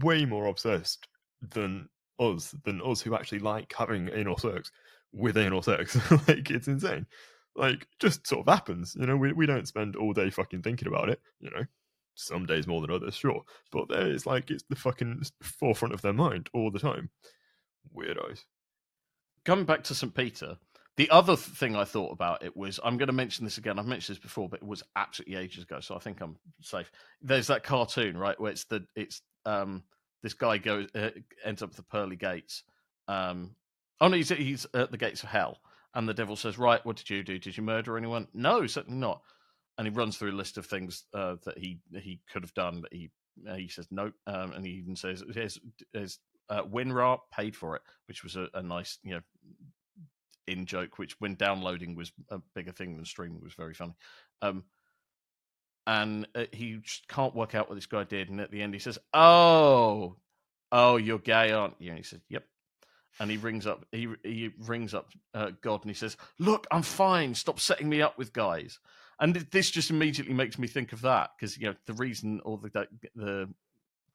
way 0.03 0.25
more 0.25 0.47
obsessed 0.47 1.07
than 1.55 1.89
us 2.19 2.55
than 2.65 2.81
us 2.83 3.01
who 3.01 3.15
actually 3.15 3.39
like 3.39 3.73
having 3.77 4.11
anal 4.13 4.37
sex 4.37 4.71
with 5.13 5.37
anal 5.37 5.63
sex. 5.63 5.97
like 6.29 6.51
it's 6.51 6.69
insane. 6.69 7.07
Like 7.57 7.87
just 7.99 8.27
sort 8.27 8.47
of 8.47 8.53
happens. 8.53 8.97
You 8.99 9.07
know, 9.07 9.17
we 9.17 9.33
we 9.33 9.47
don't 9.47 9.69
spend 9.69 9.97
all 9.97 10.13
day 10.13 10.31
fucking 10.31 10.63
thinking 10.63 10.89
about 10.89 11.09
it. 11.09 11.21
You 11.41 11.51
know, 11.51 11.65
some 12.19 12.47
days 12.47 12.67
more 12.67 12.81
than 12.81 12.91
others, 12.91 13.15
sure, 13.15 13.43
but 13.71 13.89
there 13.89 14.11
is 14.11 14.27
like 14.27 14.51
it's 14.51 14.65
the 14.69 14.77
fucking 14.77 15.23
forefront 15.43 15.95
of 15.95 16.03
their 16.03 16.13
mind 16.13 16.49
all 16.53 16.71
the 16.71 16.79
time. 16.79 17.11
Weirdos. 17.97 18.45
Coming 19.45 19.65
back 19.65 19.85
to 19.85 19.95
St. 19.95 20.15
Peter, 20.15 20.59
the 20.97 21.09
other 21.11 21.37
thing 21.37 21.77
I 21.77 21.85
thought 21.85 22.13
about 22.13 22.43
it 22.43 22.57
was 22.57 22.81
I'm 22.83 22.99
going 22.99 23.07
to 23.07 23.13
mention 23.13 23.45
this 23.45 23.57
again. 23.57 23.79
I've 23.79 23.87
mentioned 23.87 24.17
this 24.17 24.23
before, 24.23 24.49
but 24.49 24.61
it 24.61 24.67
was 24.67 24.83
absolutely 24.97 25.37
ages 25.37 25.63
ago, 25.63 25.81
so 25.81 25.95
I 25.95 26.01
think 26.01 26.21
I'm 26.21 26.37
safe. 26.61 26.91
There's 27.23 27.47
that 27.47 27.63
cartoon, 27.63 28.17
right, 28.17 28.39
where 28.41 28.51
it's 28.51 28.65
the 28.65 28.85
it's 28.97 29.23
um 29.47 29.85
this 30.23 30.35
guy 30.35 30.59
goes 30.59 30.89
uh, 30.95 31.11
ends 31.45 31.63
up 31.63 31.71
at 31.71 31.77
the 31.77 31.83
pearly 31.85 32.17
gates. 32.17 32.65
Um, 33.07 33.55
oh 34.01 34.09
no, 34.09 34.17
he's 34.17 34.31
he's 34.31 34.67
at 34.75 34.91
the 34.91 34.99
gates 34.99 35.23
of 35.23 35.29
hell, 35.29 35.59
and 35.95 36.09
the 36.09 36.15
devil 36.15 36.35
says, 36.35 36.59
"Right, 36.59 36.85
what 36.85 36.97
did 36.97 37.09
you 37.09 37.23
do? 37.23 37.39
Did 37.39 37.57
you 37.57 37.63
murder 37.63 37.97
anyone? 37.97 38.27
No, 38.35 38.67
certainly 38.67 38.99
not." 38.99 39.23
And 39.79 39.87
he 39.87 39.93
runs 39.93 40.17
through 40.17 40.33
a 40.33 40.33
list 40.33 40.59
of 40.59 40.67
things 40.67 41.05
uh, 41.15 41.37
that 41.45 41.57
he 41.57 41.79
he 41.93 42.21
could 42.33 42.43
have 42.43 42.55
done, 42.55 42.81
but 42.81 42.93
he 42.93 43.11
he 43.57 43.69
says 43.69 43.87
nope, 43.91 44.15
um, 44.27 44.53
and 44.53 44.67
he 44.67 44.73
even 44.73 44.97
says, 44.97 45.23
"Here's, 45.33 45.59
here's 45.93 46.19
uh, 46.51 46.65
WinRAR 46.65 47.21
paid 47.33 47.55
for 47.55 47.77
it," 47.77 47.83
which 48.07 48.25
was 48.25 48.37
a, 48.37 48.49
a 48.55 48.63
nice 48.63 48.99
you 49.05 49.15
know 49.15 49.21
in 50.49 50.67
joke, 50.67 50.99
which 50.99 51.21
when 51.21 51.35
downloading 51.35 51.95
was 51.95 52.11
a 52.31 52.41
bigger 52.55 52.73
thing 52.73 52.97
than 52.97 53.05
streaming 53.05 53.41
was 53.43 53.55
very 53.55 53.75
funny. 53.75 53.95
Um, 54.43 54.65
and 55.87 56.27
uh, 56.35 56.45
he 56.53 56.79
just 56.83 57.09
can't 57.09 57.35
work 57.35 57.55
out 57.55 57.69
what 57.69 57.75
this 57.75 57.87
guy 57.87 58.05
did. 58.05 58.29
And 58.29 58.41
at 58.41 58.51
the 58.51 58.63
end, 58.63 58.75
he 58.75 58.81
says, 58.81 58.99
"Oh, 59.15 60.17
oh, 60.73 60.97
you're 60.97 61.19
gay, 61.19 61.53
aren't 61.53 61.81
you?" 61.81 61.91
And 61.91 61.99
he 61.99 62.05
says, 62.05 62.21
"Yep." 62.29 62.45
And 63.21 63.31
he 63.31 63.37
rings 63.37 63.67
up, 63.67 63.85
he 63.91 64.09
he 64.23 64.51
rings 64.67 64.95
up 64.95 65.11
uh, 65.35 65.51
God, 65.61 65.83
and 65.83 65.91
he 65.91 65.95
says, 65.95 66.17
"Look, 66.39 66.67
I'm 66.71 66.83
fine. 66.83 67.35
Stop 67.35 67.61
setting 67.61 67.89
me 67.89 68.03
up 68.03 68.19
with 68.19 68.33
guys." 68.33 68.79
And 69.21 69.35
this 69.35 69.71
just 69.71 69.91
immediately 69.91 70.35
makes 70.35 70.59
me 70.59 70.69
think 70.69 70.93
of 70.93 71.01
that 71.03 71.31
because 71.37 71.59
you 71.59 71.67
know 71.67 71.75
the 71.87 71.95
reason 71.95 72.41
all 72.41 72.57
the 72.57 72.87
the 73.17 73.49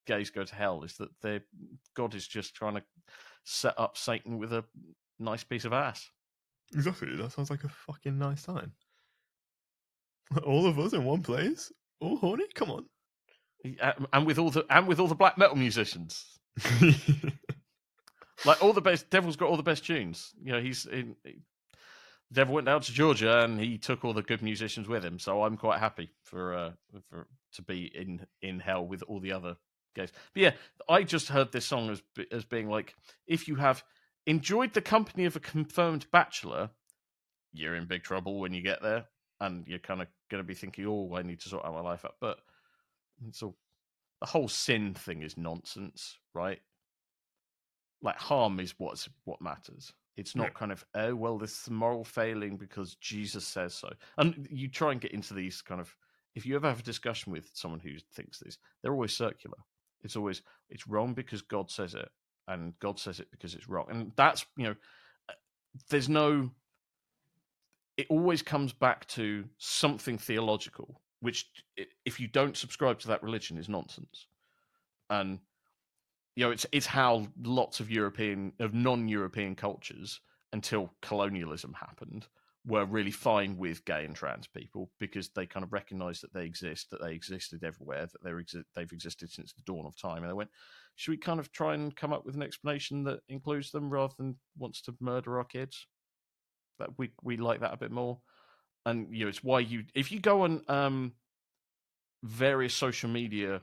gays 0.05 0.29
go 0.29 0.43
to 0.43 0.55
hell 0.55 0.83
is 0.83 0.95
that 0.97 1.09
their 1.21 1.41
God 1.93 2.15
is 2.15 2.27
just 2.27 2.55
trying 2.55 2.75
to 2.75 2.83
set 3.43 3.77
up 3.77 3.97
Satan 3.97 4.37
with 4.37 4.53
a 4.53 4.63
nice 5.19 5.43
piece 5.43 5.65
of 5.65 5.73
ass. 5.73 6.09
Exactly. 6.73 7.15
That 7.15 7.31
sounds 7.31 7.49
like 7.49 7.63
a 7.63 7.69
fucking 7.69 8.17
nice 8.17 8.43
time. 8.43 8.71
All 10.45 10.65
of 10.65 10.79
us 10.79 10.93
in 10.93 11.03
one 11.03 11.21
place, 11.21 11.71
all 11.99 12.17
horny. 12.17 12.45
Come 12.55 12.71
on. 12.71 12.85
And 14.11 14.25
with 14.25 14.39
all 14.39 14.49
the 14.49 14.65
and 14.69 14.87
with 14.87 14.99
all 14.99 15.07
the 15.07 15.15
black 15.15 15.37
metal 15.37 15.55
musicians, 15.55 16.39
like 18.45 18.61
all 18.61 18.73
the 18.73 18.81
best. 18.81 19.09
Devil's 19.09 19.37
got 19.37 19.49
all 19.49 19.55
the 19.57 19.63
best 19.63 19.85
tunes. 19.85 20.33
You 20.43 20.51
know, 20.53 20.59
he's 20.59 20.85
in. 20.85 21.15
Devil 22.33 22.55
went 22.55 22.65
down 22.65 22.81
to 22.81 22.91
Georgia 22.91 23.43
and 23.43 23.59
he 23.59 23.77
took 23.77 24.03
all 24.03 24.13
the 24.13 24.23
good 24.23 24.41
musicians 24.41 24.87
with 24.87 25.05
him. 25.05 25.19
So 25.19 25.43
I'm 25.43 25.55
quite 25.55 25.79
happy 25.79 26.09
for 26.23 26.53
uh, 26.53 26.71
for 27.09 27.27
to 27.53 27.61
be 27.61 27.91
in 27.93 28.25
in 28.41 28.59
hell 28.59 28.85
with 28.85 29.03
all 29.03 29.19
the 29.19 29.31
other 29.31 29.55
guys. 29.95 30.11
But 30.33 30.41
yeah, 30.41 30.51
I 30.89 31.03
just 31.03 31.29
heard 31.29 31.51
this 31.51 31.65
song 31.65 31.89
as 31.89 32.01
as 32.31 32.43
being 32.43 32.69
like 32.69 32.95
if 33.27 33.47
you 33.47 33.55
have 33.55 33.83
enjoyed 34.25 34.73
the 34.73 34.81
company 34.81 35.25
of 35.25 35.35
a 35.35 35.39
confirmed 35.39 36.07
bachelor, 36.11 36.71
you're 37.53 37.75
in 37.75 37.85
big 37.85 38.03
trouble 38.03 38.39
when 38.39 38.53
you 38.53 38.61
get 38.61 38.81
there, 38.81 39.05
and 39.39 39.67
you're 39.67 39.79
kind 39.79 40.01
of 40.01 40.07
going 40.29 40.43
to 40.43 40.47
be 40.47 40.55
thinking, 40.55 40.85
"Oh, 40.87 41.15
I 41.15 41.21
need 41.21 41.39
to 41.41 41.49
sort 41.49 41.65
out 41.65 41.73
my 41.73 41.81
life 41.81 42.03
up." 42.03 42.17
But 42.19 42.39
so 43.31 43.55
the 44.21 44.27
whole 44.27 44.47
sin 44.47 44.93
thing 44.93 45.21
is 45.21 45.37
nonsense, 45.37 46.17
right? 46.33 46.61
Like 48.01 48.17
harm 48.17 48.59
is 48.59 48.73
what's 48.77 49.07
what 49.25 49.41
matters. 49.41 49.93
It's 50.15 50.35
not 50.35 50.47
yeah. 50.47 50.49
kind 50.59 50.71
of 50.71 50.85
oh 50.95 51.15
well, 51.15 51.37
this 51.37 51.61
is 51.61 51.69
moral 51.69 52.03
failing 52.03 52.57
because 52.57 52.95
Jesus 52.95 53.47
says 53.47 53.73
so. 53.73 53.89
And 54.17 54.47
you 54.49 54.67
try 54.69 54.91
and 54.91 55.01
get 55.01 55.11
into 55.11 55.33
these 55.33 55.61
kind 55.61 55.81
of 55.81 55.95
if 56.35 56.45
you 56.45 56.55
ever 56.55 56.67
have 56.67 56.79
a 56.79 56.83
discussion 56.83 57.31
with 57.31 57.49
someone 57.53 57.79
who 57.79 57.91
thinks 58.13 58.39
this, 58.39 58.57
they're 58.81 58.93
always 58.93 59.15
circular. 59.15 59.57
It's 60.03 60.15
always 60.15 60.41
it's 60.69 60.87
wrong 60.87 61.13
because 61.13 61.41
God 61.41 61.71
says 61.71 61.93
it, 61.93 62.09
and 62.47 62.77
God 62.79 62.99
says 62.99 63.19
it 63.19 63.27
because 63.31 63.55
it's 63.55 63.69
wrong. 63.69 63.85
And 63.89 64.11
that's, 64.15 64.45
you 64.57 64.65
know, 64.65 64.75
uh, 65.29 65.33
there's 65.89 66.09
no, 66.09 66.51
it 67.97 68.07
always 68.09 68.41
comes 68.41 68.73
back 68.73 69.07
to 69.07 69.45
something 69.57 70.17
theological, 70.17 71.01
which 71.21 71.49
if 72.05 72.19
you 72.19 72.27
don't 72.27 72.57
subscribe 72.57 72.99
to 72.99 73.07
that 73.09 73.23
religion 73.23 73.57
is 73.57 73.69
nonsense. 73.69 74.27
And, 75.09 75.39
you 76.35 76.43
know, 76.43 76.51
it's, 76.51 76.65
it's 76.71 76.85
how 76.85 77.27
lots 77.43 77.79
of 77.79 77.91
European, 77.91 78.53
of 78.59 78.73
non 78.73 79.07
European 79.07 79.55
cultures 79.55 80.19
until 80.51 80.93
colonialism 81.01 81.73
happened 81.73 82.27
were 82.65 82.85
really 82.85 83.11
fine 83.11 83.57
with 83.57 83.83
gay 83.83 84.05
and 84.05 84.15
trans 84.15 84.47
people 84.47 84.89
because 84.99 85.29
they 85.29 85.45
kind 85.45 85.65
of 85.65 85.73
recognized 85.73 86.23
that 86.23 86.33
they 86.33 86.45
exist, 86.45 86.89
that 86.89 87.01
they 87.01 87.13
existed 87.13 87.63
everywhere, 87.63 88.05
that 88.05 88.23
they're 88.23 88.41
exi- 88.41 88.63
they've 88.73 88.91
existed 88.91 89.29
since 89.29 89.53
the 89.53 89.61
dawn 89.65 89.85
of 89.85 89.97
time. 89.97 90.21
And 90.21 90.29
they 90.29 90.33
went, 90.33 90.49
should 90.95 91.11
we 91.11 91.17
kind 91.17 91.39
of 91.39 91.51
try 91.51 91.73
and 91.73 91.95
come 91.95 92.13
up 92.13 92.25
with 92.25 92.35
an 92.35 92.43
explanation 92.43 93.03
that 93.03 93.19
includes 93.27 93.71
them 93.71 93.89
rather 93.89 94.13
than 94.17 94.37
wants 94.57 94.81
to 94.83 94.95
murder 95.01 95.37
our 95.37 95.43
kids? 95.43 95.87
That 96.79 96.97
we 96.97 97.11
we 97.21 97.37
like 97.37 97.59
that 97.59 97.73
a 97.73 97.77
bit 97.77 97.91
more. 97.91 98.19
And 98.85 99.07
you 99.11 99.25
know, 99.25 99.29
it's 99.29 99.43
why 99.43 99.59
you 99.59 99.83
if 99.93 100.11
you 100.11 100.19
go 100.19 100.43
on 100.43 100.63
um, 100.69 101.13
various 102.23 102.73
social 102.73 103.09
media 103.09 103.61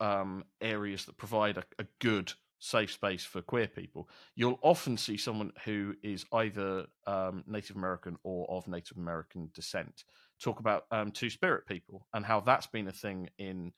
um, 0.00 0.44
areas 0.60 1.04
that 1.04 1.16
provide 1.16 1.58
a, 1.58 1.64
a 1.78 1.86
good 2.00 2.32
safe 2.58 2.92
space 2.92 3.24
for 3.24 3.42
queer 3.42 3.66
people, 3.66 4.08
you'll 4.34 4.58
often 4.62 4.96
see 4.96 5.16
someone 5.16 5.52
who 5.64 5.94
is 6.02 6.24
either 6.32 6.86
um, 7.06 7.44
Native 7.46 7.76
American 7.76 8.16
or 8.22 8.48
of 8.50 8.66
Native 8.66 8.96
American 8.96 9.50
descent. 9.54 10.04
Talk 10.42 10.60
about 10.60 10.84
um, 10.90 11.10
two 11.10 11.30
spirit 11.30 11.66
people 11.66 12.06
and 12.14 12.24
how 12.24 12.40
that's 12.40 12.66
been 12.66 12.88
a 12.88 12.92
thing 12.92 13.28
in 13.38 13.72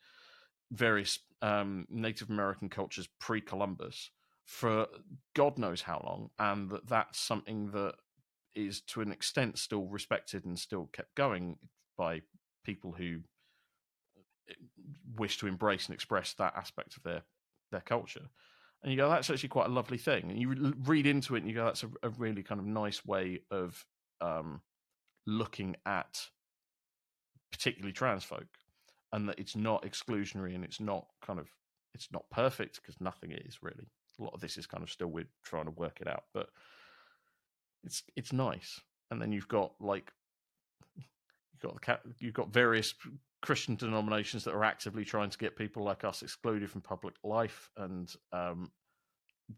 various 0.70 1.18
um, 1.42 1.86
Native 1.88 2.30
American 2.30 2.68
cultures 2.68 3.08
pre 3.20 3.40
Columbus 3.40 4.10
for 4.44 4.86
God 5.34 5.58
knows 5.58 5.82
how 5.82 6.00
long, 6.04 6.30
and 6.38 6.70
that 6.70 6.88
that's 6.88 7.20
something 7.20 7.70
that 7.72 7.94
is 8.54 8.80
to 8.80 9.02
an 9.02 9.12
extent 9.12 9.58
still 9.58 9.84
respected 9.84 10.46
and 10.46 10.58
still 10.58 10.88
kept 10.92 11.14
going 11.14 11.58
by 11.98 12.22
people 12.64 12.92
who 12.92 13.20
wish 15.16 15.38
to 15.38 15.46
embrace 15.46 15.86
and 15.86 15.94
express 15.94 16.34
that 16.34 16.54
aspect 16.56 16.96
of 16.96 17.02
their 17.02 17.22
their 17.70 17.80
culture. 17.80 18.28
And 18.82 18.92
you 18.92 18.96
go, 18.96 19.08
that's 19.08 19.28
actually 19.28 19.48
quite 19.48 19.66
a 19.66 19.72
lovely 19.72 19.98
thing. 19.98 20.30
And 20.30 20.40
you 20.40 20.72
read 20.84 21.06
into 21.06 21.34
it, 21.34 21.40
and 21.40 21.48
you 21.48 21.54
go, 21.54 21.64
that's 21.64 21.82
a, 21.82 21.88
a 22.04 22.10
really 22.10 22.42
kind 22.42 22.60
of 22.60 22.66
nice 22.66 23.04
way 23.04 23.40
of 23.50 23.84
um, 24.20 24.60
looking 25.26 25.76
at 25.84 26.28
particularly 27.50 27.92
trans 27.92 28.24
folk 28.24 28.46
and 29.12 29.28
that 29.28 29.38
it's 29.38 29.56
not 29.56 29.82
exclusionary 29.82 30.54
and 30.54 30.64
it's 30.64 30.80
not 30.80 31.06
kind 31.22 31.38
of 31.38 31.48
it's 31.94 32.08
not 32.12 32.28
perfect 32.30 32.80
because 32.80 33.00
nothing 33.00 33.32
is 33.32 33.62
really. 33.62 33.88
A 34.20 34.22
lot 34.22 34.34
of 34.34 34.40
this 34.40 34.58
is 34.58 34.66
kind 34.66 34.82
of 34.82 34.90
still 34.90 35.08
we're 35.08 35.28
trying 35.44 35.64
to 35.64 35.70
work 35.70 36.00
it 36.00 36.08
out, 36.08 36.24
but 36.34 36.48
it's 37.84 38.02
it's 38.16 38.32
nice. 38.32 38.80
And 39.10 39.20
then 39.20 39.32
you've 39.32 39.48
got 39.48 39.72
like 39.80 40.12
you've 40.96 41.62
got 41.62 41.74
the 41.74 41.80
cat, 41.80 42.00
you've 42.18 42.34
got 42.34 42.52
various 42.52 42.94
Christian 43.40 43.76
denominations 43.76 44.44
that 44.44 44.54
are 44.54 44.64
actively 44.64 45.04
trying 45.04 45.30
to 45.30 45.38
get 45.38 45.56
people 45.56 45.84
like 45.84 46.04
us 46.04 46.22
excluded 46.22 46.70
from 46.70 46.80
public 46.80 47.14
life, 47.22 47.70
and 47.76 48.12
um, 48.32 48.70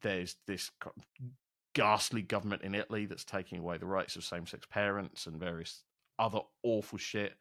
there's 0.02 0.36
this 0.46 0.70
ghastly 1.74 2.22
government 2.22 2.62
in 2.62 2.74
Italy 2.74 3.06
that's 3.06 3.24
taking 3.24 3.58
away 3.58 3.78
the 3.78 3.86
rights 3.86 4.16
of 4.16 4.24
same-sex 4.24 4.66
parents 4.70 5.26
and 5.26 5.38
various 5.38 5.84
other 6.18 6.40
awful 6.62 6.98
shit 6.98 7.34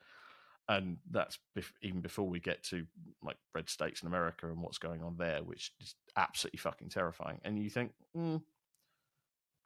and 0.69 0.97
that's 1.10 1.39
bef- 1.58 1.73
even 1.82 1.99
before 1.99 2.30
we 2.30 2.39
get 2.39 2.63
to 2.63 2.86
like 3.23 3.38
red 3.56 3.67
states 3.67 4.02
in 4.04 4.08
America 4.08 4.47
and 4.47 4.62
what's 4.62 4.78
going 4.78 5.02
on 5.02 5.17
there, 5.17 5.41
which 5.43 5.71
is 5.82 5.95
absolutely 6.15 6.60
fucking 6.60 6.89
terrifying. 6.89 7.39
And 7.43 7.58
you 7.58 7.71
think, 7.71 7.91
mm, 8.15 8.39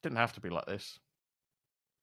didn't 0.01 0.17
have 0.17 0.33
to 0.33 0.39
be 0.41 0.49
like 0.49 0.65
this. 0.65 0.97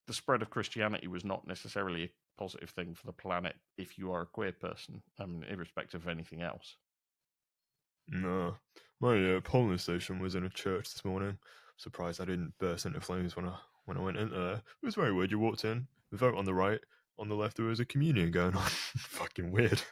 The 0.06 0.12
spread 0.12 0.42
of 0.42 0.50
Christianity 0.50 1.08
was 1.08 1.24
not 1.24 1.46
necessarily 1.46 2.12
positive 2.40 2.70
thing 2.70 2.94
for 2.94 3.06
the 3.06 3.12
planet 3.12 3.54
if 3.76 3.98
you 3.98 4.12
are 4.12 4.22
a 4.22 4.26
queer 4.26 4.52
person, 4.52 5.02
I 5.18 5.26
mean, 5.26 5.44
irrespective 5.44 6.02
of 6.02 6.08
anything 6.08 6.40
else. 6.40 6.76
No, 8.08 8.56
my 9.00 9.34
uh, 9.36 9.40
polling 9.40 9.78
station 9.78 10.18
was 10.18 10.34
in 10.34 10.44
a 10.44 10.48
church 10.50 10.92
this 10.92 11.04
morning. 11.04 11.38
Surprised 11.76 12.20
I 12.20 12.24
didn't 12.24 12.54
burst 12.58 12.86
into 12.86 13.00
flames 13.00 13.36
when 13.36 13.46
I 13.46 13.54
when 13.84 13.96
I 13.96 14.00
went 14.00 14.16
in 14.16 14.30
there. 14.30 14.54
It 14.54 14.86
was 14.86 14.94
very 14.94 15.12
weird. 15.12 15.30
You 15.30 15.38
walked 15.38 15.64
in, 15.64 15.86
the 16.10 16.16
vote 16.16 16.34
on 16.36 16.44
the 16.44 16.54
right, 16.54 16.80
on 17.18 17.28
the 17.28 17.34
left 17.36 17.56
there 17.56 17.66
was 17.66 17.80
a 17.80 17.84
communion 17.84 18.30
going 18.30 18.56
on. 18.56 18.62
Fucking 18.96 19.50
weird. 19.52 19.82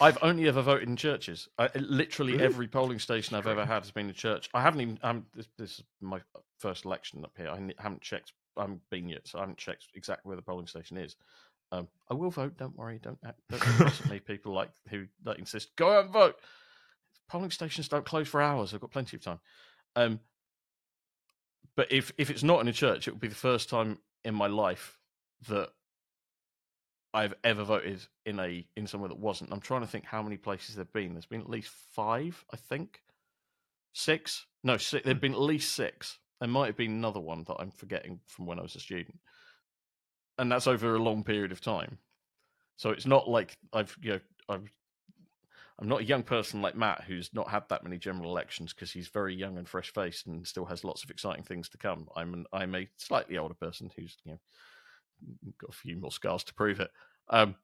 I've 0.00 0.18
only 0.22 0.48
ever 0.48 0.60
voted 0.62 0.88
in 0.88 0.96
churches. 0.96 1.48
I, 1.56 1.70
literally 1.76 2.32
Really? 2.32 2.44
every 2.44 2.66
polling 2.66 2.98
station 2.98 3.36
I've 3.36 3.46
ever 3.46 3.64
had 3.64 3.84
has 3.84 3.92
been 3.92 4.10
a 4.10 4.12
church. 4.14 4.48
I 4.52 4.60
haven't 4.60 4.80
even. 4.80 4.98
Um, 5.02 5.26
this, 5.34 5.48
this 5.56 5.70
is 5.78 5.84
my 6.00 6.20
first 6.58 6.84
election 6.84 7.24
up 7.24 7.32
here. 7.36 7.48
I 7.50 7.60
haven't 7.78 8.02
checked. 8.02 8.32
I 8.56 8.62
haven't 8.62 8.82
been 8.90 9.08
yet, 9.08 9.28
so 9.28 9.38
I 9.38 9.42
haven't 9.42 9.58
checked 9.58 9.86
exactly 9.94 10.28
where 10.28 10.36
the 10.36 10.42
polling 10.42 10.66
station 10.66 10.96
is. 10.96 11.16
Um, 11.74 11.88
I 12.10 12.14
will 12.14 12.30
vote. 12.30 12.56
Don't 12.56 12.76
worry. 12.76 13.00
Don't 13.02 13.18
act- 13.24 13.40
don't 13.48 13.60
cross 13.60 14.04
me. 14.06 14.20
People 14.20 14.52
like 14.52 14.70
who 14.88 15.06
that 15.24 15.38
insist 15.38 15.74
go 15.76 15.92
out 15.92 16.04
and 16.04 16.12
vote. 16.12 16.36
Polling 17.28 17.50
stations 17.50 17.88
don't 17.88 18.04
close 18.04 18.28
for 18.28 18.40
hours. 18.40 18.74
I've 18.74 18.80
got 18.80 18.90
plenty 18.90 19.16
of 19.16 19.22
time. 19.22 19.40
Um, 19.96 20.20
but 21.76 21.90
if 21.90 22.12
if 22.18 22.30
it's 22.30 22.42
not 22.42 22.60
in 22.60 22.68
a 22.68 22.72
church, 22.72 23.08
it 23.08 23.12
would 23.12 23.20
be 23.20 23.28
the 23.28 23.34
first 23.34 23.68
time 23.68 23.98
in 24.24 24.34
my 24.34 24.46
life 24.46 24.98
that 25.48 25.70
I've 27.12 27.34
ever 27.44 27.64
voted 27.64 28.06
in 28.26 28.40
a 28.40 28.66
in 28.76 28.86
somewhere 28.86 29.08
that 29.08 29.18
wasn't. 29.18 29.52
I'm 29.52 29.60
trying 29.60 29.82
to 29.82 29.86
think 29.86 30.04
how 30.04 30.22
many 30.22 30.36
places 30.36 30.74
there've 30.74 30.92
been. 30.92 31.14
There's 31.14 31.26
been 31.26 31.40
at 31.40 31.50
least 31.50 31.70
five, 31.92 32.44
I 32.52 32.56
think. 32.56 33.00
Six? 33.92 34.46
No, 34.64 34.76
six. 34.76 35.04
There've 35.04 35.20
been 35.20 35.34
at 35.34 35.40
least 35.40 35.72
six. 35.72 36.18
There 36.40 36.48
might 36.48 36.66
have 36.66 36.76
been 36.76 36.90
another 36.90 37.20
one 37.20 37.44
that 37.44 37.56
I'm 37.60 37.70
forgetting 37.70 38.20
from 38.26 38.46
when 38.46 38.58
I 38.58 38.62
was 38.62 38.74
a 38.74 38.80
student, 38.80 39.18
and 40.38 40.50
that's 40.50 40.66
over 40.66 40.94
a 40.94 41.02
long 41.02 41.24
period 41.24 41.52
of 41.52 41.60
time. 41.60 41.98
So 42.76 42.90
it's 42.90 43.06
not 43.06 43.28
like 43.28 43.56
I've 43.72 43.96
you 44.00 44.12
know 44.12 44.20
I've 44.48 44.70
I'm 45.78 45.88
not 45.88 46.00
a 46.02 46.04
young 46.04 46.22
person 46.22 46.62
like 46.62 46.76
Matt 46.76 47.04
who's 47.04 47.30
not 47.32 47.48
had 47.50 47.64
that 47.68 47.82
many 47.82 47.98
general 47.98 48.30
elections 48.30 48.72
because 48.72 48.92
he's 48.92 49.08
very 49.08 49.34
young 49.34 49.58
and 49.58 49.68
fresh 49.68 49.92
faced 49.92 50.26
and 50.26 50.46
still 50.46 50.64
has 50.66 50.84
lots 50.84 51.02
of 51.02 51.10
exciting 51.10 51.42
things 51.44 51.68
to 51.70 51.78
come. 51.78 52.08
I'm 52.16 52.34
an 52.34 52.46
I'm 52.52 52.74
a 52.74 52.88
slightly 52.96 53.38
older 53.38 53.54
person 53.54 53.90
who's 53.96 54.16
you 54.24 54.32
know 54.32 54.38
got 55.60 55.70
a 55.70 55.76
few 55.76 55.96
more 55.96 56.12
scars 56.12 56.44
to 56.44 56.54
prove 56.54 56.80
it. 56.80 56.90
Um, 57.30 57.56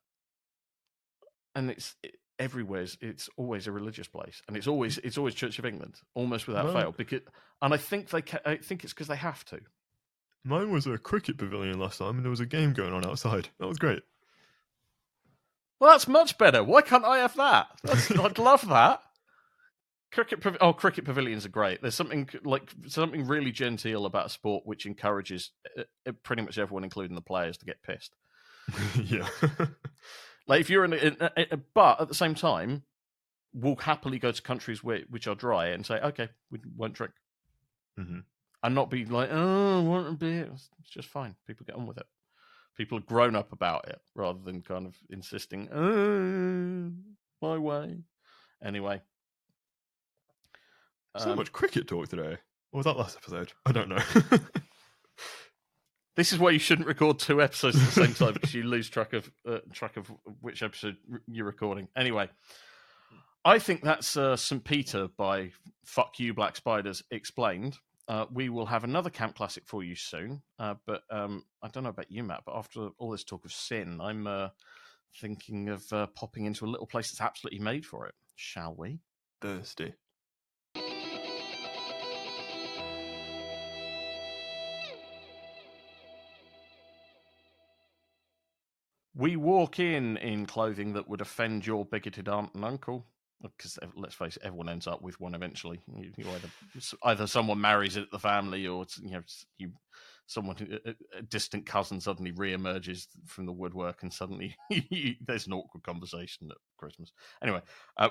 and 1.54 1.70
it's 1.70 1.94
it, 2.02 2.14
everywhere. 2.38 2.86
It's 3.00 3.28
always 3.36 3.66
a 3.66 3.72
religious 3.72 4.08
place, 4.08 4.40
and 4.48 4.56
it's 4.56 4.66
always 4.66 4.98
it's 4.98 5.18
always 5.18 5.34
Church 5.34 5.58
of 5.58 5.66
England, 5.66 6.00
almost 6.14 6.46
without 6.46 6.66
Well- 6.66 6.74
fail. 6.74 6.92
Because 6.92 7.20
and 7.62 7.74
I 7.74 7.76
think 7.76 8.08
they 8.10 8.22
ca- 8.22 8.40
I 8.44 8.56
think 8.56 8.84
it's 8.84 8.92
because 8.92 9.08
they 9.08 9.16
have 9.16 9.44
to. 9.46 9.60
Mine 10.44 10.70
was 10.72 10.86
a 10.86 10.96
cricket 10.98 11.36
pavilion 11.38 11.78
last 11.78 11.98
time, 11.98 12.16
and 12.16 12.24
there 12.24 12.30
was 12.30 12.40
a 12.40 12.46
game 12.46 12.72
going 12.72 12.92
on 12.92 13.04
outside. 13.04 13.48
That 13.58 13.66
was 13.68 13.78
great. 13.78 14.02
Well, 15.78 15.90
that's 15.90 16.08
much 16.08 16.38
better. 16.38 16.62
Why 16.64 16.82
can't 16.82 17.04
I 17.04 17.18
have 17.18 17.36
that? 17.36 17.68
I'd 18.18 18.38
love 18.38 18.66
that. 18.68 19.02
Cricket, 20.12 20.40
pav- 20.40 20.56
oh, 20.60 20.72
cricket 20.72 21.04
pavilions 21.04 21.46
are 21.46 21.50
great. 21.50 21.80
There's 21.82 21.94
something 21.94 22.28
like 22.42 22.70
something 22.88 23.26
really 23.26 23.52
genteel 23.52 24.06
about 24.06 24.26
a 24.26 24.30
sport 24.30 24.66
which 24.66 24.84
encourages 24.84 25.52
uh, 25.78 25.82
uh, 26.06 26.12
pretty 26.24 26.42
much 26.42 26.58
everyone, 26.58 26.84
including 26.84 27.14
the 27.14 27.20
players, 27.22 27.56
to 27.58 27.64
get 27.66 27.82
pissed. 27.82 28.14
yeah. 29.04 29.28
Like 30.46 30.62
if 30.62 30.70
you're 30.70 30.84
in, 30.84 30.92
a, 30.94 30.96
in 30.96 31.16
a, 31.20 31.30
a- 31.52 31.56
but 31.74 32.00
at 32.00 32.08
the 32.08 32.14
same 32.14 32.34
time, 32.34 32.82
we'll 33.54 33.76
happily 33.76 34.18
go 34.18 34.32
to 34.32 34.42
countries 34.42 34.82
where, 34.82 35.02
which 35.08 35.28
are 35.28 35.36
dry 35.36 35.66
and 35.68 35.86
say, 35.86 36.00
okay, 36.00 36.28
we 36.50 36.58
won't 36.76 36.94
drink, 36.94 37.12
Mhm. 37.96 38.24
And 38.62 38.74
not 38.74 38.90
be 38.90 39.04
like, 39.04 39.30
oh, 39.32 39.78
I 39.78 39.82
want 39.82 40.08
a 40.08 40.12
beer. 40.12 40.48
It's 40.52 40.68
it's 40.80 40.90
just 40.90 41.08
fine. 41.08 41.34
People 41.46 41.66
get 41.66 41.76
on 41.76 41.86
with 41.86 41.98
it. 41.98 42.06
People 42.76 42.98
are 42.98 43.02
grown 43.02 43.36
up 43.36 43.52
about 43.52 43.88
it 43.88 44.00
rather 44.14 44.38
than 44.42 44.62
kind 44.62 44.86
of 44.86 44.96
insisting, 45.10 45.68
oh, 45.72 46.92
my 47.46 47.58
way. 47.58 47.98
Anyway, 48.64 49.02
so 51.16 51.30
um, 51.30 51.36
much 51.36 51.52
cricket 51.52 51.88
talk 51.88 52.08
today. 52.08 52.36
What 52.70 52.78
was 52.78 52.86
that 52.86 52.96
last 52.96 53.16
episode? 53.16 53.52
I 53.66 53.72
don't 53.72 53.88
know. 53.88 53.98
This 56.16 56.32
is 56.34 56.38
why 56.38 56.50
you 56.50 56.58
shouldn't 56.58 56.86
record 56.86 57.18
two 57.18 57.40
episodes 57.40 57.76
at 57.76 57.94
the 57.94 58.06
same 58.06 58.14
time 58.14 58.32
because 58.34 58.52
you 58.52 58.64
lose 58.64 58.90
track 58.90 59.14
of 59.14 59.30
uh, 59.48 59.60
track 59.72 59.96
of 59.96 60.12
which 60.42 60.62
episode 60.62 60.98
you're 61.26 61.46
recording. 61.46 61.88
Anyway, 61.96 62.28
I 63.44 63.58
think 63.58 63.82
that's 63.82 64.18
uh, 64.18 64.36
St. 64.36 64.62
Peter 64.62 65.08
by 65.16 65.52
Fuck 65.84 66.20
You 66.20 66.34
Black 66.34 66.56
Spiders 66.56 67.02
explained. 67.10 67.78
Uh, 68.10 68.26
we 68.32 68.48
will 68.48 68.66
have 68.66 68.82
another 68.82 69.08
camp 69.08 69.36
classic 69.36 69.62
for 69.68 69.84
you 69.84 69.94
soon, 69.94 70.42
uh, 70.58 70.74
but 70.84 71.02
um, 71.12 71.44
I 71.62 71.68
don't 71.68 71.84
know 71.84 71.90
about 71.90 72.10
you, 72.10 72.24
Matt. 72.24 72.42
But 72.44 72.56
after 72.56 72.88
all 72.98 73.12
this 73.12 73.22
talk 73.22 73.44
of 73.44 73.52
sin, 73.52 74.00
I'm 74.00 74.26
uh, 74.26 74.48
thinking 75.20 75.68
of 75.68 75.84
uh, 75.92 76.08
popping 76.08 76.46
into 76.46 76.64
a 76.64 76.66
little 76.66 76.88
place 76.88 77.12
that's 77.12 77.20
absolutely 77.20 77.60
made 77.60 77.86
for 77.86 78.08
it. 78.08 78.14
Shall 78.34 78.74
we? 78.76 78.98
Thirsty. 79.40 79.94
We 89.14 89.36
walk 89.36 89.78
in 89.78 90.16
in 90.16 90.46
clothing 90.46 90.94
that 90.94 91.08
would 91.08 91.20
offend 91.20 91.64
your 91.64 91.84
bigoted 91.84 92.28
aunt 92.28 92.54
and 92.54 92.64
uncle. 92.64 93.06
Because 93.42 93.78
let's 93.96 94.14
face 94.14 94.36
it, 94.36 94.42
everyone 94.44 94.68
ends 94.68 94.86
up 94.86 95.00
with 95.00 95.18
one 95.20 95.34
eventually. 95.34 95.80
You, 95.94 96.12
you 96.16 96.24
either 96.30 96.48
either 97.04 97.26
someone 97.26 97.60
marries 97.60 97.96
it 97.96 98.02
at 98.02 98.10
the 98.10 98.18
family, 98.18 98.66
or 98.66 98.84
you 99.02 99.12
know 99.12 99.22
you 99.58 99.70
someone 100.26 100.56
a, 100.86 100.94
a 101.18 101.22
distant 101.22 101.66
cousin 101.66 102.00
suddenly 102.00 102.32
re-emerges 102.32 103.08
from 103.26 103.46
the 103.46 103.52
woodwork, 103.52 104.02
and 104.02 104.12
suddenly 104.12 104.54
there's 105.26 105.46
an 105.46 105.52
awkward 105.52 105.82
conversation 105.82 106.48
at 106.50 106.56
Christmas. 106.76 107.12
Anyway, 107.42 107.62
uh, 107.96 108.10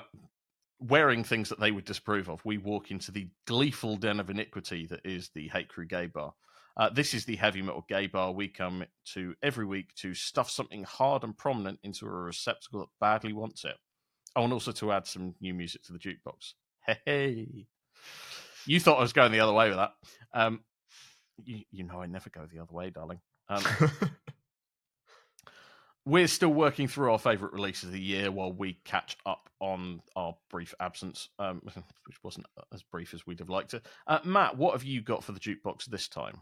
wearing 0.80 1.22
things 1.22 1.48
that 1.48 1.60
they 1.60 1.70
would 1.70 1.84
disapprove 1.84 2.28
of, 2.28 2.44
we 2.44 2.58
walk 2.58 2.90
into 2.90 3.12
the 3.12 3.28
gleeful 3.46 3.96
den 3.96 4.20
of 4.20 4.30
iniquity 4.30 4.86
that 4.86 5.00
is 5.04 5.30
the 5.34 5.48
Hate 5.48 5.68
Crew 5.68 5.86
Gay 5.86 6.06
Bar. 6.06 6.32
Uh, 6.76 6.88
this 6.88 7.14
is 7.14 7.24
the 7.24 7.36
heavy 7.36 7.60
metal 7.60 7.84
gay 7.88 8.06
bar 8.06 8.32
we 8.32 8.48
come 8.48 8.84
to 9.04 9.34
every 9.42 9.66
week 9.66 9.94
to 9.96 10.14
stuff 10.14 10.48
something 10.48 10.84
hard 10.84 11.24
and 11.24 11.36
prominent 11.36 11.78
into 11.82 12.06
a 12.06 12.10
receptacle 12.10 12.80
that 12.80 12.88
badly 13.00 13.32
wants 13.32 13.64
it. 13.64 13.76
Oh, 14.36 14.44
and 14.44 14.52
also 14.52 14.72
to 14.72 14.92
add 14.92 15.06
some 15.06 15.34
new 15.40 15.54
music 15.54 15.82
to 15.84 15.92
the 15.92 15.98
jukebox. 15.98 16.54
Hey, 16.86 16.98
hey. 17.04 17.66
you 18.66 18.80
thought 18.80 18.98
I 18.98 19.02
was 19.02 19.12
going 19.12 19.32
the 19.32 19.40
other 19.40 19.52
way 19.52 19.68
with 19.68 19.78
that. 19.78 19.92
Um, 20.32 20.60
you, 21.44 21.62
you 21.70 21.84
know 21.84 22.00
I 22.00 22.06
never 22.06 22.30
go 22.30 22.46
the 22.46 22.60
other 22.60 22.72
way, 22.72 22.90
darling. 22.90 23.20
Um, 23.48 23.62
we're 26.04 26.28
still 26.28 26.52
working 26.52 26.88
through 26.88 27.12
our 27.12 27.18
favourite 27.18 27.52
releases 27.52 27.84
of 27.84 27.92
the 27.92 28.00
year 28.00 28.30
while 28.30 28.52
we 28.52 28.78
catch 28.84 29.16
up 29.26 29.50
on 29.60 30.00
our 30.16 30.34
brief 30.48 30.74
absence, 30.80 31.28
um, 31.38 31.60
which 32.06 32.22
wasn't 32.22 32.46
as 32.72 32.82
brief 32.82 33.14
as 33.14 33.26
we'd 33.26 33.40
have 33.40 33.50
liked 33.50 33.74
it. 33.74 33.84
Uh, 34.06 34.20
Matt, 34.24 34.56
what 34.56 34.72
have 34.72 34.84
you 34.84 35.02
got 35.02 35.24
for 35.24 35.32
the 35.32 35.40
jukebox 35.40 35.86
this 35.86 36.08
time? 36.08 36.40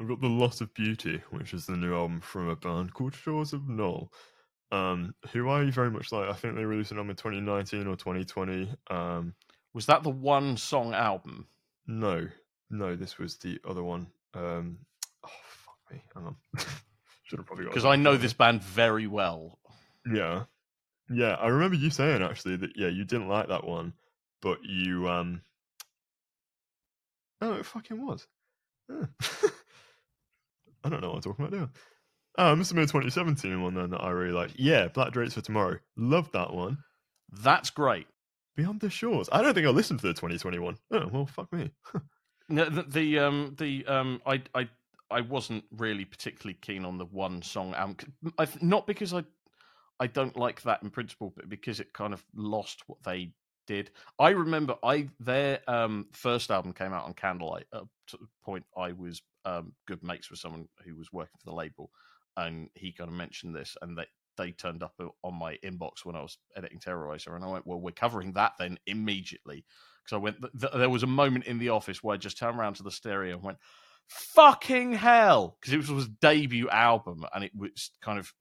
I've 0.00 0.08
got 0.08 0.20
The 0.20 0.28
Loss 0.28 0.62
of 0.62 0.72
Beauty, 0.72 1.20
which 1.30 1.52
is 1.52 1.66
the 1.66 1.76
new 1.76 1.94
album 1.94 2.20
from 2.20 2.48
a 2.48 2.56
band 2.56 2.94
called 2.94 3.14
Shores 3.14 3.52
of 3.52 3.68
Null. 3.68 4.10
Um, 4.72 5.14
who 5.32 5.48
I 5.50 5.68
very 5.70 5.90
much 5.90 6.12
like. 6.12 6.28
I 6.28 6.32
think 6.34 6.54
they 6.54 6.64
released 6.64 6.92
an 6.92 6.98
album 6.98 7.10
in 7.10 7.16
2019 7.16 7.86
or 7.86 7.96
2020. 7.96 8.72
Um, 8.88 9.34
Was 9.74 9.86
that 9.86 10.02
the 10.02 10.10
one 10.10 10.56
song 10.56 10.94
album? 10.94 11.46
no, 11.86 12.28
no, 12.70 12.94
this 12.94 13.18
was 13.18 13.36
the 13.38 13.58
other 13.68 13.82
one. 13.82 14.06
Um, 14.32 14.78
oh, 15.24 15.28
fuck 15.42 15.76
me. 15.90 16.02
Hang 16.14 16.26
on. 16.26 16.36
Should 17.24 17.40
have 17.40 17.46
probably 17.46 17.64
got 17.64 17.72
Because 17.72 17.84
I 17.84 17.96
know 17.96 18.16
this 18.16 18.32
band 18.32 18.62
very 18.62 19.08
well. 19.08 19.58
Yeah. 20.06 20.44
Yeah, 21.12 21.34
I 21.34 21.48
remember 21.48 21.76
you 21.76 21.90
saying 21.90 22.22
actually 22.22 22.56
that 22.56 22.76
yeah, 22.76 22.88
you 22.88 23.04
didn't 23.04 23.28
like 23.28 23.48
that 23.48 23.66
one, 23.66 23.92
but 24.40 24.58
you 24.62 25.08
um 25.08 25.42
Oh, 27.40 27.54
it 27.54 27.66
fucking 27.66 28.04
was. 28.04 28.26
Yeah. 28.88 29.06
I 30.84 30.88
don't 30.88 31.00
know 31.00 31.08
what 31.08 31.16
I'm 31.16 31.22
talking 31.22 31.44
about 31.44 31.58
now. 31.58 31.70
Oh, 32.38 32.52
it 32.52 32.56
must 32.56 32.70
have 32.70 32.76
been 32.76 32.86
2017 32.86 33.62
one 33.62 33.74
then 33.74 33.90
that 33.90 34.00
I 34.00 34.10
really 34.10 34.32
liked. 34.32 34.54
Yeah, 34.56 34.88
Black 34.88 35.12
Drapes 35.12 35.34
for 35.34 35.40
Tomorrow. 35.40 35.78
Loved 35.96 36.32
that 36.32 36.52
one. 36.52 36.78
That's 37.32 37.70
great. 37.70 38.06
Beyond 38.56 38.80
the 38.80 38.90
Shores. 38.90 39.28
I 39.32 39.42
don't 39.42 39.54
think 39.54 39.66
I 39.66 39.70
listened 39.70 40.00
to 40.00 40.06
the 40.06 40.14
2021. 40.14 40.76
Oh, 40.92 41.08
well, 41.12 41.26
fuck 41.26 41.52
me. 41.52 41.70
No, 42.52 42.68
the, 42.68 42.82
the 42.82 43.18
um 43.20 43.54
the 43.58 43.86
um 43.86 44.20
I 44.26 44.42
I 44.56 44.68
I 45.08 45.20
wasn't 45.20 45.62
really 45.76 46.04
particularly 46.04 46.58
keen 46.60 46.84
on 46.84 46.98
the 46.98 47.04
one 47.04 47.42
song 47.42 47.74
album. 47.74 48.12
I, 48.38 48.48
not 48.60 48.88
because 48.88 49.14
I 49.14 49.22
I 50.00 50.08
don't 50.08 50.36
like 50.36 50.62
that 50.62 50.82
in 50.82 50.90
principle, 50.90 51.32
but 51.36 51.48
because 51.48 51.78
it 51.78 51.92
kind 51.92 52.12
of 52.12 52.24
lost 52.34 52.82
what 52.88 53.04
they 53.04 53.32
did. 53.68 53.92
I 54.18 54.30
remember 54.30 54.74
I 54.82 55.08
their 55.20 55.60
um 55.68 56.06
first 56.10 56.50
album 56.50 56.72
came 56.72 56.92
out 56.92 57.04
on 57.04 57.14
Candlelight. 57.14 57.66
Up 57.72 57.88
to 58.08 58.16
the 58.16 58.26
point 58.44 58.64
I 58.76 58.92
was 58.92 59.22
um 59.44 59.72
good 59.86 60.02
mates 60.02 60.28
with 60.28 60.40
someone 60.40 60.66
who 60.84 60.96
was 60.96 61.12
working 61.12 61.38
for 61.38 61.50
the 61.50 61.56
label, 61.56 61.92
and 62.36 62.68
he 62.74 62.92
kind 62.92 63.08
of 63.08 63.14
mentioned 63.14 63.54
this, 63.54 63.76
and 63.82 63.96
they 63.96 64.06
they 64.36 64.52
turned 64.52 64.82
up 64.82 64.94
uh, 65.00 65.06
on 65.22 65.34
my 65.34 65.56
inbox 65.64 66.04
when 66.04 66.16
I 66.16 66.22
was 66.22 66.38
editing 66.56 66.78
Terrorizer, 66.78 67.34
and 67.34 67.44
I 67.44 67.48
went, 67.48 67.66
"Well, 67.66 67.80
we're 67.80 67.92
covering 67.92 68.32
that 68.32 68.52
then 68.58 68.78
immediately." 68.86 69.64
Because 70.02 70.16
I 70.16 70.18
went, 70.18 70.40
th- 70.40 70.52
th- 70.58 70.72
there 70.74 70.88
was 70.88 71.02
a 71.02 71.08
moment 71.08 71.44
in 71.44 71.58
the 71.58 71.68
office 71.68 72.02
where 72.02 72.14
I 72.14 72.18
just 72.18 72.38
turned 72.38 72.58
around 72.58 72.74
to 72.74 72.82
the 72.82 72.90
stereo 72.90 73.34
and 73.34 73.42
went, 73.42 73.58
"Fucking 74.08 74.94
hell!" 74.94 75.56
Because 75.60 75.74
it 75.74 75.78
was 75.78 75.88
his 75.88 76.08
debut 76.08 76.68
album, 76.70 77.24
and 77.34 77.44
it 77.44 77.52
was 77.54 77.90
kind 78.00 78.18
of, 78.18 78.32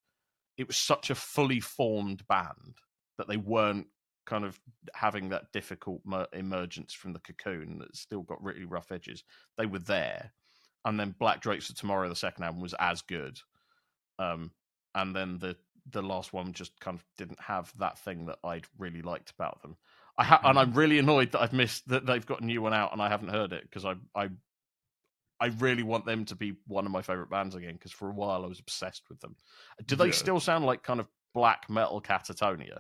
it 0.58 0.68
was 0.68 0.78
such 0.78 1.10
a 1.10 1.16
fully 1.16 1.60
formed 1.60 2.26
band 2.28 2.78
that 3.18 3.28
they 3.28 3.38
weren't 3.38 3.88
kind 4.26 4.46
of 4.46 4.60
having 4.94 5.30
that 5.30 5.52
difficult 5.52 6.02
mer- 6.06 6.28
emergence 6.34 6.94
from 6.94 7.14
the 7.14 7.20
cocoon 7.20 7.80
that 7.80 7.96
still 7.96 8.22
got 8.22 8.42
really 8.44 8.64
rough 8.64 8.92
edges. 8.92 9.24
They 9.58 9.66
were 9.66 9.80
there, 9.80 10.32
and 10.86 11.00
then 11.00 11.16
Black 11.20 11.42
Drapes 11.42 11.70
of 11.70 11.76
Tomorrow, 11.76 12.08
the 12.08 12.16
second 12.16 12.46
album, 12.46 12.62
was 12.62 12.76
as 12.80 13.02
good. 13.02 13.40
Um, 14.20 14.52
and 14.94 15.16
then 15.16 15.40
the 15.40 15.56
the 15.92 16.02
last 16.04 16.34
one 16.34 16.54
just 16.54 16.80
kind 16.80 16.96
of 16.96 17.06
didn't 17.18 17.40
have 17.40 17.74
that 17.80 17.98
thing 18.00 18.28
that 18.28 18.38
I'd 18.44 18.68
really 18.78 19.02
liked 19.02 19.32
about 19.32 19.62
them. 19.64 19.76
I 20.18 20.24
ha- 20.24 20.42
and 20.44 20.60
I'm 20.60 20.74
mm. 20.74 20.78
really 20.78 21.00
annoyed 21.00 21.32
that 21.32 21.42
I've 21.42 21.54
missed 21.54 21.88
that 21.88 22.06
they've 22.06 22.26
got 22.26 22.42
a 22.42 22.46
new 22.46 22.62
one 22.62 22.74
out 22.74 22.92
and 22.92 23.02
I 23.02 23.10
haven't 23.10 23.30
heard 23.30 23.54
it 23.54 23.64
because 23.64 23.86
I 23.86 23.96
I 24.14 24.30
I 25.40 25.48
really 25.60 25.84
want 25.84 26.06
them 26.06 26.26
to 26.26 26.36
be 26.36 26.56
one 26.68 26.86
of 26.86 26.92
my 26.92 27.02
favorite 27.02 27.30
bands 27.30 27.56
again 27.56 27.74
because 27.74 27.94
for 27.94 28.10
a 28.10 28.14
while 28.14 28.44
I 28.44 28.48
was 28.48 28.60
obsessed 28.60 29.04
with 29.10 29.20
them. 29.22 29.36
Do 29.86 29.96
they 29.96 30.08
yeah. 30.08 30.12
still 30.12 30.40
sound 30.40 30.66
like 30.66 30.84
kind 30.84 31.00
of 31.00 31.08
black 31.34 31.70
metal 31.70 32.02
Katatonia? 32.02 32.80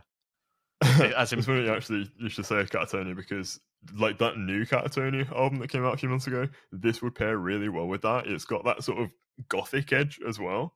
As 0.81 1.31
in... 1.31 1.39
it's 1.39 1.47
funny 1.47 1.69
actually 1.69 2.11
you 2.19 2.29
should 2.29 2.45
say 2.45 2.55
Katatonia 2.55 3.15
because 3.15 3.59
like 3.95 4.17
that 4.17 4.37
new 4.37 4.65
Katatonia 4.65 5.31
album 5.31 5.59
that 5.59 5.69
came 5.69 5.85
out 5.85 5.93
a 5.93 5.97
few 5.97 6.09
months 6.09 6.27
ago, 6.27 6.47
this 6.71 7.01
would 7.01 7.15
pair 7.15 7.37
really 7.37 7.69
well 7.69 7.87
with 7.87 8.01
that. 8.01 8.27
It's 8.27 8.45
got 8.45 8.65
that 8.65 8.83
sort 8.83 8.99
of 8.99 9.11
gothic 9.47 9.93
edge 9.93 10.19
as 10.27 10.39
well, 10.39 10.75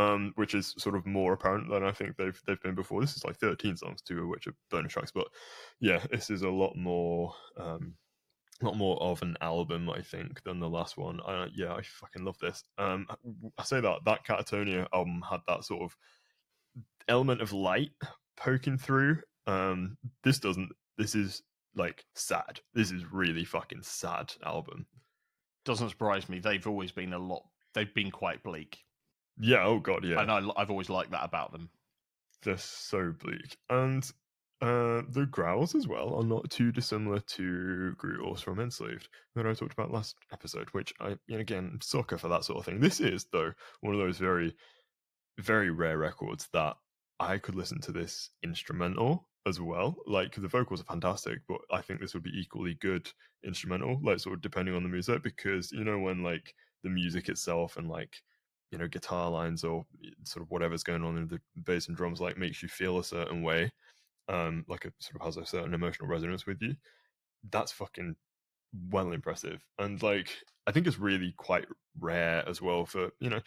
um, 0.00 0.32
which 0.36 0.54
is 0.54 0.74
sort 0.78 0.96
of 0.96 1.06
more 1.06 1.34
apparent 1.34 1.68
than 1.68 1.84
I 1.84 1.92
think 1.92 2.16
they've 2.16 2.40
they've 2.46 2.62
been 2.62 2.74
before. 2.74 3.00
This 3.00 3.16
is 3.16 3.24
like 3.24 3.36
13 3.36 3.76
songs, 3.76 4.00
two 4.00 4.22
of 4.22 4.28
which 4.28 4.46
are 4.46 4.54
bonus 4.70 4.92
tracks, 4.92 5.12
but 5.12 5.26
yeah, 5.78 6.00
this 6.10 6.30
is 6.30 6.42
a 6.42 6.48
lot 6.48 6.76
more. 6.76 7.34
Um, 7.56 7.94
lot 8.62 8.76
more 8.76 9.02
of 9.02 9.22
an 9.22 9.38
album, 9.40 9.88
I 9.88 10.02
think, 10.02 10.42
than 10.42 10.60
the 10.60 10.68
last 10.68 10.98
one. 10.98 11.18
Uh, 11.20 11.46
yeah, 11.54 11.72
I 11.72 11.80
fucking 11.80 12.24
love 12.24 12.38
this. 12.40 12.62
Um, 12.76 13.06
I 13.56 13.62
say 13.62 13.80
that 13.80 14.00
that 14.04 14.26
Katatonia 14.26 14.86
album 14.92 15.22
had 15.28 15.40
that 15.48 15.64
sort 15.64 15.82
of 15.82 15.96
element 17.08 17.40
of 17.40 17.54
light 17.54 17.90
poking 18.36 18.76
through. 18.76 19.18
Um, 19.46 19.96
this 20.24 20.38
doesn't. 20.38 20.70
This 20.98 21.14
is 21.14 21.42
like 21.74 22.04
sad. 22.14 22.60
This 22.74 22.90
is 22.90 23.10
really 23.12 23.44
fucking 23.44 23.82
sad 23.82 24.32
album. 24.44 24.86
Doesn't 25.64 25.90
surprise 25.90 26.28
me. 26.28 26.38
They've 26.38 26.66
always 26.66 26.92
been 26.92 27.12
a 27.12 27.18
lot. 27.18 27.44
They've 27.74 27.94
been 27.94 28.10
quite 28.10 28.42
bleak. 28.42 28.78
Yeah. 29.40 29.64
Oh 29.64 29.78
god. 29.78 30.04
Yeah. 30.04 30.20
And 30.20 30.30
I, 30.30 30.42
I've 30.56 30.70
always 30.70 30.90
liked 30.90 31.10
that 31.12 31.24
about 31.24 31.52
them. 31.52 31.70
They're 32.42 32.56
so 32.58 33.12
bleak, 33.18 33.56
and 33.68 34.04
uh, 34.62 35.02
the 35.08 35.26
growls 35.30 35.74
as 35.74 35.88
well 35.88 36.14
are 36.14 36.24
not 36.24 36.50
too 36.50 36.72
dissimilar 36.72 37.20
to 37.20 37.94
Grutle's 37.96 38.42
from 38.42 38.60
Enslaved 38.60 39.08
that 39.34 39.46
I 39.46 39.54
talked 39.54 39.72
about 39.72 39.90
last 39.90 40.16
episode. 40.32 40.68
Which 40.70 40.92
I, 41.00 41.16
again, 41.30 41.78
sucker 41.82 42.18
for 42.18 42.28
that 42.28 42.44
sort 42.44 42.58
of 42.58 42.64
thing. 42.66 42.80
This 42.80 43.00
is 43.00 43.26
though 43.32 43.52
one 43.80 43.94
of 43.94 44.00
those 44.00 44.18
very, 44.18 44.54
very 45.38 45.70
rare 45.70 45.98
records 45.98 46.48
that 46.52 46.76
I 47.18 47.38
could 47.38 47.54
listen 47.54 47.80
to 47.82 47.92
this 47.92 48.30
instrumental 48.42 49.28
as 49.46 49.60
well. 49.60 49.96
Like 50.06 50.34
the 50.34 50.48
vocals 50.48 50.80
are 50.80 50.84
fantastic, 50.84 51.40
but 51.48 51.60
I 51.70 51.80
think 51.80 52.00
this 52.00 52.14
would 52.14 52.22
be 52.22 52.38
equally 52.38 52.74
good 52.80 53.10
instrumental, 53.44 53.98
like 54.02 54.20
sort 54.20 54.34
of 54.34 54.42
depending 54.42 54.74
on 54.74 54.82
the 54.82 54.88
music, 54.88 55.22
because 55.22 55.72
you 55.72 55.84
know 55.84 55.98
when 55.98 56.22
like 56.22 56.54
the 56.84 56.90
music 56.90 57.28
itself 57.28 57.76
and 57.76 57.88
like 57.88 58.16
you 58.70 58.78
know 58.78 58.88
guitar 58.88 59.30
lines 59.30 59.64
or 59.64 59.86
sort 60.24 60.42
of 60.42 60.50
whatever's 60.50 60.82
going 60.84 61.04
on 61.04 61.16
in 61.18 61.28
the 61.28 61.40
bass 61.64 61.88
and 61.88 61.96
drums 61.96 62.20
like 62.20 62.36
makes 62.38 62.62
you 62.62 62.68
feel 62.68 62.98
a 62.98 63.04
certain 63.04 63.42
way, 63.42 63.70
um, 64.28 64.64
like 64.68 64.86
it 64.86 64.94
sort 65.00 65.20
of 65.20 65.26
has 65.26 65.36
a 65.38 65.46
certain 65.46 65.74
emotional 65.74 66.08
resonance 66.08 66.46
with 66.46 66.58
you. 66.62 66.76
That's 67.50 67.72
fucking 67.72 68.16
well 68.90 69.12
impressive, 69.12 69.66
and 69.78 70.02
like 70.02 70.38
I 70.66 70.72
think 70.72 70.86
it's 70.88 70.98
really 70.98 71.34
quite 71.38 71.66
rare 72.00 72.48
as 72.48 72.62
well 72.62 72.86
for 72.86 73.12
you 73.20 73.30
know 73.30 73.42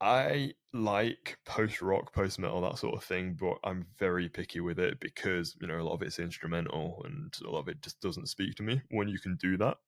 I 0.00 0.52
like 0.72 1.38
post 1.46 1.80
rock, 1.80 2.12
post 2.12 2.38
metal, 2.38 2.60
that 2.62 2.78
sort 2.78 2.94
of 2.94 3.04
thing, 3.04 3.34
but 3.34 3.58
I'm 3.64 3.86
very 3.98 4.28
picky 4.28 4.60
with 4.60 4.78
it 4.78 5.00
because, 5.00 5.56
you 5.60 5.66
know, 5.66 5.78
a 5.80 5.84
lot 5.84 5.94
of 5.94 6.02
it's 6.02 6.18
instrumental 6.18 7.02
and 7.04 7.34
a 7.44 7.50
lot 7.50 7.60
of 7.60 7.68
it 7.68 7.80
just 7.82 8.00
doesn't 8.00 8.28
speak 8.28 8.56
to 8.56 8.62
me. 8.62 8.82
When 8.90 9.08
you 9.08 9.18
can 9.18 9.36
do 9.36 9.56
that 9.58 9.78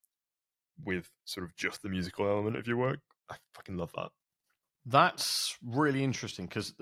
with 0.85 1.11
sort 1.27 1.47
of 1.47 1.57
just 1.57 1.83
the 1.83 1.91
musical 1.91 2.29
element 2.29 2.57
of 2.57 2.67
your 2.69 2.79
work, 2.79 3.01
I 3.31 3.37
fucking 3.55 3.77
love 3.79 3.93
that. 3.97 4.13
That's 4.87 5.57
really 5.65 6.03
interesting 6.03 6.47
because 6.47 6.75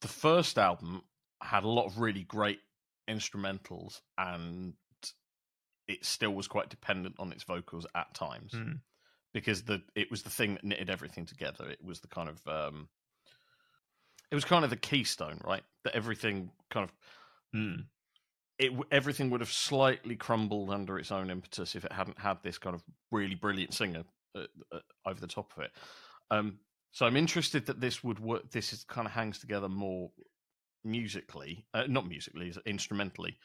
the 0.00 0.08
first 0.08 0.58
album 0.58 1.02
had 1.42 1.64
a 1.64 1.68
lot 1.68 1.86
of 1.86 1.98
really 1.98 2.22
great 2.22 2.60
instrumentals 3.08 4.00
and 4.16 4.74
it 5.88 6.04
still 6.04 6.32
was 6.32 6.48
quite 6.48 6.68
dependent 6.68 7.16
on 7.18 7.32
its 7.32 7.44
vocals 7.44 7.86
at 7.94 8.12
times. 8.14 8.52
Mm 8.52 8.80
because 9.36 9.64
the 9.64 9.82
it 9.94 10.10
was 10.10 10.22
the 10.22 10.30
thing 10.30 10.54
that 10.54 10.64
knitted 10.64 10.88
everything 10.88 11.26
together. 11.26 11.68
It 11.68 11.84
was 11.84 12.00
the 12.00 12.08
kind 12.08 12.30
of 12.30 12.40
um, 12.48 12.88
it 14.30 14.34
was 14.34 14.46
kind 14.46 14.64
of 14.64 14.70
the 14.70 14.78
keystone, 14.78 15.42
right? 15.44 15.62
That 15.84 15.94
everything 15.94 16.50
kind 16.70 16.88
of 16.88 16.92
mm. 17.54 17.84
it 18.58 18.72
everything 18.90 19.28
would 19.28 19.42
have 19.42 19.52
slightly 19.52 20.16
crumbled 20.16 20.70
under 20.70 20.98
its 20.98 21.12
own 21.12 21.28
impetus 21.28 21.74
if 21.74 21.84
it 21.84 21.92
hadn't 21.92 22.18
had 22.18 22.38
this 22.42 22.56
kind 22.56 22.74
of 22.74 22.82
really 23.12 23.34
brilliant 23.34 23.74
singer 23.74 24.04
uh, 24.34 24.44
uh, 24.72 24.78
over 25.04 25.20
the 25.20 25.26
top 25.26 25.52
of 25.54 25.64
it. 25.64 25.70
Um, 26.30 26.58
so 26.92 27.06
I'm 27.06 27.16
interested 27.16 27.66
that 27.66 27.80
this 27.80 28.02
would 28.02 28.18
work. 28.18 28.50
This 28.50 28.72
is 28.72 28.84
kind 28.84 29.06
of 29.06 29.12
hangs 29.12 29.38
together 29.38 29.68
more 29.68 30.10
musically, 30.84 31.66
uh, 31.74 31.84
not 31.88 32.08
musically, 32.08 32.52
instrumentally. 32.64 33.38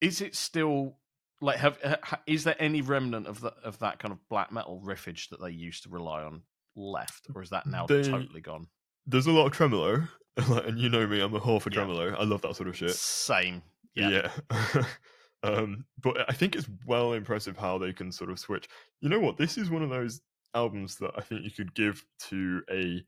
Is 0.00 0.20
it 0.20 0.34
still 0.34 0.96
like 1.40 1.58
have 1.58 1.78
is 2.26 2.44
there 2.44 2.56
any 2.58 2.82
remnant 2.82 3.26
of 3.26 3.40
that 3.40 3.54
of 3.64 3.78
that 3.78 3.98
kind 3.98 4.12
of 4.12 4.18
black 4.28 4.52
metal 4.52 4.82
riffage 4.84 5.28
that 5.30 5.40
they 5.40 5.50
used 5.50 5.82
to 5.84 5.88
rely 5.88 6.22
on 6.22 6.42
left 6.76 7.26
or 7.34 7.42
is 7.42 7.50
that 7.50 7.66
now 7.66 7.86
they, 7.86 8.02
totally 8.02 8.40
gone 8.40 8.66
there's 9.06 9.26
a 9.26 9.32
lot 9.32 9.46
of 9.46 9.52
tremolo 9.52 10.02
and 10.36 10.78
you 10.78 10.88
know 10.88 11.06
me 11.06 11.20
i'm 11.20 11.34
a 11.34 11.40
whore 11.40 11.60
for 11.60 11.70
tremolo 11.70 12.08
yeah. 12.08 12.16
i 12.16 12.24
love 12.24 12.42
that 12.42 12.54
sort 12.54 12.68
of 12.68 12.76
shit 12.76 12.90
same 12.90 13.62
yeah, 13.94 14.28
yeah. 14.50 14.82
um 15.42 15.84
but 16.00 16.28
i 16.28 16.32
think 16.32 16.54
it's 16.54 16.68
well 16.86 17.12
impressive 17.12 17.56
how 17.56 17.78
they 17.78 17.92
can 17.92 18.12
sort 18.12 18.30
of 18.30 18.38
switch 18.38 18.68
you 19.00 19.08
know 19.08 19.18
what 19.20 19.36
this 19.36 19.58
is 19.58 19.70
one 19.70 19.82
of 19.82 19.90
those 19.90 20.20
albums 20.54 20.96
that 20.96 21.12
i 21.16 21.20
think 21.20 21.42
you 21.44 21.50
could 21.50 21.74
give 21.74 22.04
to 22.18 22.62
a 22.70 23.02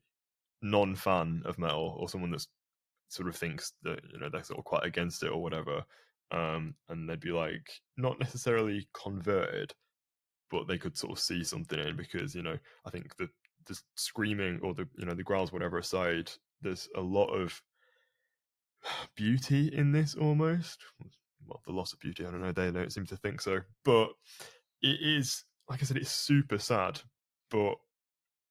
non-fan 0.61 1.41
of 1.45 1.57
metal 1.57 1.97
or 1.99 2.07
someone 2.07 2.31
that's 2.31 2.47
sort 3.09 3.27
of 3.27 3.35
thinks 3.35 3.73
that 3.83 3.99
you 4.11 4.19
know 4.19 4.29
they're 4.29 4.43
sort 4.43 4.59
of 4.59 4.65
quite 4.65 4.85
against 4.85 5.23
it 5.23 5.31
or 5.31 5.41
whatever 5.41 5.83
um, 6.33 6.73
and 6.89 7.07
they'd 7.07 7.19
be 7.19 7.31
like 7.31 7.69
not 7.95 8.19
necessarily 8.19 8.87
converted, 8.93 9.73
but 10.49 10.67
they 10.67 10.77
could 10.77 10.97
sort 10.97 11.11
of 11.13 11.19
see 11.19 11.43
something 11.43 11.79
in 11.79 11.95
because 11.95 12.35
you 12.35 12.41
know 12.41 12.57
I 12.85 12.89
think 12.89 13.15
the 13.17 13.29
the 13.67 13.79
screaming 13.95 14.59
or 14.61 14.73
the 14.73 14.87
you 14.97 15.05
know 15.05 15.13
the 15.13 15.23
growls 15.23 15.53
whatever 15.53 15.77
aside, 15.77 16.31
there's 16.61 16.89
a 16.95 17.01
lot 17.01 17.27
of 17.27 17.61
beauty 19.15 19.67
in 19.73 19.91
this 19.91 20.15
almost. 20.15 20.81
Well, 21.45 21.61
the 21.65 21.73
loss 21.73 21.93
of 21.93 21.99
beauty, 21.99 22.25
I 22.25 22.31
don't 22.31 22.41
know. 22.41 22.51
They 22.51 22.71
don't 22.71 22.91
seem 22.91 23.05
to 23.07 23.17
think 23.17 23.41
so, 23.41 23.59
but 23.85 24.09
it 24.81 24.99
is 25.01 25.43
like 25.69 25.81
I 25.81 25.85
said, 25.85 25.97
it's 25.97 26.11
super 26.11 26.57
sad, 26.57 26.99
but 27.53 27.75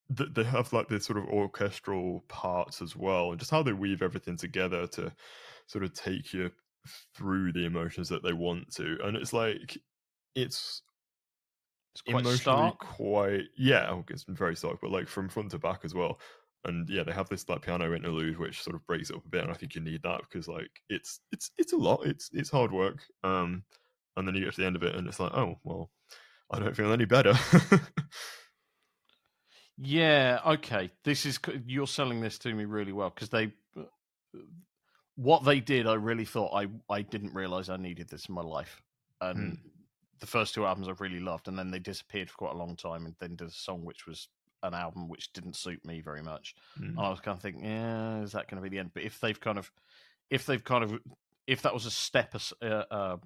they 0.08 0.44
have 0.44 0.72
like 0.72 0.88
this 0.88 1.04
sort 1.04 1.18
of 1.18 1.24
orchestral 1.26 2.24
parts 2.28 2.82
as 2.82 2.96
well, 2.96 3.30
and 3.30 3.38
just 3.38 3.50
how 3.50 3.62
they 3.62 3.72
weave 3.72 4.02
everything 4.02 4.36
together 4.36 4.86
to 4.86 5.12
sort 5.66 5.84
of 5.84 5.92
take 5.94 6.32
you 6.32 6.50
through 7.14 7.52
the 7.52 7.64
emotions 7.64 8.08
that 8.08 8.22
they 8.22 8.32
want 8.32 8.70
to, 8.74 8.98
and 9.04 9.16
it's 9.16 9.32
like 9.32 9.78
it's 10.34 10.82
it's 11.94 12.02
quite 12.02 12.20
emotionally 12.20 12.36
stark. 12.36 12.78
quite 12.78 13.44
yeah, 13.56 14.00
it's 14.08 14.24
very 14.28 14.56
stark, 14.56 14.80
but 14.80 14.90
like 14.90 15.08
from 15.08 15.28
front 15.28 15.50
to 15.50 15.58
back 15.58 15.80
as 15.84 15.94
well. 15.94 16.20
And 16.64 16.88
yeah, 16.88 17.02
they 17.02 17.12
have 17.12 17.28
this 17.28 17.48
like 17.48 17.62
piano 17.62 17.92
interlude 17.92 18.38
which 18.38 18.62
sort 18.62 18.76
of 18.76 18.86
breaks 18.86 19.10
it 19.10 19.16
up 19.16 19.26
a 19.26 19.28
bit, 19.28 19.42
and 19.42 19.50
I 19.50 19.54
think 19.54 19.74
you 19.74 19.80
need 19.80 20.02
that 20.04 20.20
because 20.20 20.46
like 20.46 20.70
it's 20.88 21.20
it's 21.32 21.50
it's 21.58 21.72
a 21.72 21.76
lot, 21.76 22.06
it's 22.06 22.30
it's 22.32 22.50
hard 22.50 22.70
work. 22.70 23.02
Um, 23.24 23.64
and 24.16 24.28
then 24.28 24.34
you 24.34 24.44
get 24.44 24.54
to 24.54 24.60
the 24.60 24.66
end 24.66 24.76
of 24.76 24.82
it, 24.82 24.94
and 24.94 25.08
it's 25.08 25.18
like, 25.20 25.32
oh 25.34 25.58
well, 25.64 25.90
I 26.50 26.60
don't 26.60 26.76
feel 26.76 26.92
any 26.92 27.04
better. 27.04 27.34
yeah, 29.78 30.40
okay. 30.46 30.90
This 31.04 31.26
is 31.26 31.38
you're 31.66 31.86
selling 31.86 32.20
this 32.20 32.38
to 32.38 32.52
me 32.52 32.64
really 32.64 32.92
well 32.92 33.10
because 33.10 33.30
they 33.30 33.52
what 35.16 35.44
they 35.44 35.60
did, 35.60 35.86
I 35.86 35.94
really 35.94 36.24
thought 36.24 36.54
I 36.54 36.68
I 36.92 37.02
didn't 37.02 37.34
realize 37.34 37.68
I 37.68 37.76
needed 37.76 38.08
this 38.08 38.26
in 38.26 38.34
my 38.34 38.42
life. 38.42 38.82
And 39.20 39.52
mm. 39.52 39.58
the 40.20 40.26
first 40.26 40.54
two 40.54 40.66
albums 40.66 40.88
I 40.88 40.92
really 40.98 41.20
loved, 41.20 41.48
and 41.48 41.58
then 41.58 41.70
they 41.70 41.78
disappeared 41.78 42.30
for 42.30 42.36
quite 42.36 42.54
a 42.54 42.58
long 42.58 42.76
time, 42.76 43.06
and 43.06 43.14
then 43.20 43.36
did 43.36 43.48
a 43.48 43.52
song 43.52 43.84
which 43.84 44.06
was 44.06 44.28
an 44.62 44.74
album 44.74 45.08
which 45.08 45.32
didn't 45.32 45.56
suit 45.56 45.84
me 45.84 46.00
very 46.00 46.22
much. 46.22 46.54
Mm. 46.80 46.90
And 46.90 47.00
I 47.00 47.10
was 47.10 47.20
kind 47.20 47.36
of 47.36 47.42
thinking, 47.42 47.64
yeah, 47.64 48.20
is 48.20 48.32
that 48.32 48.48
going 48.48 48.62
to 48.62 48.68
be 48.68 48.74
the 48.74 48.80
end? 48.80 48.92
But 48.94 49.02
if 49.02 49.20
they've 49.20 49.38
kind 49.40 49.58
of, 49.58 49.70
if 50.30 50.46
they've 50.46 50.62
kind 50.62 50.84
of, 50.84 50.98
if 51.46 51.62
that 51.62 51.74
was 51.74 51.86
a 51.86 51.90
step, 51.90 52.34
uh, 52.62 52.64
uh, 52.64 53.16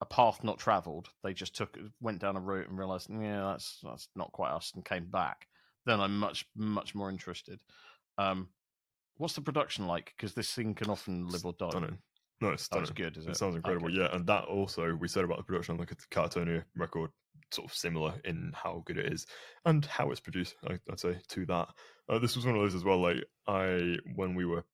a 0.00 0.06
path 0.06 0.44
not 0.44 0.58
travelled, 0.58 1.08
they 1.22 1.32
just 1.32 1.56
took 1.56 1.78
went 2.00 2.20
down 2.20 2.36
a 2.36 2.40
route 2.40 2.68
and 2.68 2.78
realized, 2.78 3.10
yeah, 3.10 3.52
that's 3.52 3.80
that's 3.82 4.08
not 4.14 4.32
quite 4.32 4.52
us, 4.52 4.72
and 4.74 4.84
came 4.84 5.06
back. 5.06 5.48
Then 5.86 6.00
I'm 6.00 6.18
much 6.18 6.46
much 6.54 6.94
more 6.94 7.10
interested. 7.10 7.60
Um, 8.18 8.48
What's 9.16 9.34
the 9.34 9.40
production 9.40 9.86
like? 9.86 10.12
Because 10.16 10.34
this 10.34 10.52
thing 10.52 10.74
can 10.74 10.90
often 10.90 11.28
live 11.28 11.46
or 11.46 11.54
die. 11.58 11.70
Stunning. 11.70 11.98
No, 12.40 12.50
it's 12.50 12.64
stunning. 12.64 12.90
Good, 12.94 13.16
is 13.16 13.26
it? 13.26 13.30
It 13.30 13.36
sounds 13.36 13.54
incredible, 13.54 13.86
okay. 13.86 13.96
yeah. 13.96 14.08
And 14.12 14.26
that 14.26 14.44
also, 14.44 14.96
we 15.00 15.08
said 15.08 15.24
about 15.24 15.38
the 15.38 15.44
production 15.44 15.74
on 15.74 15.78
like 15.78 15.92
a 15.92 15.96
Katatonia 16.12 16.64
record, 16.76 17.10
sort 17.52 17.70
of 17.70 17.76
similar 17.76 18.14
in 18.24 18.52
how 18.54 18.82
good 18.86 18.98
it 18.98 19.12
is 19.12 19.26
and 19.66 19.84
how 19.86 20.10
it's 20.10 20.20
produced, 20.20 20.56
I, 20.68 20.78
would 20.88 20.98
say, 20.98 21.16
to 21.28 21.46
that. 21.46 21.68
Uh, 22.08 22.18
this 22.18 22.34
was 22.34 22.44
one 22.44 22.56
of 22.56 22.60
those 22.60 22.74
as 22.74 22.84
well, 22.84 23.00
like, 23.00 23.24
I, 23.46 23.98
when 24.16 24.34
we 24.34 24.44
were, 24.44 24.64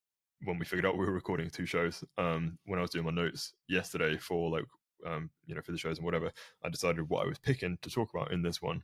when 0.45 0.59
we 0.59 0.65
figured 0.65 0.87
out 0.87 0.97
we 0.97 1.05
were 1.05 1.13
recording 1.13 1.51
two 1.51 1.67
shows, 1.67 2.03
um, 2.17 2.59
when 2.65 2.79
I 2.79 2.83
was 2.83 2.91
doing 2.91 3.05
my 3.05 3.11
notes 3.11 3.53
yesterday 3.69 4.17
for 4.17 4.51
like, 4.51 4.65
um, 5.07 5.29
you 5.45 5.55
know, 5.55 5.61
for 5.61 5.73
the 5.73 5.79
shows 5.79 5.99
and 5.99 6.05
whatever, 6.05 6.33
I 6.65 6.71
decided 6.71 7.09
what 7.11 7.27
I 7.27 7.29
was 7.29 7.39
picking 7.39 7.77
to 7.83 7.91
talk 7.91 8.09
about 8.15 8.33
in 8.33 8.43
this 8.43 8.63
one. 8.63 8.83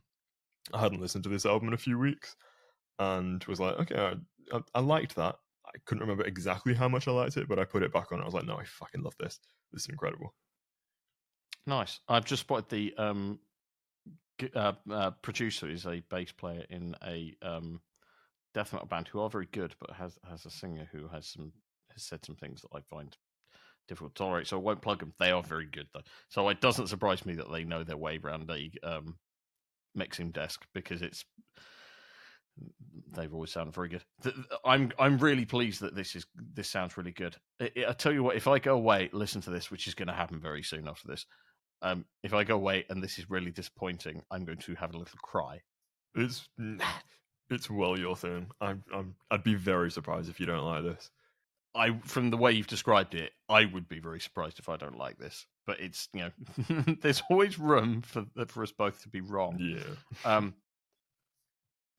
I 0.73 0.79
hadn't 0.79 1.01
listened 1.01 1.23
to 1.25 1.29
this 1.29 1.45
album 1.45 1.69
in 1.69 1.73
a 1.73 1.77
few 1.77 1.97
weeks 1.97 2.35
and 2.99 3.43
was 3.45 3.59
like, 3.59 3.75
okay, 3.79 3.97
I, 3.97 4.57
I, 4.57 4.61
I 4.75 4.79
liked 4.79 5.15
that. 5.15 5.35
I 5.65 5.77
couldn't 5.85 6.01
remember 6.01 6.23
exactly 6.23 6.73
how 6.73 6.87
much 6.87 7.07
I 7.07 7.11
liked 7.11 7.37
it, 7.37 7.47
but 7.47 7.59
I 7.59 7.65
put 7.65 7.83
it 7.83 7.93
back 7.93 8.11
on. 8.11 8.21
I 8.21 8.25
was 8.25 8.33
like, 8.33 8.45
no, 8.45 8.57
I 8.57 8.63
fucking 8.63 9.01
love 9.01 9.15
this. 9.19 9.39
This 9.71 9.83
is 9.83 9.89
incredible. 9.89 10.33
Nice. 11.65 11.99
I've 12.07 12.25
just 12.25 12.41
spotted 12.41 12.69
the 12.69 12.93
um, 12.97 13.39
uh, 14.55 14.73
uh, 14.89 15.11
producer 15.21 15.69
is 15.69 15.85
a 15.85 16.01
bass 16.09 16.31
player 16.31 16.63
in 16.69 16.95
a 17.05 17.35
um, 17.41 17.81
death 18.53 18.71
metal 18.71 18.87
band 18.87 19.07
who 19.07 19.19
are 19.19 19.29
very 19.29 19.47
good, 19.51 19.75
but 19.79 19.91
has 19.91 20.17
has 20.29 20.45
a 20.45 20.51
singer 20.51 20.87
who 20.91 21.07
has 21.09 21.27
some 21.27 21.51
has 21.91 22.03
said 22.03 22.25
some 22.25 22.35
things 22.35 22.61
that 22.61 22.75
I 22.75 22.81
find 22.89 23.15
difficult 23.87 24.15
to 24.15 24.23
tolerate. 24.23 24.47
So 24.47 24.57
I 24.57 24.61
won't 24.61 24.81
plug 24.81 24.99
them. 24.99 25.13
They 25.19 25.31
are 25.31 25.43
very 25.43 25.65
good 25.65 25.87
though. 25.93 26.01
So 26.29 26.47
it 26.49 26.61
doesn't 26.61 26.87
surprise 26.87 27.25
me 27.25 27.35
that 27.35 27.51
they 27.51 27.63
know 27.63 27.83
their 27.83 27.97
way 27.97 28.19
around 28.23 28.49
a 28.49 28.71
um, 28.83 29.17
mixing 29.97 30.31
desk 30.31 30.65
because 30.73 31.01
it's 31.01 31.25
they've 33.15 33.33
always 33.33 33.51
sounded 33.51 33.73
very 33.73 33.89
good. 33.89 34.03
I'm 34.65 34.91
I'm 34.99 35.17
really 35.17 35.45
pleased 35.45 35.81
that 35.81 35.95
this 35.95 36.15
is 36.15 36.25
this 36.53 36.69
sounds 36.69 36.97
really 36.97 37.11
good. 37.11 37.35
I, 37.61 37.71
I 37.89 37.93
tell 37.93 38.13
you 38.13 38.23
what, 38.23 38.35
if 38.35 38.47
I 38.47 38.59
go 38.59 38.75
away, 38.75 39.09
listen 39.11 39.41
to 39.41 39.49
this, 39.49 39.71
which 39.71 39.87
is 39.87 39.95
going 39.95 40.07
to 40.07 40.13
happen 40.13 40.39
very 40.39 40.63
soon 40.63 40.87
after 40.87 41.07
this. 41.07 41.25
Um, 41.81 42.05
if 42.23 42.33
I 42.33 42.43
go 42.43 42.55
away 42.55 42.85
and 42.89 43.03
this 43.03 43.19
is 43.19 43.29
really 43.29 43.51
disappointing, 43.51 44.21
I'm 44.31 44.45
going 44.45 44.57
to 44.59 44.75
have 44.75 44.93
a 44.93 44.97
little 44.97 45.19
cry. 45.21 45.61
It's 46.15 46.47
it's 47.49 47.69
well 47.69 47.99
your 47.99 48.15
thing. 48.15 48.47
I'm 48.61 48.83
I'm 48.93 49.15
I'd 49.31 49.43
be 49.43 49.55
very 49.55 49.91
surprised 49.91 50.29
if 50.29 50.39
you 50.39 50.45
don't 50.45 50.65
like 50.65 50.83
this. 50.83 51.11
I 51.77 51.97
from 52.03 52.29
the 52.29 52.37
way 52.37 52.51
you've 52.51 52.67
described 52.67 53.15
it, 53.15 53.31
I 53.47 53.65
would 53.65 53.87
be 53.87 53.99
very 53.99 54.19
surprised 54.19 54.59
if 54.59 54.69
I 54.69 54.77
don't 54.77 54.97
like 54.97 55.17
this. 55.17 55.45
But 55.65 55.79
it's 55.79 56.09
you 56.13 56.21
know, 56.21 56.85
there's 57.01 57.21
always 57.29 57.59
room 57.59 58.01
for 58.01 58.25
for 58.47 58.63
us 58.63 58.71
both 58.71 59.01
to 59.03 59.09
be 59.09 59.21
wrong. 59.21 59.57
Yeah. 59.59 59.95
Um. 60.25 60.55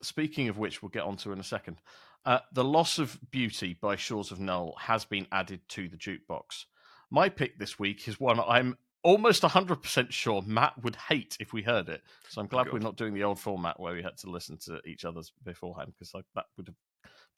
Speaking 0.02 0.48
of 0.48 0.58
which, 0.58 0.82
we'll 0.82 0.90
get 0.90 1.02
onto 1.02 1.32
in 1.32 1.40
a 1.40 1.44
second. 1.44 1.78
Uh, 2.24 2.40
the 2.52 2.64
Loss 2.64 2.98
of 2.98 3.18
Beauty 3.30 3.76
by 3.80 3.96
Shores 3.96 4.30
of 4.30 4.38
Null 4.38 4.74
has 4.78 5.04
been 5.04 5.26
added 5.32 5.60
to 5.70 5.88
the 5.88 5.96
jukebox. 5.96 6.66
My 7.10 7.28
pick 7.28 7.58
this 7.58 7.78
week 7.78 8.06
is 8.06 8.20
one 8.20 8.38
I'm 8.38 8.76
almost 9.02 9.42
100% 9.42 10.12
sure 10.12 10.42
Matt 10.42 10.74
would 10.82 10.96
hate 10.96 11.36
if 11.40 11.52
we 11.52 11.62
heard 11.62 11.88
it. 11.88 12.02
So 12.28 12.40
I'm 12.40 12.46
glad 12.46 12.72
we're 12.72 12.80
not 12.80 12.96
doing 12.96 13.14
the 13.14 13.24
old 13.24 13.38
format 13.38 13.78
where 13.80 13.94
we 13.94 14.02
had 14.02 14.16
to 14.18 14.30
listen 14.30 14.58
to 14.66 14.80
each 14.84 15.04
other's 15.04 15.32
beforehand 15.44 15.92
because 15.94 16.12
that 16.34 16.46
would 16.56 16.66
have 16.66 16.76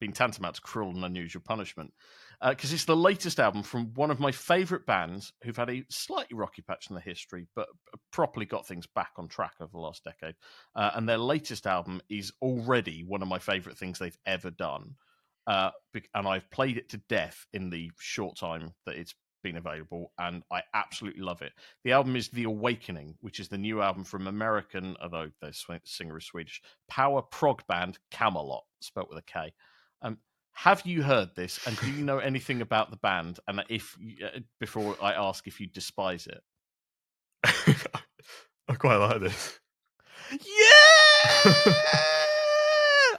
been 0.00 0.12
tantamount 0.12 0.56
to 0.56 0.60
cruel 0.60 0.90
and 0.90 1.04
unusual 1.04 1.42
punishment. 1.44 1.92
Because 2.42 2.72
uh, 2.72 2.74
it's 2.74 2.86
the 2.86 2.96
latest 2.96 3.38
album 3.38 3.62
from 3.62 3.92
one 3.94 4.10
of 4.10 4.18
my 4.18 4.32
favourite 4.32 4.86
bands 4.86 5.32
who've 5.44 5.56
had 5.56 5.68
a 5.68 5.84
slightly 5.90 6.34
rocky 6.34 6.62
patch 6.62 6.88
in 6.88 6.94
their 6.94 7.02
history, 7.02 7.46
but 7.54 7.68
properly 8.12 8.46
got 8.46 8.66
things 8.66 8.86
back 8.86 9.12
on 9.18 9.28
track 9.28 9.52
over 9.60 9.70
the 9.70 9.78
last 9.78 10.02
decade. 10.04 10.34
Uh, 10.74 10.90
and 10.94 11.06
their 11.06 11.18
latest 11.18 11.66
album 11.66 12.00
is 12.08 12.32
already 12.40 13.04
one 13.04 13.20
of 13.20 13.28
my 13.28 13.38
favourite 13.38 13.76
things 13.76 13.98
they've 13.98 14.18
ever 14.24 14.50
done. 14.50 14.94
Uh, 15.46 15.70
and 16.14 16.26
I've 16.26 16.50
played 16.50 16.78
it 16.78 16.88
to 16.90 17.02
death 17.08 17.46
in 17.52 17.68
the 17.68 17.90
short 17.98 18.38
time 18.38 18.72
that 18.86 18.94
it's 18.94 19.14
been 19.42 19.56
available, 19.56 20.12
and 20.18 20.42
I 20.50 20.62
absolutely 20.74 21.22
love 21.22 21.42
it. 21.42 21.52
The 21.84 21.92
album 21.92 22.16
is 22.16 22.28
The 22.28 22.44
Awakening, 22.44 23.16
which 23.20 23.40
is 23.40 23.48
the 23.48 23.58
new 23.58 23.82
album 23.82 24.04
from 24.04 24.26
American, 24.26 24.96
although 25.02 25.30
their 25.40 25.52
singer 25.84 26.18
is 26.18 26.26
Swedish, 26.26 26.62
power 26.88 27.22
prog 27.22 27.66
band 27.66 27.98
Kamelot, 28.10 28.62
spelt 28.80 29.08
with 29.08 29.18
a 29.18 29.22
K. 29.22 29.52
Um, 30.02 30.18
have 30.52 30.82
you 30.84 31.02
heard 31.02 31.34
this, 31.34 31.66
and 31.66 31.78
do 31.78 31.90
you 31.90 32.04
know 32.04 32.18
anything 32.18 32.60
about 32.60 32.90
the 32.90 32.96
band? 32.96 33.40
And 33.46 33.62
if 33.68 33.96
uh, 34.22 34.40
before 34.58 34.96
I 35.02 35.14
ask 35.14 35.46
if 35.46 35.60
you 35.60 35.66
despise 35.66 36.26
it, 36.26 36.42
I 37.44 38.74
quite 38.74 38.96
like 38.96 39.20
this. 39.20 39.58
Yeah. 40.32 41.42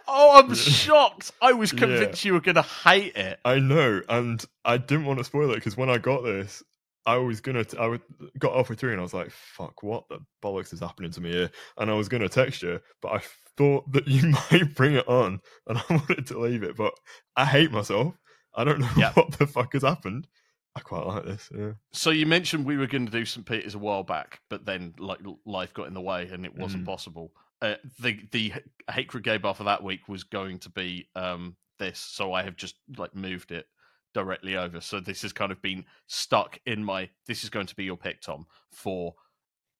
oh, 0.07 0.41
I'm 0.43 0.53
shocked. 0.55 1.31
I 1.41 1.53
was 1.53 1.71
convinced 1.71 2.23
yeah. 2.23 2.29
you 2.29 2.33
were 2.33 2.41
going 2.41 2.55
to 2.55 2.61
hate 2.61 3.15
it. 3.15 3.39
I 3.43 3.59
know, 3.59 4.01
and 4.07 4.43
I 4.63 4.77
didn't 4.77 5.05
want 5.05 5.19
to 5.19 5.23
spoil 5.23 5.51
it 5.51 5.55
because 5.55 5.75
when 5.75 5.89
I 5.89 5.97
got 5.97 6.23
this, 6.23 6.63
I 7.05 7.17
was 7.17 7.41
gonna. 7.41 7.63
T- 7.63 7.77
I 7.77 7.87
would, 7.87 8.01
got 8.37 8.55
halfway 8.55 8.75
through 8.75 8.91
and 8.91 8.99
I 8.99 9.03
was 9.03 9.13
like, 9.13 9.31
"Fuck, 9.31 9.83
what 9.83 10.07
the 10.09 10.19
bollocks 10.43 10.73
is 10.73 10.79
happening 10.79 11.11
to 11.11 11.21
me 11.21 11.31
here?" 11.31 11.51
And 11.77 11.89
I 11.89 11.93
was 11.93 12.09
gonna 12.09 12.29
text 12.29 12.61
you, 12.61 12.79
but 13.01 13.13
I 13.13 13.21
thought 13.57 13.91
that 13.91 14.07
you 14.07 14.29
might 14.29 14.75
bring 14.75 14.95
it 14.95 15.07
on, 15.07 15.39
and 15.67 15.77
I 15.77 15.83
wanted 15.89 16.27
to 16.27 16.39
leave 16.39 16.63
it. 16.63 16.75
But 16.75 16.93
I 17.35 17.45
hate 17.45 17.71
myself. 17.71 18.15
I 18.53 18.63
don't 18.63 18.79
know 18.81 18.89
yep. 18.97 19.15
what 19.15 19.31
the 19.37 19.47
fuck 19.47 19.73
has 19.73 19.83
happened. 19.83 20.27
I 20.75 20.79
quite 20.79 21.05
like 21.05 21.25
this. 21.25 21.49
Yeah. 21.55 21.71
So 21.91 22.11
you 22.11 22.25
mentioned 22.25 22.65
we 22.65 22.77
were 22.77 22.87
going 22.87 23.05
to 23.05 23.11
do 23.11 23.25
St. 23.25 23.45
Peter's 23.45 23.75
a 23.75 23.79
while 23.79 24.03
back, 24.03 24.39
but 24.49 24.65
then 24.65 24.93
like 24.99 25.19
life 25.45 25.73
got 25.73 25.87
in 25.87 25.93
the 25.93 26.01
way 26.01 26.29
and 26.31 26.45
it 26.45 26.55
wasn't 26.55 26.83
mm. 26.83 26.85
possible. 26.85 27.33
Uh, 27.61 27.75
the 27.99 28.19
the 28.31 28.53
hate 28.89 29.11
gay 29.21 29.37
bar 29.37 29.53
for 29.53 29.65
that 29.65 29.83
week 29.83 30.07
was 30.07 30.23
going 30.23 30.59
to 30.59 30.69
be 30.69 31.09
um, 31.15 31.57
this, 31.77 31.99
so 31.99 32.31
I 32.31 32.43
have 32.43 32.55
just 32.55 32.75
like 32.97 33.13
moved 33.13 33.51
it 33.51 33.65
directly 34.13 34.55
over. 34.55 34.81
So 34.81 34.99
this 34.99 35.21
has 35.23 35.33
kind 35.33 35.51
of 35.51 35.61
been 35.61 35.85
stuck 36.07 36.59
in 36.65 36.83
my. 36.83 37.09
This 37.27 37.43
is 37.43 37.49
going 37.49 37.67
to 37.67 37.75
be 37.75 37.83
your 37.83 37.97
pick, 37.97 38.21
Tom, 38.21 38.45
for 38.71 39.15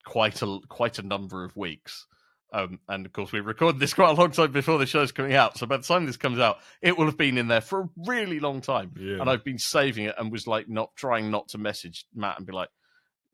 quite 0.06 0.42
a 0.42 0.60
quite 0.70 1.00
a 1.00 1.04
number 1.04 1.44
of 1.44 1.56
weeks. 1.56 2.08
Um, 2.54 2.80
and 2.90 3.06
of 3.06 3.14
course, 3.14 3.32
we 3.32 3.40
recorded 3.40 3.80
this 3.80 3.94
quite 3.96 4.10
a 4.10 4.22
long 4.22 4.32
time 4.32 4.52
before 4.52 4.78
the 4.78 4.86
show's 4.86 5.12
coming 5.12 5.34
out. 5.34 5.58
So 5.58 5.66
by 5.66 5.78
the 5.78 5.84
time 5.84 6.06
this 6.06 6.18
comes 6.18 6.40
out, 6.40 6.60
it 6.82 6.98
will 6.98 7.06
have 7.06 7.18
been 7.18 7.38
in 7.38 7.48
there 7.48 7.62
for 7.62 7.82
a 7.82 7.90
really 8.06 8.40
long 8.40 8.62
time. 8.62 8.92
Yeah. 9.00 9.20
And 9.20 9.30
I've 9.30 9.44
been 9.44 9.60
saving 9.60 10.06
it 10.06 10.16
and 10.18 10.32
was 10.32 10.48
like 10.48 10.68
not 10.68 10.96
trying 10.96 11.32
not 11.32 11.50
to 11.50 11.58
message 11.58 12.06
Matt 12.14 12.38
and 12.38 12.46
be 12.46 12.54
like, 12.54 12.70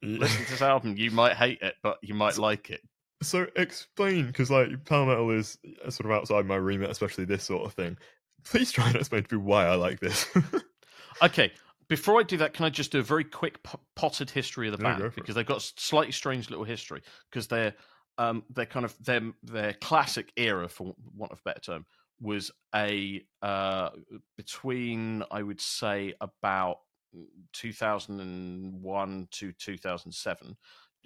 listen 0.02 0.46
to 0.46 0.52
this 0.52 0.62
album. 0.62 0.96
You 0.98 1.12
might 1.12 1.36
hate 1.36 1.62
it, 1.62 1.76
but 1.82 1.98
you 2.02 2.14
might 2.14 2.38
like 2.38 2.70
it. 2.70 2.82
So 3.24 3.48
explain, 3.56 4.28
because 4.28 4.52
like 4.52 4.86
power 4.86 5.08
metal 5.08 5.32
is 5.32 5.58
uh, 5.84 5.90
sort 5.90 6.06
of 6.06 6.16
outside 6.16 6.46
my 6.46 6.56
remit, 6.56 6.92
especially 6.92 7.26
this 7.26 7.44
sort 7.44 7.66
of 7.66 7.74
thing. 7.74 7.98
Please 8.44 8.72
try 8.72 8.88
and 8.88 8.96
explain 8.96 9.24
to 9.24 9.36
me 9.36 9.42
why 9.42 9.66
I 9.66 9.76
like 9.76 10.00
this. 10.00 10.28
okay, 11.22 11.52
before 11.88 12.20
I 12.20 12.24
do 12.24 12.38
that, 12.38 12.54
can 12.54 12.66
I 12.66 12.70
just 12.70 12.92
do 12.92 13.00
a 13.00 13.04
very 13.04 13.24
quick 13.24 13.60
potted 13.96 14.30
history 14.30 14.68
of 14.68 14.78
the 14.78 14.84
band 14.84 15.12
because 15.16 15.36
they've 15.36 15.46
got 15.46 15.58
a 15.64 15.74
slightly 15.78 16.12
strange 16.12 16.50
little 16.50 16.66
history 16.66 17.02
because 17.32 17.48
they're 17.48 17.74
um, 18.18 18.44
their 18.50 18.66
kind 18.66 18.86
of 18.86 18.96
their 19.04 19.22
their 19.44 19.74
classic 19.74 20.32
era, 20.36 20.68
for 20.68 20.96
want 21.16 21.32
of 21.32 21.40
a 21.40 21.42
better 21.44 21.60
term, 21.60 21.86
was 22.20 22.52
a 22.76 23.24
uh, 23.42 23.90
between 24.36 25.24
I 25.32 25.44
would 25.44 25.62
say 25.62 26.14
about 26.20 26.78
2001 27.54 29.28
to 29.32 29.52
2007. 29.52 30.58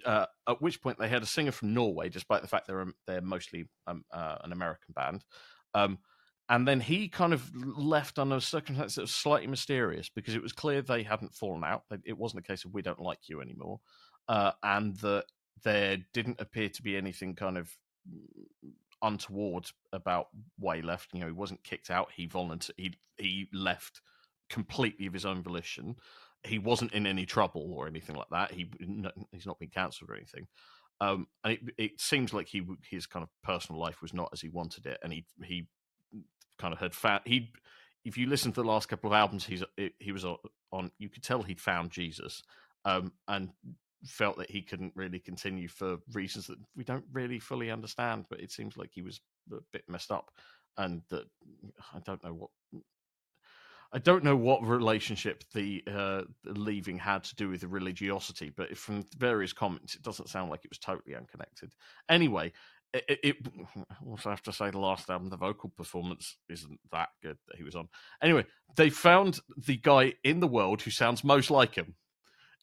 Uh, 0.04 0.26
at 0.48 0.60
which 0.60 0.82
point 0.82 0.98
they 0.98 1.08
had 1.08 1.22
a 1.22 1.26
singer 1.26 1.52
from 1.52 1.74
Norway, 1.74 2.08
despite 2.08 2.42
the 2.42 2.48
fact 2.48 2.66
they're 2.66 2.86
they're 3.06 3.20
mostly 3.20 3.68
um, 3.86 4.04
uh, 4.10 4.38
an 4.42 4.52
American 4.52 4.92
band. 4.94 5.24
Um, 5.74 5.98
and 6.52 6.68
then 6.68 6.80
he 6.80 7.08
kind 7.08 7.32
of 7.32 7.50
left 7.54 8.18
under 8.18 8.38
circumstances 8.38 8.96
that 8.96 9.00
was 9.00 9.14
slightly 9.14 9.46
mysterious 9.46 10.10
because 10.10 10.34
it 10.34 10.42
was 10.42 10.52
clear 10.52 10.82
they 10.82 11.02
hadn't 11.02 11.34
fallen 11.34 11.64
out. 11.64 11.84
It 12.04 12.18
wasn't 12.18 12.44
a 12.44 12.46
case 12.46 12.66
of 12.66 12.74
we 12.74 12.82
don't 12.82 13.00
like 13.00 13.20
you 13.26 13.40
anymore, 13.40 13.80
uh, 14.28 14.52
and 14.62 14.94
that 14.96 15.24
there 15.64 15.96
didn't 16.12 16.42
appear 16.42 16.68
to 16.68 16.82
be 16.82 16.94
anything 16.94 17.34
kind 17.34 17.56
of 17.56 17.74
untoward 19.00 19.64
about 19.94 20.26
why 20.58 20.76
he 20.76 20.82
left. 20.82 21.14
You 21.14 21.20
know, 21.20 21.26
he 21.26 21.32
wasn't 21.32 21.64
kicked 21.64 21.90
out. 21.90 22.10
He 22.14 22.26
volunteered. 22.26 22.76
He 22.76 22.98
he 23.16 23.48
left 23.54 24.02
completely 24.50 25.06
of 25.06 25.14
his 25.14 25.24
own 25.24 25.42
volition. 25.42 25.96
He 26.44 26.58
wasn't 26.58 26.92
in 26.92 27.06
any 27.06 27.24
trouble 27.24 27.72
or 27.72 27.86
anything 27.86 28.14
like 28.14 28.28
that. 28.30 28.52
He 28.52 28.68
he's 29.32 29.46
not 29.46 29.58
been 29.58 29.70
cancelled 29.70 30.10
or 30.10 30.16
anything. 30.16 30.46
Um, 31.00 31.28
and 31.44 31.54
it, 31.54 31.60
it 31.78 32.00
seems 32.00 32.34
like 32.34 32.48
he 32.48 32.62
his 32.90 33.06
kind 33.06 33.22
of 33.22 33.30
personal 33.42 33.80
life 33.80 34.02
was 34.02 34.12
not 34.12 34.28
as 34.34 34.42
he 34.42 34.50
wanted 34.50 34.84
it, 34.84 34.98
and 35.02 35.14
he 35.14 35.24
he 35.42 35.66
kind 36.58 36.72
of 36.72 36.80
had 36.80 36.94
found 36.94 37.22
he. 37.24 37.52
If 38.04 38.18
you 38.18 38.26
listen 38.26 38.52
to 38.52 38.62
the 38.62 38.68
last 38.68 38.88
couple 38.88 39.10
of 39.10 39.14
albums, 39.14 39.44
he's 39.44 39.62
he 39.98 40.12
was 40.12 40.24
on. 40.24 40.90
You 40.98 41.08
could 41.08 41.22
tell 41.22 41.42
he'd 41.42 41.60
found 41.60 41.90
Jesus, 41.90 42.42
um, 42.84 43.12
and 43.28 43.50
felt 44.04 44.38
that 44.38 44.50
he 44.50 44.62
couldn't 44.62 44.92
really 44.96 45.20
continue 45.20 45.68
for 45.68 45.98
reasons 46.12 46.48
that 46.48 46.58
we 46.76 46.82
don't 46.82 47.04
really 47.12 47.38
fully 47.38 47.70
understand. 47.70 48.26
But 48.28 48.40
it 48.40 48.50
seems 48.50 48.76
like 48.76 48.90
he 48.92 49.02
was 49.02 49.20
a 49.52 49.56
bit 49.72 49.84
messed 49.88 50.10
up, 50.10 50.30
and 50.76 51.02
that 51.10 51.24
I 51.94 52.00
don't 52.04 52.22
know 52.24 52.34
what 52.34 52.50
I 53.94 53.98
don't 53.98 54.24
know 54.24 54.36
what 54.36 54.66
relationship 54.66 55.44
the, 55.52 55.84
uh, 55.86 56.22
leaving 56.46 56.98
had 56.98 57.24
to 57.24 57.34
do 57.34 57.50
with 57.50 57.60
the 57.60 57.68
religiosity, 57.68 58.50
but 58.56 58.76
from 58.76 59.04
various 59.18 59.52
comments, 59.52 59.94
it 59.94 60.02
doesn't 60.02 60.30
sound 60.30 60.50
like 60.50 60.64
it 60.64 60.70
was 60.70 60.78
totally 60.78 61.14
unconnected. 61.14 61.74
Anyway, 62.08 62.52
it, 62.92 63.04
it, 63.08 63.18
it 63.22 63.36
also 64.06 64.30
have 64.30 64.42
to 64.42 64.52
say 64.52 64.70
the 64.70 64.78
last 64.78 65.08
album, 65.10 65.30
the 65.30 65.36
vocal 65.36 65.70
performance 65.70 66.36
isn't 66.48 66.80
that 66.90 67.08
good 67.22 67.38
that 67.48 67.56
he 67.56 67.64
was 67.64 67.74
on. 67.74 67.88
Anyway, 68.22 68.44
they 68.76 68.90
found 68.90 69.40
the 69.56 69.76
guy 69.76 70.14
in 70.24 70.40
the 70.40 70.46
world 70.46 70.82
who 70.82 70.90
sounds 70.90 71.24
most 71.24 71.50
like 71.50 71.74
him 71.74 71.94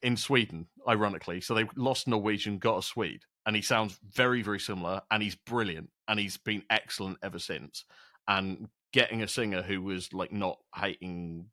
in 0.01 0.15
Sweden, 0.15 0.67
ironically. 0.87 1.41
So 1.41 1.53
they 1.53 1.65
lost 1.75 2.07
Norwegian, 2.07 2.57
got 2.57 2.79
a 2.79 2.81
Swede, 2.81 3.23
and 3.45 3.55
he 3.55 3.61
sounds 3.61 3.99
very, 4.13 4.41
very 4.41 4.59
similar, 4.59 5.01
and 5.11 5.21
he's 5.21 5.35
brilliant, 5.35 5.89
and 6.07 6.19
he's 6.19 6.37
been 6.37 6.63
excellent 6.69 7.17
ever 7.23 7.39
since. 7.39 7.85
And 8.27 8.69
getting 8.93 9.21
a 9.21 9.27
singer 9.27 9.61
who 9.61 9.81
was 9.81 10.13
like 10.13 10.31
not 10.31 10.57
hating 10.75 11.47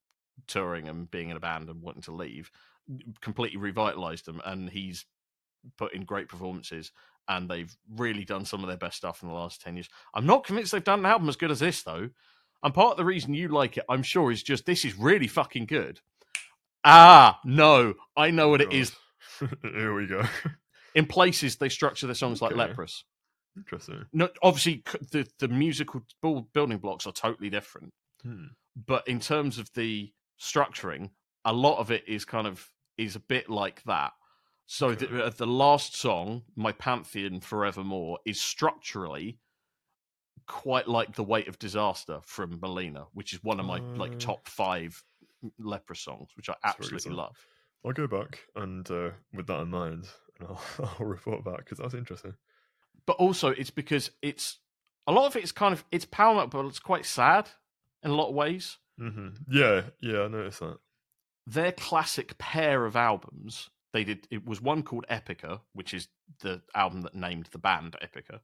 touring 0.47 0.89
and 0.89 1.11
being 1.11 1.31
in 1.31 1.37
a 1.37 1.41
band 1.41 1.69
and 1.69 1.83
wanting 1.83 2.03
to 2.03 2.13
leave 2.13 2.51
completely 3.21 3.59
revitalized 3.59 4.27
them, 4.27 4.41
and 4.45 4.71
he's 4.71 5.05
put 5.77 5.93
in 5.93 6.05
great 6.05 6.29
performances. 6.29 6.93
And 7.29 7.49
they've 7.49 7.75
really 7.97 8.25
done 8.25 8.45
some 8.45 8.63
of 8.63 8.69
their 8.69 8.77
best 8.77 8.97
stuff 8.97 9.23
in 9.23 9.29
the 9.29 9.35
last 9.35 9.61
ten 9.61 9.75
years. 9.77 9.89
I'm 10.15 10.27
not 10.27 10.45
convinced 10.45 10.73
they've 10.73 10.85
done 10.85 11.01
an 11.01 11.07
album 11.07 11.29
as 11.29 11.37
good 11.37 11.51
as 11.51 11.61
this, 11.61 11.83
though. 11.83 12.11
And 12.63 12.73
part 12.75 12.93
of 12.93 12.97
the 12.97 13.05
reason 13.05 13.35
you 13.35 13.49
like 13.49 13.77
it, 13.77 13.85
I'm 13.89 14.03
sure, 14.03 14.31
is 14.31 14.43
just 14.43 14.65
this 14.67 14.85
is 14.85 14.97
really 14.97 15.27
fucking 15.27 15.67
good. 15.67 16.01
Ah, 16.85 17.41
no, 17.45 17.95
I 18.17 18.31
know 18.31 18.49
what 18.49 18.61
it 18.61 18.73
is. 18.73 18.95
Here 19.63 19.93
we 19.95 20.07
go. 20.07 20.23
In 20.95 21.07
places, 21.07 21.57
they 21.57 21.69
structure 21.69 22.07
their 22.07 22.15
songs 22.15 22.41
like 22.41 22.53
Okay. 22.53 22.61
Leprous. 22.61 23.05
Interesting. 23.57 24.07
No, 24.13 24.29
obviously, 24.43 24.83
the 25.11 25.27
the 25.39 25.49
musical 25.49 26.03
building 26.23 26.79
blocks 26.79 27.07
are 27.07 27.13
totally 27.13 27.51
different. 27.51 27.93
Hmm. 28.23 28.47
but 28.75 29.07
in 29.07 29.21
terms 29.21 29.59
of 29.59 29.73
the 29.75 30.13
structuring, 30.41 31.11
a 31.45 31.53
lot 31.53 31.79
of 31.79 31.91
it 31.91 32.05
is 32.09 32.25
kind 32.25 32.47
of 32.47 32.71
is 32.99 33.15
a 33.17 33.21
bit 33.21 33.49
like 33.51 33.83
that. 33.85 34.13
So 34.67 34.95
the, 34.95 35.25
uh, 35.25 35.31
the 35.31 35.47
last 35.47 35.95
song, 35.97 36.45
"My 36.55 36.71
Pantheon 36.71 37.41
Forevermore," 37.41 38.21
is 38.25 38.41
structurally 38.41 39.41
quite 40.47 40.89
like 40.89 41.15
"The 41.15 41.23
Weight 41.25 41.47
of 41.49 41.59
Disaster" 41.59 42.21
from 42.25 42.59
Malina, 42.61 43.09
which 43.13 43.33
is 43.33 43.43
one 43.45 43.61
of 43.61 43.67
my 43.67 43.83
like 43.95 44.17
Uh. 44.17 44.19
top 44.19 44.49
five 44.49 45.05
Leprous 45.59 46.01
songs, 46.01 46.31
which 46.37 46.49
I 46.49 46.57
That's 46.63 46.79
a 46.79 46.83
very 46.83 47.01
good 47.01 47.07
absolutely 47.07 47.13
love. 47.13 47.47
I'll 47.85 47.93
go 47.93 48.07
back 48.07 48.49
and 48.57 48.91
uh, 48.91 49.13
with 49.33 49.47
that 49.49 49.61
in 49.63 49.71
mind, 49.71 50.09
and 50.41 50.49
I'll, 50.49 50.63
I'll 51.01 51.07
report 51.07 51.45
back 51.45 51.59
because 51.59 51.79
that's 51.79 51.95
interesting. 51.95 52.37
But 53.07 53.17
also, 53.17 53.49
it's 53.49 53.71
because 53.71 54.11
it's 54.23 54.59
a 55.07 55.13
lot 55.13 55.27
of 55.27 55.37
it 55.37 55.45
is 55.45 55.53
kind 55.53 55.73
of 55.73 55.85
it's 55.93 56.05
power 56.05 56.35
metal, 56.35 56.49
but 56.63 56.67
it's 56.67 56.79
quite 56.81 57.07
sad 57.07 57.51
in 58.03 58.11
a 58.11 58.15
lot 58.15 58.29
of 58.29 58.35
ways. 58.35 58.79
hmm 58.99 59.29
Yeah, 59.49 59.91
yeah, 60.01 60.23
I 60.23 60.29
noticed 60.29 60.61
that. 60.61 60.79
their 61.47 61.73
classic 61.73 62.37
pair 62.39 62.85
of 62.85 62.95
albums 62.97 63.71
they 63.97 64.05
did 64.05 64.29
it 64.31 64.47
was 64.47 64.61
one 64.61 64.83
called 64.83 65.07
epica 65.11 65.61
which 65.73 65.95
is 65.95 66.09
the 66.43 66.61
album 66.75 67.01
that 67.03 67.15
named 67.15 67.49
the 67.53 67.59
band 67.59 67.97
epica 68.03 68.41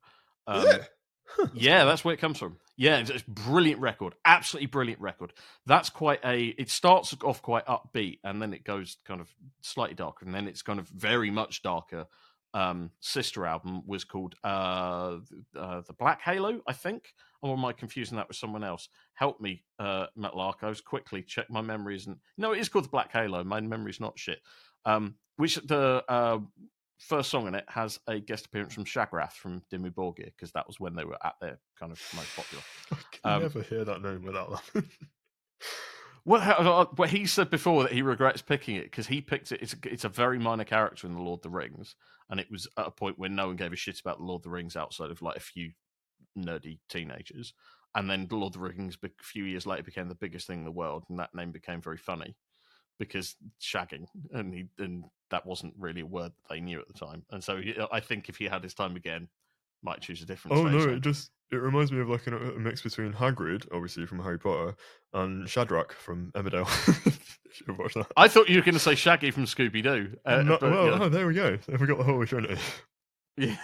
um, 0.47 0.67
it? 0.67 0.89
Huh, 1.27 1.47
yeah 1.55 1.85
that's 1.85 2.05
where 2.05 2.15
it 2.15 2.21
comes 2.21 2.39
from. 2.39 2.59
Yeah 2.77 2.99
it's, 2.99 3.11
it's 3.11 3.25
a 3.27 3.31
brilliant 3.31 3.81
record 3.81 4.15
absolutely 4.25 4.67
brilliant 4.67 5.01
record. 5.01 5.33
That's 5.67 5.91
quite 5.91 6.21
a 6.25 6.47
it 6.59 6.71
starts 6.71 7.15
off 7.23 7.43
quite 7.43 7.67
upbeat 7.67 8.19
and 8.25 8.41
then 8.41 8.53
it 8.53 8.65
goes 8.65 8.97
kind 9.05 9.21
of 9.21 9.29
slightly 9.61 9.95
darker 9.95 10.25
and 10.27 10.35
then 10.35 10.49
it's 10.49 10.63
kind 10.63 10.79
of 10.79 10.89
very 10.89 11.31
much 11.31 11.63
darker. 11.63 12.07
Um 12.55 12.91
sister 13.01 13.47
album 13.47 13.83
was 13.87 14.05
called 14.05 14.35
uh, 14.45 15.19
uh 15.57 15.81
the 15.87 15.95
black 15.99 16.21
halo 16.23 16.61
i 16.67 16.73
think. 16.73 17.15
Or 17.41 17.55
am 17.57 17.65
i 17.65 17.73
confusing 17.73 18.17
that 18.19 18.29
with 18.29 18.37
someone 18.37 18.65
else? 18.65 18.89
Help 19.15 19.41
me 19.41 19.65
uh 19.79 20.07
matt 20.17 20.33
larkos 20.33 20.85
quickly 20.85 21.23
check 21.23 21.49
my 21.51 21.63
memory 21.63 21.97
isn't 21.97 22.19
no 22.37 22.53
it 22.53 22.59
is 22.59 22.69
called 22.69 22.85
the 22.85 22.91
black 22.91 23.13
halo 23.13 23.43
my 23.45 23.61
memory's 23.61 24.01
not 24.01 24.19
shit. 24.19 24.41
Um 24.85 25.15
which 25.43 25.57
the 25.57 26.05
uh 26.09 26.39
first 27.01 27.29
song 27.29 27.49
in 27.49 27.57
it 27.57 27.65
has 27.67 27.99
a 28.07 28.21
guest 28.21 28.47
appearance 28.47 28.73
from 28.73 28.85
shagrath 28.85 29.33
from 29.33 29.61
dimmu 29.73 29.93
borgir 29.93 30.27
because 30.27 30.53
that 30.53 30.69
was 30.69 30.79
when 30.79 30.95
they 30.95 31.05
were 31.05 31.19
at 31.25 31.35
their 31.41 31.59
kind 31.77 31.91
of 31.91 32.01
most 32.15 32.37
popular 32.37 32.63
I 32.93 32.97
can 33.11 33.33
um, 33.33 33.43
never 33.43 33.63
hear 33.63 33.85
that 33.85 34.03
name 34.03 34.23
without 34.23 34.53
laughing. 34.53 34.89
Well, 36.25 36.41
uh, 36.41 36.87
well, 36.97 37.09
he 37.09 37.27
said 37.27 37.51
before 37.51 37.83
that 37.83 37.91
he 37.91 38.01
regrets 38.01 38.43
picking 38.43 38.77
it 38.77 38.85
because 38.85 39.09
he 39.09 39.21
picked 39.21 39.51
it. 39.51 39.61
It's 39.61 39.73
a, 39.73 39.77
it's 39.93 40.05
a 40.05 40.09
very 40.09 40.39
minor 40.39 40.63
character 40.63 41.09
in 41.09 41.15
the 41.15 41.21
Lord 41.21 41.39
of 41.39 41.43
the 41.43 41.51
Rings, 41.51 41.97
and 42.31 42.39
it 42.39 42.47
was 42.49 42.69
at 42.79 42.87
a 42.87 42.93
point 42.93 43.19
when 43.19 43.35
no 43.35 43.49
one 43.49 43.57
gave 43.57 43.73
a 43.73 43.77
shit 43.77 43.99
about 43.99 44.19
the 44.19 44.25
Lord 44.25 44.39
of 44.39 44.45
the 44.45 44.51
Rings 44.51 44.77
outside 44.77 45.11
of 45.11 45.21
like 45.21 45.37
a 45.37 45.41
few 45.41 45.73
nerdy 46.39 46.79
teenagers. 46.89 47.55
And 47.97 48.09
then 48.09 48.29
the 48.29 48.37
Lord 48.37 48.55
of 48.55 48.61
the 48.61 48.69
Rings, 48.69 48.97
a 49.05 49.09
few 49.21 49.43
years 49.43 49.67
later, 49.67 49.83
became 49.83 50.09
the 50.09 50.15
biggest 50.15 50.47
thing 50.47 50.61
in 50.61 50.65
the 50.65 50.71
world, 50.71 51.03
and 51.09 51.19
that 51.19 51.35
name 51.35 51.51
became 51.51 51.83
very 51.83 51.99
funny 51.99 52.37
because 52.99 53.35
shagging, 53.61 54.07
and 54.33 54.53
he 54.55 54.67
and 54.79 55.05
that 55.31 55.47
wasn't 55.47 55.75
really 55.79 56.03
a 56.03 56.07
word 56.07 56.33
that 56.33 56.55
they 56.55 56.61
knew 56.61 56.81
at 56.81 56.87
the 56.89 56.95
time. 56.95 57.23
And 57.31 57.43
so 57.43 57.57
he- 57.61 57.77
I 57.91 58.01
think 58.01 58.29
if 58.29 58.37
he 58.37 58.45
had 58.45 58.63
his 58.63 58.75
time 58.75 58.97
again, 58.97 59.29
might 59.83 60.01
choose 60.01 60.23
a 60.23 60.27
different. 60.27 60.57
oh 60.57 60.65
no, 60.65 60.79
name. 60.79 60.91
it 60.91 61.01
just 61.01 61.31
it 61.51 61.57
reminds 61.57 61.91
me 61.93 62.01
of 62.01 62.09
like 62.09 62.27
a, 62.27 62.35
a 62.37 62.59
mix 62.59 62.81
between 62.83 63.13
Hagrid, 63.13 63.67
obviously 63.73 64.07
from 64.07 64.21
Harry 64.21 64.39
Potter, 64.39 64.75
and 65.13 65.49
Shadrach 65.49 65.93
from 65.95 66.31
Emmerdale. 66.35 66.69
Should 67.53 67.77
watched 67.77 67.97
that. 67.97 68.07
I 68.17 68.29
thought 68.29 68.49
you 68.49 68.57
were 68.57 68.63
going 68.65 68.73
to 68.75 68.81
say 68.81 68.95
Shaggy 68.95 69.31
from 69.31 69.45
Scooby 69.45 69.83
Doo. 69.83 70.17
Uh, 70.25 70.43
No- 70.43 70.59
well, 70.63 70.71
know. 70.99 71.05
oh, 71.05 71.09
there 71.11 71.27
we 71.27 71.35
go. 71.35 71.59
We 71.69 71.87
got 71.87 71.99
the 71.99 72.05
whole 72.05 72.25
Trinity. 72.27 72.57
Yeah, 73.39 73.57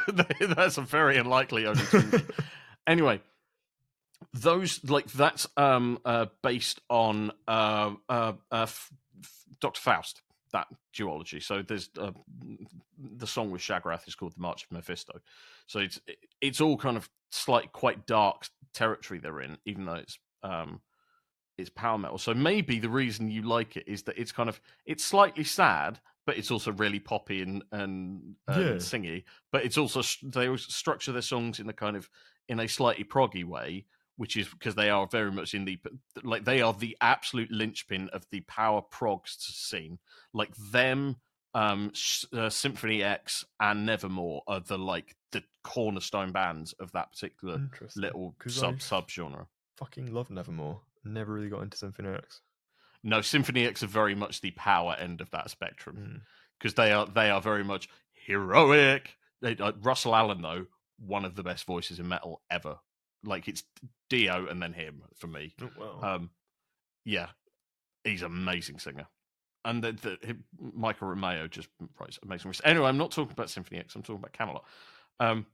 that's 0.40 0.78
a 0.78 0.80
very 0.80 1.18
unlikely 1.18 1.66
only 1.66 1.82
anyway, 2.86 3.20
those 4.34 4.82
like 4.84 5.06
that's 5.12 5.46
um 5.56 5.98
uh 6.04 6.26
based 6.42 6.80
on 6.90 7.30
uh 7.48 7.92
uh, 8.08 8.32
uh 8.50 8.62
F- 8.62 8.92
F- 9.22 9.44
Dr. 9.60 9.80
Faust 9.80 10.22
that 10.52 10.68
duology. 10.96 11.42
So 11.42 11.62
there's 11.62 11.90
uh, 11.98 12.12
the 12.98 13.26
song 13.26 13.50
with 13.50 13.60
Shagrath 13.60 14.06
is 14.06 14.14
called 14.14 14.34
the 14.36 14.40
March 14.40 14.64
of 14.64 14.70
Mephisto. 14.72 15.20
So 15.66 15.80
it's 15.80 16.00
it's 16.40 16.60
all 16.60 16.76
kind 16.76 16.96
of 16.96 17.08
slight 17.30 17.72
quite 17.72 18.06
dark 18.06 18.46
territory 18.72 19.20
they're 19.20 19.40
in, 19.40 19.58
even 19.66 19.84
though 19.84 19.94
it's 19.94 20.18
um 20.42 20.80
it's 21.58 21.70
power 21.70 21.98
metal. 21.98 22.18
So 22.18 22.34
maybe 22.34 22.78
the 22.78 22.88
reason 22.88 23.30
you 23.30 23.42
like 23.42 23.76
it 23.76 23.84
is 23.86 24.04
that 24.04 24.18
it's 24.18 24.32
kind 24.32 24.48
of 24.48 24.60
it's 24.86 25.04
slightly 25.04 25.44
sad, 25.44 26.00
but 26.26 26.36
it's 26.36 26.50
also 26.50 26.72
really 26.72 27.00
poppy 27.00 27.42
and 27.42 27.62
and, 27.72 28.36
and 28.48 28.78
Yeah. 28.78 28.78
singy. 28.78 29.24
But 29.52 29.64
it's 29.64 29.78
also 29.78 30.02
they 30.22 30.46
always 30.46 30.72
structure 30.72 31.12
their 31.12 31.22
songs 31.22 31.60
in 31.60 31.68
a 31.68 31.72
kind 31.72 31.96
of 31.96 32.08
in 32.48 32.60
a 32.60 32.68
slightly 32.68 33.04
proggy 33.04 33.44
way, 33.44 33.86
which 34.16 34.36
is 34.36 34.48
because 34.48 34.74
they 34.74 34.90
are 34.90 35.06
very 35.06 35.30
much 35.32 35.54
in 35.54 35.64
the 35.64 35.78
like 36.22 36.44
they 36.44 36.60
are 36.60 36.72
the 36.72 36.96
absolute 37.00 37.50
linchpin 37.50 38.08
of 38.12 38.24
the 38.30 38.40
power 38.42 38.80
prog 38.82 39.26
scene. 39.26 39.98
Like 40.32 40.54
them, 40.56 41.16
um, 41.54 41.92
uh, 42.32 42.48
Symphony 42.50 43.02
X 43.02 43.44
and 43.60 43.86
Nevermore 43.86 44.42
are 44.46 44.60
the 44.60 44.78
like 44.78 45.16
the 45.32 45.42
cornerstone 45.62 46.32
bands 46.32 46.72
of 46.74 46.92
that 46.92 47.12
particular 47.12 47.58
little 47.96 48.34
sub 48.46 48.80
sub 48.82 49.10
genre. 49.10 49.46
fucking 49.76 50.12
love 50.12 50.30
Nevermore. 50.30 50.80
Never 51.04 51.32
really 51.32 51.48
got 51.48 51.62
into 51.62 51.76
Symphony 51.76 52.10
X. 52.10 52.40
No, 53.02 53.20
Symphony 53.20 53.66
X 53.66 53.82
are 53.82 53.86
very 53.88 54.14
much 54.14 54.40
the 54.40 54.52
power 54.52 54.94
end 54.98 55.20
of 55.20 55.30
that 55.30 55.50
spectrum 55.50 55.96
Mm. 55.96 56.20
because 56.58 56.74
they 56.74 56.92
are 56.92 57.06
they 57.06 57.30
are 57.30 57.40
very 57.40 57.64
much 57.64 57.88
heroic. 58.12 59.16
They, 59.42 59.56
uh, 59.56 59.72
Russell 59.82 60.14
Allen 60.16 60.40
though, 60.42 60.66
one 60.98 61.24
of 61.24 61.34
the 61.34 61.42
best 61.42 61.66
voices 61.66 61.98
in 61.98 62.08
metal 62.08 62.42
ever. 62.50 62.78
Like 63.24 63.48
it's 63.48 63.64
Dio 64.10 64.46
and 64.46 64.62
then 64.62 64.72
him 64.72 65.02
for 65.16 65.26
me. 65.26 65.54
Oh, 65.60 65.70
wow. 65.78 66.14
Um, 66.16 66.30
yeah, 67.04 67.28
he's 68.04 68.22
an 68.22 68.26
amazing 68.26 68.78
singer. 68.78 69.06
And 69.64 69.82
the, 69.82 69.92
the, 69.92 70.36
Michael 70.58 71.08
Romeo 71.08 71.48
just 71.48 71.68
writes 71.98 72.18
amazing. 72.22 72.52
Anyway, 72.64 72.86
I'm 72.86 72.98
not 72.98 73.12
talking 73.12 73.32
about 73.32 73.48
Symphony 73.48 73.80
X. 73.80 73.94
I'm 73.94 74.02
talking 74.02 74.22
about 74.22 74.32
Kamelot. 74.32 74.64
Um, 75.20 75.46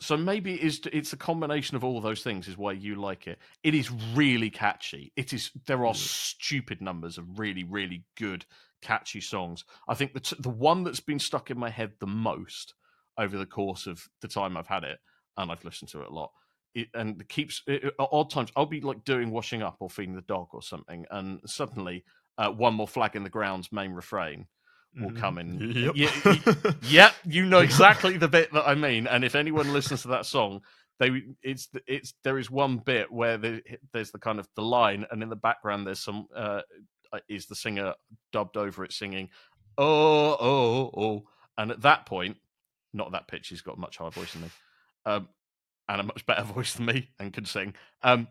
so 0.00 0.16
maybe 0.16 0.54
it 0.54 0.60
is 0.60 0.80
it's 0.92 1.12
a 1.12 1.16
combination 1.16 1.76
of 1.76 1.84
all 1.84 2.00
those 2.00 2.22
things 2.22 2.48
is 2.48 2.56
why 2.56 2.72
you 2.72 2.94
like 2.94 3.26
it. 3.26 3.38
It 3.62 3.74
is 3.74 3.90
really 4.14 4.50
catchy. 4.50 5.12
It 5.14 5.32
is. 5.32 5.50
There 5.66 5.84
are 5.84 5.88
Yeah. 5.88 5.92
stupid 5.94 6.80
numbers 6.80 7.18
of 7.18 7.38
really, 7.38 7.64
really 7.64 8.04
good, 8.16 8.46
catchy 8.80 9.20
songs. 9.20 9.64
I 9.86 9.94
think 9.94 10.14
the 10.14 10.20
t- 10.20 10.36
the 10.38 10.48
one 10.48 10.84
that's 10.84 11.00
been 11.00 11.18
stuck 11.18 11.50
in 11.50 11.58
my 11.58 11.68
head 11.70 11.92
the 12.00 12.06
most 12.06 12.74
over 13.18 13.36
the 13.36 13.46
course 13.46 13.86
of 13.86 14.08
the 14.22 14.28
time 14.28 14.56
I've 14.56 14.66
had 14.66 14.84
it, 14.84 15.00
and 15.36 15.50
I've 15.50 15.64
listened 15.64 15.90
to 15.90 16.02
it 16.02 16.08
a 16.08 16.12
lot, 16.14 16.30
it, 16.74 16.88
and 16.94 17.20
it 17.20 17.28
keeps 17.28 17.62
it, 17.66 17.84
at 17.84 17.92
odd 17.98 18.30
times. 18.30 18.50
I'll 18.56 18.66
be 18.66 18.80
like 18.80 19.04
doing 19.04 19.30
washing 19.30 19.62
up 19.62 19.76
or 19.80 19.90
feeding 19.90 20.14
the 20.14 20.22
dog 20.22 20.48
or 20.52 20.62
something, 20.62 21.06
and 21.10 21.40
suddenly 21.46 22.04
uh, 22.38 22.50
one 22.50 22.74
more 22.74 22.88
flag 22.88 23.16
in 23.16 23.22
the 23.24 23.30
ground's 23.30 23.70
main 23.72 23.92
refrain 23.92 24.46
will 24.96 25.10
Mhm. 25.10 25.16
come 25.16 25.38
in. 25.38 25.60
Yep. 25.60 25.92
Yeah, 25.94 26.72
Yep, 26.82 27.14
you 27.24 27.46
know 27.46 27.60
exactly 27.60 28.16
the 28.16 28.28
bit 28.28 28.52
that 28.52 28.66
I 28.68 28.74
mean. 28.74 29.06
And 29.06 29.24
if 29.24 29.34
anyone 29.34 29.72
listens 29.72 30.02
to 30.02 30.08
that 30.08 30.26
song, 30.26 30.62
they 30.98 31.22
it's 31.42 31.68
it's 31.86 32.14
there 32.24 32.38
is 32.38 32.50
one 32.50 32.78
bit 32.78 33.10
where 33.10 33.38
there, 33.38 33.60
there's 33.92 34.10
the 34.10 34.18
kind 34.18 34.38
of 34.38 34.48
the 34.56 34.62
line, 34.62 35.06
and 35.10 35.22
in 35.22 35.28
the 35.28 35.36
background 35.36 35.86
there's 35.86 36.00
some 36.00 36.26
uh, 36.34 36.62
is 37.28 37.46
the 37.46 37.54
singer 37.54 37.94
dubbed 38.32 38.56
over 38.56 38.84
it 38.84 38.92
singing, 38.92 39.28
oh 39.78 40.36
oh 40.40 40.90
oh, 40.96 41.22
and 41.56 41.70
at 41.70 41.80
that 41.82 42.06
point, 42.06 42.36
not 42.92 43.12
that 43.12 43.28
pitch, 43.28 43.48
he's 43.48 43.62
got 43.62 43.78
much 43.78 43.96
higher 43.96 44.10
voice 44.10 44.32
than 44.32 44.42
me, 44.42 44.50
um, 45.06 45.28
and 45.88 46.00
a 46.00 46.04
much 46.04 46.26
better 46.26 46.42
voice 46.54 46.74
than 46.74 46.86
me, 46.86 47.10
and 47.18 47.32
can 47.32 47.44
sing. 47.44 47.74
Um, 48.02 48.28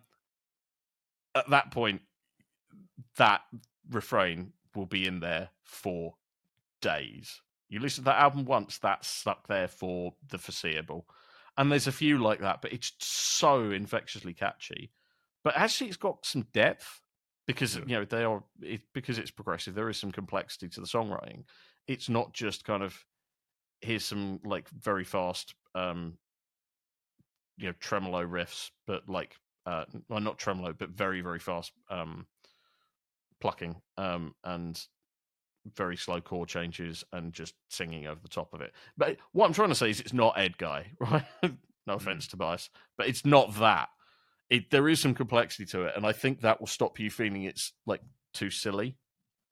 at 1.36 1.49
that 1.49 1.72
point, 1.72 2.01
that 3.17 3.41
refrain 3.89 4.53
will 4.76 4.86
be 4.86 5.05
in 5.05 5.20
there 5.20 5.49
for 5.63 6.15
days. 6.82 7.41
You 7.70 7.80
listen 7.80 8.03
to 8.03 8.09
that 8.09 8.20
album 8.20 8.45
once, 8.45 8.78
that's 8.80 9.07
stuck 9.07 9.47
there 9.47 9.67
for 9.67 10.13
the 10.30 10.38
foreseeable. 10.38 11.05
And 11.57 11.72
there's 11.72 11.88
a 11.88 11.91
few 11.91 12.17
like 12.17 12.39
that, 12.39 12.61
but 12.61 12.74
it's 12.74 12.93
so 12.99 13.72
infectiously 13.72 14.34
catchy. 14.34 14.91
But 15.43 15.55
actually, 15.55 15.88
it's 15.88 15.97
got 15.97 16.26
some 16.26 16.47
depth 16.53 17.01
because 17.47 17.76
you 17.76 17.95
know 17.95 18.05
they 18.05 18.24
are 18.24 18.43
it, 18.61 18.82
because 18.93 19.17
it's 19.17 19.32
progressive. 19.32 19.74
There 19.74 19.89
is 19.89 19.97
some 19.97 20.11
complexity 20.11 20.70
to 20.70 20.82
the 20.82 20.88
songwriting. 20.88 21.43
It's 21.88 22.09
not 22.09 22.34
just 22.34 22.63
kind 22.63 22.84
of 22.84 23.03
here's 23.82 24.05
some 24.05 24.39
like 24.43 24.70
very 24.70 25.03
fast, 25.03 25.55
um, 25.76 26.17
you 27.60 27.68
know, 27.68 27.74
tremolo 27.80 28.26
riffs, 28.26 28.72
but 28.88 29.07
like 29.07 29.36
uh, 29.66 29.86
well, 30.07 30.20
not 30.20 30.39
tremolo, 30.39 30.74
but 30.74 30.89
very 30.89 31.22
very 31.22 31.39
fast 31.39 31.72
um, 31.89 32.26
plucking 33.39 33.76
um, 33.97 34.34
and 34.43 34.82
very 35.76 35.97
slow 35.97 36.22
chord 36.22 36.49
changes 36.49 37.03
and 37.12 37.34
just 37.34 37.53
singing 37.70 38.07
over 38.07 38.20
the 38.22 38.30
top 38.30 38.53
of 38.53 38.62
it. 38.62 38.74
But 38.97 39.18
what 39.34 39.45
I'm 39.45 39.53
trying 39.53 39.70
to 39.70 39.76
say 39.76 39.89
is 39.89 39.99
it's 39.99 40.14
not 40.14 40.36
Edguy, 40.38 40.86
right? 40.99 41.26
no 41.86 41.95
offense, 41.95 42.28
Tobias, 42.28 42.70
but 42.97 43.07
it's 43.07 43.26
not 43.26 43.55
that. 43.60 43.89
it 44.49 44.72
there 44.72 44.88
is 44.89 44.99
some 44.99 45.14
complexity 45.14 45.66
to 45.68 45.84
it, 45.84 45.93
and 45.95 46.05
I 46.05 46.14
think 46.14 46.41
that 46.41 46.60
will 46.60 46.68
stop 46.68 46.99
you 46.99 47.10
feeling 47.12 47.43
it's 47.43 47.74
like 47.86 48.01
too 48.34 48.49
silly. 48.49 48.97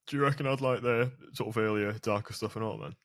Do 0.07 0.15
you 0.15 0.23
reckon 0.23 0.47
I'd 0.47 0.61
like 0.61 0.81
their 0.81 1.11
sort 1.33 1.49
of 1.49 1.57
earlier, 1.57 1.91
darker 2.01 2.33
stuff 2.33 2.55
and 2.55 2.63
all 2.63 2.77
then? 2.77 2.95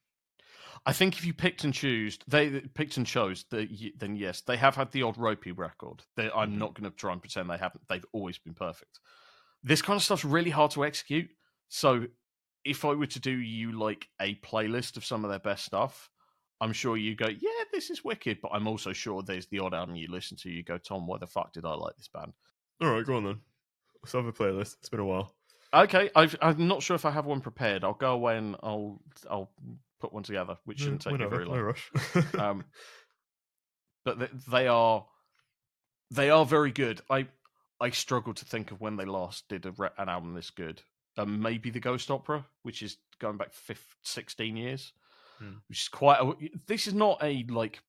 I 0.84 0.92
think 0.92 1.16
if 1.16 1.24
you 1.24 1.32
picked 1.32 1.62
and 1.64 1.72
chose, 1.72 2.18
they 2.26 2.60
picked 2.60 2.96
and 2.96 3.06
chose, 3.06 3.44
the, 3.50 3.92
then 3.98 4.16
yes, 4.16 4.40
they 4.40 4.56
have 4.56 4.74
had 4.74 4.90
the 4.90 5.02
odd 5.02 5.16
ropey 5.16 5.52
record. 5.52 6.02
They, 6.16 6.24
I'm 6.24 6.50
mm-hmm. 6.50 6.58
not 6.58 6.74
going 6.74 6.90
to 6.90 6.96
try 6.96 7.12
and 7.12 7.20
pretend 7.20 7.48
they 7.48 7.56
haven't. 7.56 7.82
They've 7.88 8.04
always 8.12 8.38
been 8.38 8.54
perfect. 8.54 8.98
This 9.62 9.80
kind 9.80 9.96
of 9.96 10.02
stuff's 10.02 10.24
really 10.24 10.50
hard 10.50 10.72
to 10.72 10.84
execute. 10.84 11.30
So 11.68 12.06
if 12.64 12.84
I 12.84 12.94
were 12.94 13.06
to 13.06 13.20
do 13.20 13.30
you 13.30 13.78
like 13.78 14.08
a 14.20 14.34
playlist 14.36 14.96
of 14.96 15.04
some 15.04 15.24
of 15.24 15.30
their 15.30 15.38
best 15.38 15.64
stuff, 15.64 16.10
I'm 16.60 16.72
sure 16.72 16.96
you 16.96 17.14
go, 17.14 17.28
yeah, 17.28 17.64
this 17.72 17.90
is 17.90 18.04
wicked. 18.04 18.38
But 18.42 18.50
I'm 18.52 18.66
also 18.66 18.92
sure 18.92 19.22
there's 19.22 19.46
the 19.46 19.60
odd 19.60 19.74
album 19.74 19.94
you 19.94 20.08
listen 20.10 20.36
to, 20.38 20.50
you 20.50 20.64
go, 20.64 20.78
Tom, 20.78 21.06
why 21.06 21.18
the 21.18 21.28
fuck 21.28 21.52
did 21.52 21.64
I 21.64 21.74
like 21.74 21.96
this 21.96 22.08
band? 22.08 22.32
All 22.80 22.90
right, 22.90 23.06
go 23.06 23.16
on 23.16 23.24
then. 23.24 23.40
Let's 24.02 24.12
have 24.14 24.26
a 24.26 24.32
playlist. 24.32 24.76
It's 24.80 24.88
been 24.88 25.00
a 25.00 25.04
while. 25.04 25.32
Okay, 25.74 26.10
i 26.14 26.28
am 26.42 26.68
not 26.68 26.82
sure 26.82 26.96
if 26.96 27.06
I 27.06 27.10
have 27.10 27.24
one 27.24 27.40
prepared. 27.40 27.82
I'll 27.82 27.94
go 27.94 28.12
away 28.12 28.36
and 28.36 28.56
I'll 28.62 29.00
I'll 29.30 29.50
put 30.02 30.12
one 30.12 30.24
together, 30.24 30.58
which 30.64 30.80
shouldn't 30.80 31.00
take 31.00 31.18
you 31.18 31.28
very 31.28 31.46
long. 31.46 31.56
No 31.56 31.62
rush. 31.62 31.90
um, 32.38 32.64
but 34.04 34.18
they, 34.18 34.28
they 34.50 34.66
are 34.66 35.06
they 36.10 36.28
are 36.28 36.44
very 36.44 36.72
good. 36.72 37.00
I 37.08 37.28
I 37.80 37.90
struggle 37.90 38.34
to 38.34 38.44
think 38.44 38.72
of 38.72 38.80
when 38.80 38.96
they 38.96 39.04
last 39.04 39.48
did 39.48 39.64
a, 39.64 39.72
an 39.96 40.08
album 40.08 40.34
this 40.34 40.50
good. 40.50 40.82
Um, 41.16 41.40
maybe 41.40 41.70
the 41.70 41.80
Ghost 41.80 42.10
Opera, 42.10 42.44
which 42.62 42.82
is 42.82 42.96
going 43.20 43.36
back 43.36 43.52
15, 43.52 43.84
16 44.02 44.56
years, 44.56 44.92
hmm. 45.38 45.56
which 45.68 45.82
is 45.82 45.88
quite. 45.88 46.20
A, 46.20 46.32
this 46.66 46.86
is 46.86 46.94
not 46.94 47.18
a 47.22 47.44
like, 47.48 47.80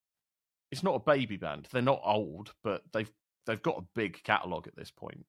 it's 0.71 0.83
not 0.83 0.95
a 0.95 0.99
baby 0.99 1.37
band. 1.37 1.67
They're 1.71 1.81
not 1.81 2.01
old, 2.03 2.53
but 2.63 2.83
they've 2.93 3.11
they've 3.47 3.61
got 3.61 3.79
a 3.79 3.87
big 3.95 4.21
catalog 4.23 4.67
at 4.67 4.75
this 4.75 4.91
point. 4.91 5.25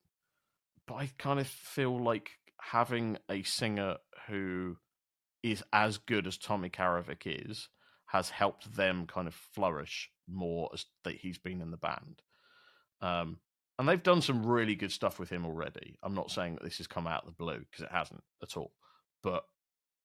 But 0.87 0.97
I 0.97 1.11
kind 1.18 1.41
of 1.41 1.47
feel 1.47 1.99
like 1.99 2.30
having 2.61 3.16
a 3.30 3.43
singer 3.43 3.97
who 4.28 4.76
is 5.45 5.62
as 5.74 5.99
good 5.99 6.26
as 6.26 6.38
Tommy 6.38 6.70
Karevik 6.70 7.22
is 7.26 7.68
has 8.07 8.30
helped 8.30 8.74
them 8.76 9.07
kind 9.07 9.28
of 9.28 9.34
flourish 9.34 10.11
more 10.26 10.70
as 10.72 10.86
that 11.05 11.16
he's 11.16 11.36
been 11.36 11.61
in 11.61 11.70
the 11.70 11.76
band. 11.76 12.22
Um, 13.03 13.38
and 13.78 13.86
they've 13.86 14.03
done 14.03 14.22
some 14.22 14.47
really 14.47 14.74
good 14.74 14.92
stuff 14.92 15.18
with 15.18 15.28
him 15.28 15.45
already. 15.45 15.99
I'm 16.03 16.14
not 16.14 16.30
saying 16.30 16.55
that 16.55 16.64
this 16.64 16.78
has 16.78 16.86
come 16.86 17.07
out 17.07 17.24
of 17.24 17.26
the 17.26 17.45
blue 17.45 17.59
because 17.59 17.84
it 17.84 17.92
hasn't 17.92 18.22
at 18.42 18.57
all. 18.57 18.72
But 19.22 19.45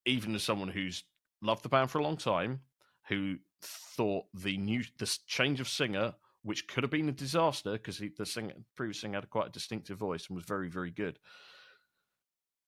even 0.05 0.35
as 0.35 0.43
someone 0.43 0.67
who's 0.67 1.03
loved 1.41 1.63
the 1.63 1.69
band 1.69 1.89
for 1.89 1.99
a 1.99 2.03
long 2.03 2.17
time, 2.17 2.61
who 3.07 3.37
thought 3.61 4.25
the 4.33 4.57
new 4.57 4.83
the 4.97 5.17
change 5.25 5.61
of 5.61 5.69
singer, 5.69 6.15
which 6.43 6.67
could 6.67 6.83
have 6.83 6.91
been 6.91 7.09
a 7.09 7.13
disaster 7.13 7.73
because 7.73 8.01
the 8.17 8.25
singer 8.25 8.55
previous 8.75 8.99
singer 8.99 9.19
had 9.19 9.29
quite 9.29 9.47
a 9.47 9.51
distinctive 9.51 9.97
voice 9.97 10.27
and 10.27 10.35
was 10.35 10.45
very 10.45 10.69
very 10.69 10.91
good, 10.91 11.17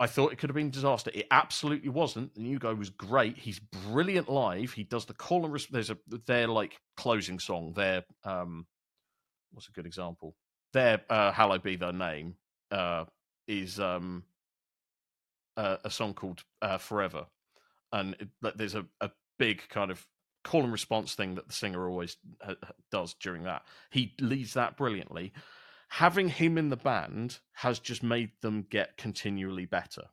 I 0.01 0.07
thought 0.07 0.33
it 0.33 0.39
could 0.39 0.49
have 0.49 0.55
been 0.55 0.69
a 0.69 0.71
disaster. 0.71 1.11
It 1.13 1.27
absolutely 1.29 1.89
wasn't. 1.89 2.33
The 2.33 2.41
new 2.41 2.57
guy 2.57 2.73
was 2.73 2.89
great. 2.89 3.37
He's 3.37 3.59
brilliant 3.59 4.27
live. 4.27 4.73
He 4.73 4.83
does 4.83 5.05
the 5.05 5.13
call 5.13 5.43
and 5.43 5.53
response. 5.53 5.73
There's 5.73 5.89
a 5.91 5.97
their 6.25 6.47
like 6.47 6.81
closing 6.97 7.37
song. 7.37 7.73
Their 7.73 8.03
um, 8.23 8.65
what's 9.51 9.67
a 9.67 9.71
good 9.71 9.85
example? 9.85 10.35
Their 10.73 11.01
uh, 11.07 11.31
"Hallowed 11.31 11.61
Be 11.61 11.75
Thy 11.75 11.91
Name" 11.91 12.33
uh, 12.71 13.05
is 13.47 13.79
um, 13.79 14.23
uh, 15.55 15.77
a 15.83 15.91
song 15.91 16.15
called 16.15 16.41
uh, 16.63 16.79
"Forever," 16.79 17.27
and 17.93 18.15
it, 18.19 18.57
there's 18.57 18.73
a, 18.73 18.87
a 19.01 19.11
big 19.37 19.61
kind 19.69 19.91
of 19.91 20.03
call 20.43 20.63
and 20.63 20.71
response 20.71 21.13
thing 21.13 21.35
that 21.35 21.47
the 21.47 21.53
singer 21.53 21.87
always 21.87 22.17
uh, 22.43 22.55
does 22.89 23.13
during 23.21 23.43
that. 23.43 23.61
He 23.91 24.15
leads 24.19 24.55
that 24.55 24.77
brilliantly 24.77 25.31
having 25.91 26.29
him 26.29 26.57
in 26.57 26.69
the 26.69 26.77
band 26.77 27.39
has 27.51 27.77
just 27.77 28.01
made 28.01 28.31
them 28.41 28.65
get 28.69 28.95
continually 28.95 29.65
better. 29.65 30.03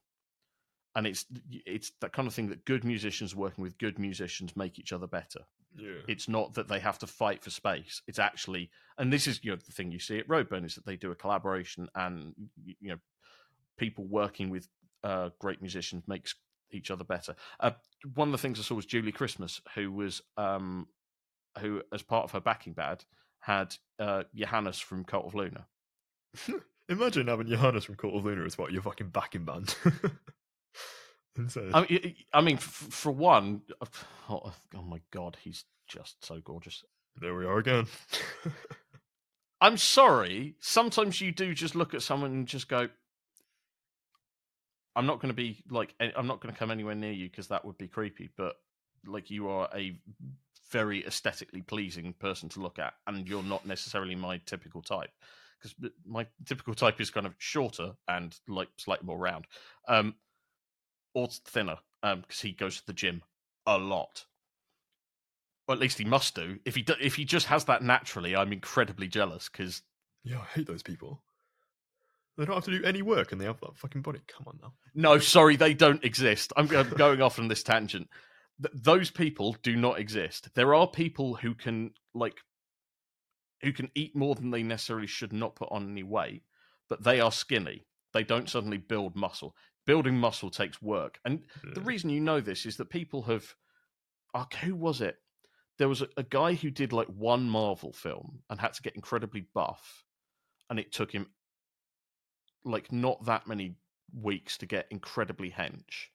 And 0.96 1.06
it's 1.06 1.24
it's 1.64 1.92
that 2.00 2.12
kind 2.12 2.26
of 2.26 2.34
thing 2.34 2.48
that 2.48 2.64
good 2.64 2.82
musicians 2.82 3.36
working 3.36 3.62
with 3.62 3.78
good 3.78 3.96
musicians 3.96 4.56
make 4.56 4.78
each 4.78 4.92
other 4.92 5.06
better. 5.06 5.40
Yeah. 5.76 6.00
it's 6.08 6.28
not 6.28 6.54
that 6.54 6.66
they 6.66 6.80
have 6.80 6.98
to 7.00 7.06
fight 7.06 7.44
for 7.44 7.50
space. 7.50 8.02
It's 8.08 8.18
actually 8.18 8.70
and 8.96 9.12
this 9.12 9.28
is 9.28 9.38
you 9.44 9.52
know 9.52 9.58
the 9.64 9.72
thing 9.72 9.92
you 9.92 10.00
see 10.00 10.18
at 10.18 10.26
roadburn 10.26 10.64
is 10.64 10.74
that 10.74 10.84
they 10.84 10.96
do 10.96 11.12
a 11.12 11.14
collaboration 11.14 11.88
and 11.94 12.34
you 12.80 12.88
know 12.88 12.98
people 13.76 14.04
working 14.04 14.50
with 14.50 14.66
uh, 15.04 15.30
great 15.38 15.60
musicians 15.60 16.02
makes 16.08 16.34
each 16.72 16.90
other 16.90 17.04
better. 17.04 17.36
Uh, 17.60 17.70
one 18.14 18.28
of 18.28 18.32
the 18.32 18.38
things 18.38 18.58
i 18.58 18.62
saw 18.62 18.74
was 18.74 18.86
julie 18.86 19.12
christmas 19.12 19.60
who 19.74 19.90
was 19.90 20.22
um 20.36 20.86
who 21.60 21.82
as 21.92 22.02
part 22.02 22.24
of 22.24 22.32
her 22.32 22.40
backing 22.40 22.72
band 22.72 23.04
had 23.40 23.74
uh, 23.98 24.24
Johannes 24.34 24.78
from 24.78 25.04
Cult 25.04 25.26
of 25.26 25.34
Luna. 25.34 25.66
Imagine 26.88 27.26
having 27.26 27.48
Johannes 27.48 27.84
from 27.84 27.96
Cult 27.96 28.14
of 28.14 28.24
Luna 28.24 28.44
as 28.44 28.56
what 28.56 28.72
your 28.72 28.82
fucking 28.82 29.08
backing 29.08 29.44
band. 29.44 29.74
I 31.72 31.86
mean, 31.88 32.14
I 32.32 32.40
mean, 32.40 32.56
for 32.56 33.12
one, 33.12 33.62
oh, 34.28 34.52
oh 34.76 34.82
my 34.82 35.00
god, 35.12 35.36
he's 35.40 35.64
just 35.86 36.24
so 36.24 36.40
gorgeous. 36.40 36.84
There 37.20 37.34
we 37.34 37.44
are 37.46 37.58
again. 37.58 37.86
I'm 39.60 39.76
sorry. 39.76 40.54
Sometimes 40.60 41.20
you 41.20 41.32
do 41.32 41.54
just 41.54 41.74
look 41.74 41.94
at 41.94 42.02
someone 42.02 42.30
and 42.32 42.46
just 42.46 42.68
go, 42.68 42.88
"I'm 44.96 45.06
not 45.06 45.20
going 45.20 45.30
to 45.30 45.36
be 45.36 45.62
like, 45.70 45.94
I'm 46.00 46.26
not 46.26 46.40
going 46.40 46.52
to 46.52 46.58
come 46.58 46.70
anywhere 46.70 46.94
near 46.94 47.12
you 47.12 47.28
because 47.28 47.48
that 47.48 47.64
would 47.64 47.78
be 47.78 47.88
creepy." 47.88 48.30
But 48.36 48.56
like, 49.06 49.30
you 49.30 49.48
are 49.48 49.68
a 49.74 49.96
very 50.70 51.04
aesthetically 51.06 51.62
pleasing 51.62 52.14
person 52.18 52.48
to 52.50 52.60
look 52.60 52.78
at, 52.78 52.94
and 53.06 53.28
you're 53.28 53.42
not 53.42 53.66
necessarily 53.66 54.14
my 54.14 54.38
typical 54.46 54.82
type. 54.82 55.10
Because 55.60 55.90
my 56.06 56.26
typical 56.46 56.74
type 56.74 57.00
is 57.00 57.10
kind 57.10 57.26
of 57.26 57.34
shorter 57.38 57.92
and 58.06 58.38
like 58.46 58.68
slightly 58.76 59.06
more 59.06 59.18
round, 59.18 59.46
um, 59.88 60.14
or 61.14 61.28
thinner. 61.28 61.78
Um, 62.00 62.20
because 62.20 62.40
he 62.40 62.52
goes 62.52 62.76
to 62.76 62.86
the 62.86 62.92
gym 62.92 63.22
a 63.66 63.76
lot. 63.76 64.24
Or 65.66 65.74
at 65.74 65.80
least 65.80 65.98
he 65.98 66.04
must 66.04 66.36
do. 66.36 66.60
If 66.64 66.76
he 66.76 66.82
do, 66.82 66.94
if 67.00 67.16
he 67.16 67.24
just 67.24 67.46
has 67.46 67.64
that 67.64 67.82
naturally, 67.82 68.36
I'm 68.36 68.52
incredibly 68.52 69.08
jealous. 69.08 69.48
Because 69.48 69.82
yeah, 70.22 70.38
I 70.38 70.44
hate 70.54 70.68
those 70.68 70.84
people. 70.84 71.20
They 72.36 72.44
don't 72.44 72.54
have 72.54 72.64
to 72.66 72.78
do 72.78 72.84
any 72.84 73.02
work 73.02 73.32
and 73.32 73.40
they 73.40 73.46
have 73.46 73.58
that 73.60 73.76
fucking 73.76 74.02
body. 74.02 74.20
Come 74.28 74.46
on 74.46 74.60
now. 74.62 74.72
No, 74.94 75.18
sorry, 75.18 75.56
they 75.56 75.74
don't 75.74 76.04
exist. 76.04 76.52
I'm, 76.56 76.70
I'm 76.70 76.90
going 76.90 77.20
off 77.20 77.40
on 77.40 77.48
this 77.48 77.64
tangent 77.64 78.08
th- 78.62 78.74
those 78.74 79.10
people 79.10 79.56
do 79.62 79.76
not 79.76 79.98
exist. 79.98 80.54
There 80.54 80.74
are 80.74 80.86
people 80.86 81.34
who 81.34 81.54
can 81.54 81.92
like 82.14 82.38
who 83.62 83.72
can 83.72 83.90
eat 83.94 84.14
more 84.14 84.34
than 84.34 84.50
they 84.50 84.62
necessarily 84.62 85.06
should 85.06 85.32
not 85.32 85.56
put 85.56 85.68
on 85.72 85.90
any 85.90 86.04
weight, 86.04 86.42
but 86.88 87.02
they 87.02 87.20
are 87.20 87.32
skinny. 87.32 87.84
They 88.12 88.22
don't 88.22 88.48
suddenly 88.48 88.78
build 88.78 89.16
muscle. 89.16 89.54
Building 89.84 90.16
muscle 90.16 90.50
takes 90.50 90.80
work. 90.80 91.18
And 91.24 91.40
the 91.74 91.80
reason 91.80 92.10
you 92.10 92.20
know 92.20 92.40
this 92.40 92.66
is 92.66 92.76
that 92.76 92.90
people 92.90 93.22
have 93.22 93.54
uh, 94.34 94.44
who 94.62 94.74
was 94.74 95.00
it? 95.00 95.16
There 95.78 95.88
was 95.88 96.02
a, 96.02 96.08
a 96.16 96.22
guy 96.22 96.54
who 96.54 96.70
did 96.70 96.92
like 96.92 97.08
one 97.08 97.48
Marvel 97.48 97.92
film 97.92 98.40
and 98.50 98.60
had 98.60 98.74
to 98.74 98.82
get 98.82 98.96
incredibly 98.96 99.46
buff, 99.54 100.04
and 100.68 100.78
it 100.78 100.92
took 100.92 101.12
him 101.12 101.26
like 102.64 102.92
not 102.92 103.24
that 103.24 103.46
many 103.46 103.76
weeks 104.12 104.58
to 104.58 104.66
get 104.66 104.86
incredibly 104.90 105.50
hench 105.50 106.08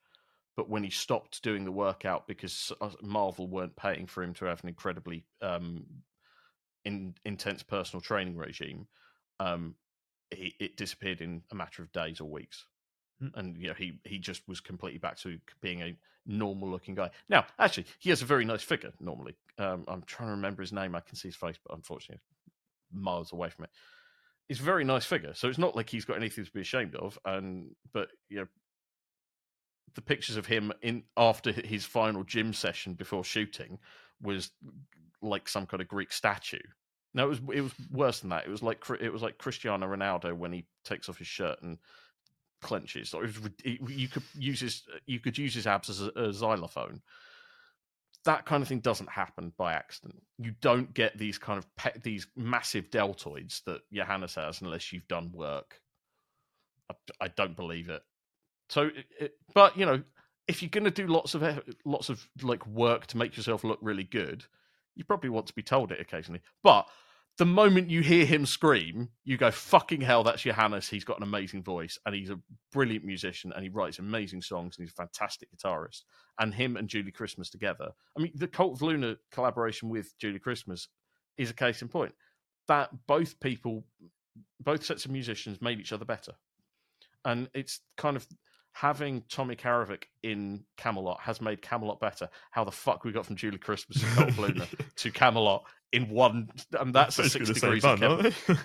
but 0.55 0.69
when 0.69 0.83
he 0.83 0.89
stopped 0.89 1.41
doing 1.43 1.65
the 1.65 1.71
workout 1.71 2.27
because 2.27 2.71
uh, 2.81 2.89
Marvel 3.01 3.47
weren't 3.47 3.75
paying 3.75 4.05
for 4.05 4.23
him 4.23 4.33
to 4.35 4.45
have 4.45 4.61
an 4.61 4.69
incredibly 4.69 5.23
um, 5.41 5.85
in, 6.85 7.15
intense 7.25 7.63
personal 7.63 8.01
training 8.01 8.37
regime, 8.37 8.87
um, 9.39 9.75
he, 10.31 10.55
it 10.59 10.77
disappeared 10.77 11.21
in 11.21 11.41
a 11.51 11.55
matter 11.55 11.81
of 11.81 11.91
days 11.91 12.21
or 12.21 12.29
weeks. 12.29 12.65
Mm. 13.21 13.31
And 13.35 13.57
you 13.57 13.67
know 13.67 13.73
he 13.73 13.99
he 14.03 14.19
just 14.19 14.47
was 14.47 14.59
completely 14.59 14.99
back 14.99 15.17
to 15.19 15.39
being 15.61 15.81
a 15.81 15.95
normal 16.25 16.69
looking 16.69 16.95
guy. 16.95 17.09
Now, 17.29 17.45
actually, 17.59 17.85
he 17.99 18.09
has 18.09 18.21
a 18.21 18.25
very 18.25 18.45
nice 18.45 18.63
figure. 18.63 18.93
Normally, 18.99 19.35
um, 19.57 19.85
I'm 19.87 20.03
trying 20.03 20.29
to 20.29 20.35
remember 20.35 20.61
his 20.61 20.73
name. 20.73 20.95
I 20.95 20.99
can 20.99 21.15
see 21.15 21.27
his 21.29 21.35
face, 21.35 21.57
but 21.65 21.75
unfortunately, 21.75 22.21
miles 22.91 23.33
away 23.33 23.49
from 23.49 23.65
it. 23.65 23.71
It's 24.49 24.59
a 24.59 24.63
very 24.63 24.83
nice 24.83 25.05
figure, 25.05 25.33
so 25.33 25.47
it's 25.47 25.57
not 25.57 25.75
like 25.75 25.89
he's 25.89 26.05
got 26.05 26.17
anything 26.17 26.45
to 26.45 26.51
be 26.51 26.61
ashamed 26.61 26.95
of. 26.95 27.17
And 27.25 27.75
but 27.93 28.09
you 28.29 28.37
know, 28.37 28.47
the 29.95 30.01
pictures 30.01 30.37
of 30.37 30.45
him 30.45 30.71
in 30.81 31.03
after 31.17 31.51
his 31.51 31.85
final 31.85 32.23
gym 32.23 32.53
session 32.53 32.93
before 32.93 33.23
shooting 33.23 33.79
was 34.21 34.51
like 35.21 35.47
some 35.47 35.65
kind 35.65 35.81
of 35.81 35.87
Greek 35.87 36.11
statue. 36.11 36.59
No, 37.13 37.25
it 37.25 37.29
was 37.29 37.41
it 37.53 37.61
was 37.61 37.73
worse 37.91 38.19
than 38.21 38.31
that. 38.31 38.45
It 38.45 38.49
was 38.49 38.63
like 38.63 38.83
it 38.99 39.13
was 39.13 39.21
like 39.21 39.37
Cristiano 39.37 39.87
Ronaldo 39.87 40.33
when 40.33 40.51
he 40.51 40.65
takes 40.83 41.09
off 41.09 41.19
his 41.19 41.27
shirt 41.27 41.61
and 41.61 41.77
clenches. 42.61 43.13
It 43.13 43.21
was, 43.21 43.37
you 43.63 44.07
could 44.07 44.23
use 44.33 44.61
his 44.61 44.83
you 45.05 45.19
could 45.19 45.37
use 45.37 45.53
his 45.53 45.67
abs 45.67 45.89
as 45.89 46.01
a, 46.01 46.11
a 46.15 46.33
xylophone. 46.33 47.01
That 48.25 48.45
kind 48.45 48.63
of 48.63 48.69
thing 48.69 48.79
doesn't 48.79 49.09
happen 49.09 49.51
by 49.57 49.73
accident. 49.73 50.23
You 50.39 50.55
don't 50.61 50.93
get 50.93 51.17
these 51.17 51.37
kind 51.37 51.59
of 51.59 51.75
pe- 51.75 51.99
these 52.01 52.25
massive 52.35 52.89
deltoids 52.89 53.63
that 53.65 53.81
Johannes 53.91 54.35
has 54.35 54.61
unless 54.61 54.91
you've 54.91 55.07
done 55.07 55.31
work. 55.33 55.81
I, 56.89 57.25
I 57.25 57.27
don't 57.27 57.55
believe 57.55 57.89
it. 57.89 58.01
So, 58.69 58.89
it, 59.19 59.33
but 59.53 59.77
you 59.77 59.85
know, 59.85 60.03
if 60.47 60.61
you're 60.61 60.69
going 60.69 60.83
to 60.83 60.91
do 60.91 61.07
lots 61.07 61.35
of 61.35 61.61
lots 61.85 62.09
of 62.09 62.27
like 62.41 62.65
work 62.67 63.07
to 63.07 63.17
make 63.17 63.37
yourself 63.37 63.63
look 63.63 63.79
really 63.81 64.03
good, 64.03 64.45
you 64.95 65.03
probably 65.03 65.29
want 65.29 65.47
to 65.47 65.53
be 65.53 65.63
told 65.63 65.91
it 65.91 65.99
occasionally. 65.99 66.41
But 66.63 66.87
the 67.37 67.45
moment 67.45 67.89
you 67.89 68.01
hear 68.01 68.25
him 68.25 68.45
scream, 68.45 69.09
you 69.23 69.37
go, 69.37 69.49
fucking 69.49 70.01
hell, 70.01 70.23
that's 70.23 70.43
Johannes. 70.43 70.87
He's 70.87 71.03
got 71.03 71.17
an 71.17 71.23
amazing 71.23 71.63
voice 71.63 71.97
and 72.05 72.13
he's 72.13 72.29
a 72.29 72.39
brilliant 72.71 73.03
musician 73.05 73.51
and 73.55 73.63
he 73.63 73.69
writes 73.69 73.97
amazing 73.97 74.43
songs 74.43 74.77
and 74.77 74.85
he's 74.85 74.93
a 74.93 75.01
fantastic 75.01 75.49
guitarist. 75.51 76.03
And 76.39 76.53
him 76.53 76.77
and 76.77 76.87
Julie 76.87 77.11
Christmas 77.11 77.49
together. 77.49 77.89
I 78.15 78.21
mean, 78.21 78.33
the 78.35 78.47
Cult 78.47 78.73
of 78.73 78.81
Luna 78.83 79.17
collaboration 79.31 79.89
with 79.89 80.15
Julie 80.19 80.39
Christmas 80.39 80.87
is 81.37 81.49
a 81.49 81.55
case 81.55 81.81
in 81.81 81.87
point. 81.87 82.13
That 82.67 82.91
both 83.07 83.39
people, 83.39 83.83
both 84.59 84.85
sets 84.85 85.05
of 85.05 85.11
musicians 85.11 85.59
made 85.59 85.79
each 85.79 85.93
other 85.93 86.05
better. 86.05 86.33
And 87.25 87.49
it's 87.55 87.79
kind 87.97 88.15
of 88.15 88.27
having 88.73 89.23
Tommy 89.29 89.55
Karevik 89.55 90.03
in 90.23 90.63
Kamelot 90.77 91.19
has 91.21 91.39
made 91.39 91.61
Kamelot 91.61 91.99
better. 91.99 92.27
How 92.51 92.63
the 92.63 92.71
fuck 92.71 93.03
we 93.03 93.11
got 93.11 93.25
from 93.25 93.35
Julie 93.35 93.57
Christmas 93.57 94.03
and 94.03 94.29
of 94.29 94.39
Luna 94.39 94.67
to 94.97 95.11
Kamelot 95.11 95.61
in 95.93 96.09
one, 96.09 96.49
and 96.79 96.93
that's 96.93 97.17
a 97.19 97.29
six 97.29 97.49
degrees. 97.49 97.85
Aren't 97.85 98.01
they? 98.01 98.55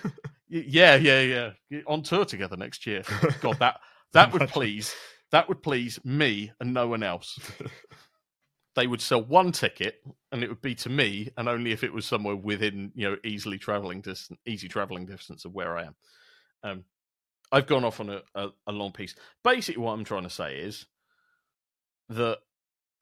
yeah, 0.49 0.95
yeah, 0.95 1.51
yeah. 1.69 1.79
On 1.87 2.01
tour 2.01 2.25
together 2.25 2.57
next 2.57 2.85
year. 2.85 3.03
God, 3.41 3.59
that 3.59 3.79
that 4.13 4.33
would 4.33 4.49
please 4.49 4.93
that 5.31 5.47
would 5.47 5.61
please 5.61 6.03
me 6.03 6.51
and 6.59 6.73
no 6.73 6.87
one 6.87 7.03
else. 7.03 7.39
they 8.75 8.87
would 8.87 9.01
sell 9.01 9.23
one 9.23 9.51
ticket, 9.51 10.01
and 10.31 10.43
it 10.43 10.49
would 10.49 10.61
be 10.61 10.75
to 10.75 10.89
me, 10.89 11.29
and 11.37 11.47
only 11.47 11.71
if 11.71 11.83
it 11.83 11.93
was 11.93 12.05
somewhere 12.05 12.35
within 12.35 12.91
you 12.95 13.09
know 13.09 13.17
easily 13.23 13.57
traveling 13.57 14.01
distance, 14.01 14.39
easy 14.45 14.67
traveling 14.67 15.05
distance 15.05 15.45
of 15.45 15.53
where 15.53 15.77
I 15.77 15.83
am. 15.83 15.95
Um, 16.63 16.83
I've 17.51 17.67
gone 17.67 17.83
off 17.83 17.99
on 17.99 18.09
a, 18.09 18.21
a, 18.35 18.49
a 18.67 18.71
long 18.71 18.91
piece. 18.91 19.15
Basically, 19.43 19.81
what 19.81 19.93
I'm 19.93 20.03
trying 20.03 20.23
to 20.23 20.29
say 20.29 20.57
is 20.57 20.85
that 22.09 22.39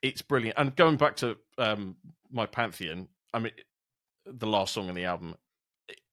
it's 0.01 0.21
brilliant. 0.21 0.57
And 0.57 0.75
going 0.75 0.97
back 0.97 1.17
to 1.17 1.37
um, 1.57 1.95
my 2.31 2.45
Pantheon, 2.45 3.07
I 3.33 3.39
mean, 3.39 3.53
the 4.25 4.47
last 4.47 4.73
song 4.73 4.89
on 4.89 4.95
the 4.95 5.05
album, 5.05 5.35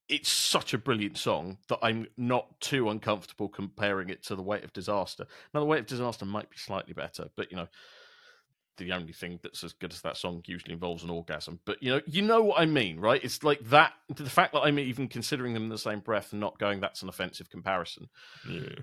it's 0.08 0.30
such 0.30 0.74
a 0.74 0.78
brilliant 0.78 1.16
song 1.16 1.58
that 1.68 1.78
I'm 1.82 2.06
not 2.16 2.60
too 2.60 2.90
uncomfortable 2.90 3.48
comparing 3.48 4.10
it 4.10 4.22
to 4.24 4.36
The 4.36 4.42
Weight 4.42 4.64
of 4.64 4.72
Disaster. 4.72 5.26
Now, 5.52 5.60
The 5.60 5.66
Weight 5.66 5.80
of 5.80 5.86
Disaster 5.86 6.24
might 6.24 6.50
be 6.50 6.56
slightly 6.56 6.92
better, 6.92 7.30
but 7.36 7.50
you 7.50 7.56
know, 7.56 7.68
the 8.76 8.92
only 8.92 9.12
thing 9.12 9.38
that's 9.42 9.62
as 9.62 9.72
good 9.72 9.92
as 9.92 10.00
that 10.02 10.16
song 10.16 10.42
usually 10.46 10.72
involves 10.72 11.04
an 11.04 11.10
orgasm. 11.10 11.60
But 11.64 11.82
you 11.82 11.90
know, 11.90 12.00
you 12.06 12.22
know 12.22 12.42
what 12.42 12.60
I 12.60 12.66
mean, 12.66 12.98
right? 12.98 13.22
It's 13.22 13.42
like 13.42 13.60
that. 13.70 13.92
The 14.14 14.28
fact 14.28 14.52
that 14.52 14.60
I'm 14.60 14.78
even 14.78 15.08
considering 15.08 15.54
them 15.54 15.64
in 15.64 15.68
the 15.68 15.78
same 15.78 16.00
breath 16.00 16.32
and 16.32 16.40
not 16.40 16.58
going, 16.58 16.80
"That's 16.80 17.02
an 17.02 17.08
offensive 17.08 17.50
comparison," 17.50 18.08
yeah. 18.48 18.80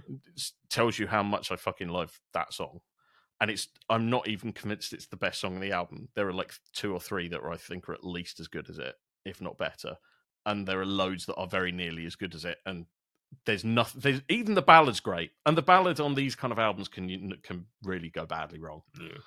tells 0.70 0.98
you 0.98 1.08
how 1.08 1.24
much 1.24 1.52
I 1.52 1.56
fucking 1.56 1.90
love 1.90 2.20
that 2.34 2.54
song. 2.54 2.80
And 3.40 3.52
it's 3.52 3.68
I'm 3.90 4.10
not 4.10 4.28
even 4.28 4.54
convinced 4.54 4.94
it's 4.94 5.08
the 5.08 5.18
best 5.18 5.42
song 5.42 5.56
on 5.56 5.62
the 5.62 5.72
album. 5.72 6.10
There 6.16 6.28
are 6.28 6.34
like 6.34 6.54
two 6.74 6.94
or 6.94 7.00
three 7.00 7.28
that 7.30 7.42
I 7.44 7.58
think 7.58 7.90
are 7.90 7.94
at 7.94 8.04
least 8.04 8.40
as 8.40 8.48
good 8.48 8.70
as 8.70 8.78
it, 8.78 8.96
if 9.26 9.42
not 9.42 9.58
better. 9.58 9.96
And 10.46 10.68
there 10.68 10.80
are 10.80 10.86
loads 10.86 11.26
that 11.26 11.36
are 11.36 11.48
very 11.48 11.72
nearly 11.72 12.06
as 12.06 12.16
good 12.16 12.34
as 12.34 12.46
it. 12.46 12.58
And 12.66 12.86
there's 13.46 13.64
nothing. 13.64 14.02
There's 14.02 14.22
even 14.30 14.56
the 14.56 14.62
ballad's 14.62 15.00
great, 15.00 15.32
and 15.46 15.58
the 15.58 15.62
ballad 15.62 16.00
on 16.00 16.16
these 16.16 16.36
kind 16.36 16.52
of 16.52 16.60
albums 16.60 16.88
can 16.88 17.34
can 17.44 17.66
really 17.84 18.10
go 18.10 18.26
badly 18.26 18.60
wrong. 18.60 18.84
Yeah 19.00 19.18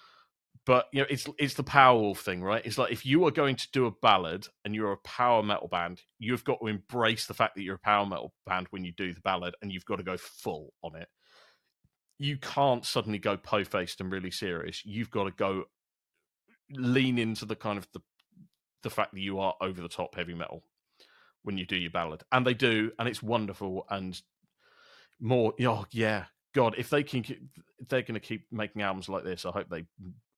but 0.66 0.86
you 0.92 1.00
know 1.00 1.06
it's 1.10 1.26
it's 1.38 1.54
the 1.54 1.64
Powerwolf 1.64 2.18
thing, 2.18 2.42
right? 2.42 2.64
It's 2.64 2.78
like 2.78 2.92
if 2.92 3.04
you 3.04 3.24
are 3.26 3.30
going 3.30 3.56
to 3.56 3.70
do 3.72 3.86
a 3.86 3.90
ballad 3.90 4.46
and 4.64 4.74
you're 4.74 4.92
a 4.92 4.98
power 4.98 5.42
metal 5.42 5.68
band, 5.68 6.00
you've 6.18 6.44
got 6.44 6.58
to 6.60 6.68
embrace 6.68 7.26
the 7.26 7.34
fact 7.34 7.54
that 7.54 7.62
you're 7.62 7.74
a 7.76 7.78
power 7.78 8.06
metal 8.06 8.32
band 8.46 8.68
when 8.70 8.84
you 8.84 8.92
do 8.92 9.12
the 9.12 9.20
ballad, 9.20 9.54
and 9.60 9.72
you've 9.72 9.84
got 9.84 9.96
to 9.96 10.02
go 10.02 10.16
full 10.16 10.72
on 10.82 10.96
it. 10.96 11.08
You 12.18 12.38
can't 12.38 12.84
suddenly 12.84 13.18
go 13.18 13.36
po 13.36 13.64
faced 13.64 14.00
and 14.00 14.10
really 14.10 14.30
serious. 14.30 14.84
You've 14.84 15.10
got 15.10 15.24
to 15.24 15.30
go 15.32 15.64
lean 16.70 17.18
into 17.18 17.44
the 17.44 17.56
kind 17.56 17.76
of 17.76 17.86
the 17.92 18.00
the 18.82 18.90
fact 18.90 19.12
that 19.12 19.20
you 19.20 19.40
are 19.40 19.54
over 19.60 19.80
the 19.80 19.88
top 19.88 20.14
heavy 20.14 20.34
metal 20.34 20.62
when 21.42 21.58
you 21.58 21.66
do 21.66 21.76
your 21.76 21.90
ballad, 21.90 22.22
and 22.32 22.46
they 22.46 22.54
do, 22.54 22.90
and 22.98 23.06
it's 23.06 23.22
wonderful 23.22 23.84
and 23.90 24.20
more. 25.20 25.52
Oh 25.60 25.84
yeah, 25.90 26.24
God, 26.54 26.74
if 26.78 26.88
they 26.88 27.02
can, 27.02 27.24
they're 27.88 28.02
going 28.02 28.14
to 28.14 28.20
keep 28.20 28.46
making 28.50 28.80
albums 28.82 29.08
like 29.08 29.24
this, 29.24 29.44
I 29.44 29.50
hope 29.50 29.68
they 29.68 29.84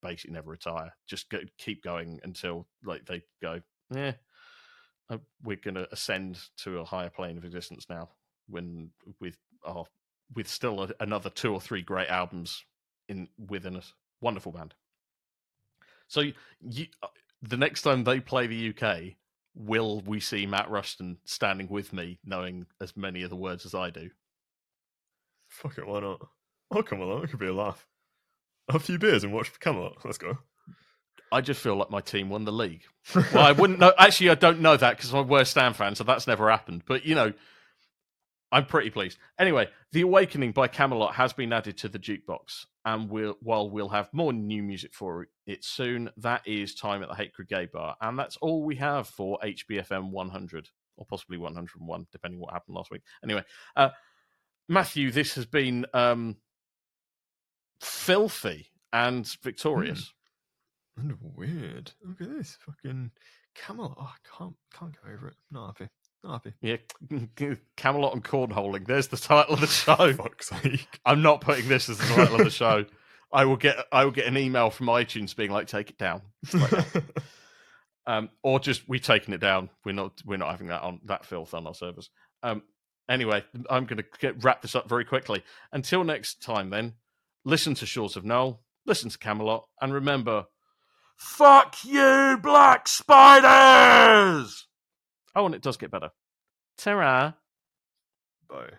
basically 0.03 0.35
never 0.35 0.51
retire. 0.51 0.95
Just 1.07 1.31
go, 1.31 1.39
keep 1.59 1.83
going 1.83 2.21
until 2.23 2.67
like 2.85 3.07
they 3.07 3.23
go, 3.43 3.61
yeah, 3.95 4.13
uh, 5.11 5.19
we're 5.43 5.57
going 5.57 5.75
to 5.75 5.93
ascend 5.93 6.39
to 6.59 6.79
a 6.79 6.85
higher 6.85 7.11
plane 7.11 7.37
of 7.37 7.45
existence 7.45 7.87
now. 7.89 8.11
When 8.49 8.91
with 9.21 9.37
our 9.67 9.85
with 10.35 10.49
still 10.49 10.83
a, 10.83 10.91
another 11.01 11.31
two 11.31 11.53
or 11.53 11.61
three 11.61 11.83
great 11.83 12.09
albums 12.09 12.65
in 13.09 13.29
within 13.49 13.77
us, 13.77 13.93
wonderful 14.21 14.53
band. 14.53 14.75
So 16.09 16.23
you, 16.61 16.87
uh, 17.03 17.09
the 17.43 17.57
next 17.57 17.83
time 17.83 18.05
they 18.05 18.21
play 18.21 18.47
the 18.47 18.75
UK, 18.75 19.15
will 19.55 20.01
we 20.03 20.21
see 20.21 20.47
Matt 20.47 20.71
Rushton 20.71 21.19
standing 21.25 21.69
with 21.69 21.93
me, 21.93 22.19
knowing 22.25 22.67
as 22.81 22.97
many 22.97 23.23
of 23.23 23.31
the 23.31 23.37
words 23.37 23.67
as 23.67 23.75
I 23.75 23.91
do? 23.91 24.11
Fuck 25.49 25.79
it, 25.79 25.87
why 25.87 26.01
not? 26.01 26.21
I'll 26.71 26.83
come 26.83 27.01
along. 27.01 27.25
It 27.25 27.31
could 27.31 27.39
be 27.39 27.47
a 27.47 27.55
laugh 27.55 27.87
a 28.69 28.79
few 28.79 28.99
beers 28.99 29.25
and 29.25 29.33
watch 29.33 29.53
Kamelot. 29.61 30.05
Let's 30.05 30.19
go. 30.19 30.39
I 31.33 31.41
just 31.41 31.61
feel 31.61 31.77
like 31.77 31.91
my 31.91 32.01
team 32.01 32.29
won 32.31 32.45
the 32.45 32.53
league. 32.53 32.85
well, 33.15 33.39
I 33.39 33.53
wouldn't 33.53 33.79
know. 33.79 33.93
Actually, 33.99 34.31
I 34.31 34.35
don't 34.37 34.61
know 34.61 34.77
that 34.77 34.97
because 34.97 35.13
I'm 35.13 35.21
a 35.21 35.23
West 35.23 35.55
Ham 35.57 35.75
fan, 35.75 35.95
so 35.95 36.05
that's 36.05 36.27
never 36.27 36.51
happened. 36.51 36.83
But 36.87 37.05
you 37.05 37.15
know, 37.15 37.33
I'm 38.53 38.67
pretty 38.67 38.91
pleased. 38.91 39.19
Anyway, 39.39 39.69
The 39.93 40.03
Awakening 40.03 40.53
by 40.53 40.69
Kamelot 40.69 41.15
has 41.15 41.33
been 41.33 41.53
added 41.53 41.77
to 41.79 41.89
the 41.89 41.99
jukebox, 41.99 42.67
and 42.85 43.11
we'll, 43.11 43.37
while 43.43 43.69
we'll 43.69 43.89
have 43.89 44.09
more 44.13 44.33
new 44.33 44.63
music 44.63 44.95
for 44.95 45.27
it 45.47 45.65
soon, 45.65 46.11
that 46.19 46.43
is 46.47 46.75
time 46.75 47.03
at 47.03 47.09
the 47.09 47.15
Hate 47.15 47.35
Crew 47.35 47.45
Gay 47.45 47.67
Bar, 47.67 47.97
and 48.01 48.19
that's 48.19 48.37
all 48.37 48.63
we 48.63 48.77
have 48.77 49.09
for 49.09 49.39
HBFM 49.45 50.11
100 50.11 50.69
or 50.97 51.07
possibly 51.07 51.37
101, 51.37 52.07
depending 52.13 52.41
what 52.41 52.53
happened 52.53 52.77
last 52.77 52.91
week. 52.91 53.03
Anyway, 53.23 53.43
uh, 53.75 53.91
Matthew, 54.69 55.11
this 55.11 55.35
has 55.35 55.45
been 55.45 55.85
um, 55.93 56.37
filthy 57.81 58.69
and 58.93 59.27
victorious. 59.43 60.13
Hmm. 60.99 61.11
And 61.11 61.17
weird. 61.21 61.93
Look 62.03 62.23
at 62.23 62.37
this 62.37 62.57
fucking 62.65 63.11
Kamelot. 63.57 63.95
Oh, 63.99 64.11
I 64.13 64.39
can't 64.39 64.55
can't 64.79 64.95
go 64.95 65.13
over 65.13 65.29
it. 65.29 65.35
Not 65.51 65.79
happy. 65.79 65.91
Not 66.25 66.33
happy. 66.45 66.55
Yeah, 66.63 66.77
Kamelot 67.77 68.15
and 68.15 68.25
cornholing. 68.25 68.87
There's 68.87 69.09
the 69.09 69.17
title 69.17 69.55
of 69.55 69.61
the 69.61 69.67
show. 69.67 70.13
fuck's 70.15 70.49
sake. 70.49 71.01
I'm 71.05 71.23
not 71.23 71.41
putting 71.41 71.69
this 71.69 71.89
as 71.89 71.99
the 71.99 72.07
title 72.07 72.37
of 72.37 72.45
the 72.45 72.51
show. 72.51 72.85
I 73.33 73.45
will 73.45 73.57
get 73.57 73.77
I 73.93 74.05
will 74.05 74.13
get 74.13 74.27
an 74.27 74.39
email 74.39 74.71
from 74.71 74.87
iTunes 74.87 75.37
being 75.37 75.51
like, 75.51 75.67
take 75.67 75.91
it 75.91 75.99
down. 75.99 76.23
um, 78.07 78.31
or 78.43 78.61
just 78.61 78.89
we've 78.89 79.03
taken 79.03 79.35
it 79.35 79.41
down. 79.41 79.71
We're 79.85 79.93
not 79.93 80.23
we're 80.25 80.39
not 80.39 80.51
having 80.51 80.69
that 80.69 80.83
on 80.83 81.01
that 81.05 81.27
filth 81.27 81.53
on 81.53 81.67
our 81.67 81.75
servers. 81.75 82.11
Um, 82.43 82.63
anyway, 83.09 83.45
I'm 83.69 83.87
going 83.87 84.03
to 84.21 84.33
wrap 84.41 84.63
this 84.63 84.75
up 84.75 84.89
very 84.89 85.05
quickly. 85.05 85.43
Until 85.73 86.05
next 86.05 86.43
time, 86.43 86.71
then 86.71 86.95
listen 87.47 87.75
to 87.77 87.87
Shores 87.87 88.17
of 88.17 88.25
Null, 88.25 88.61
listen 88.85 89.09
to 89.09 89.17
Kamelot, 89.17 89.63
and 89.81 89.95
remember, 89.95 90.47
fuck 91.17 91.77
you, 91.85 92.39
black 92.43 92.89
spiders! 92.89 94.67
Oh, 95.35 95.47
and 95.47 95.55
it 95.55 95.63
does 95.63 95.77
get 95.77 95.91
better. 95.91 96.11
Ta 96.77 97.35
Bye. 98.49 98.71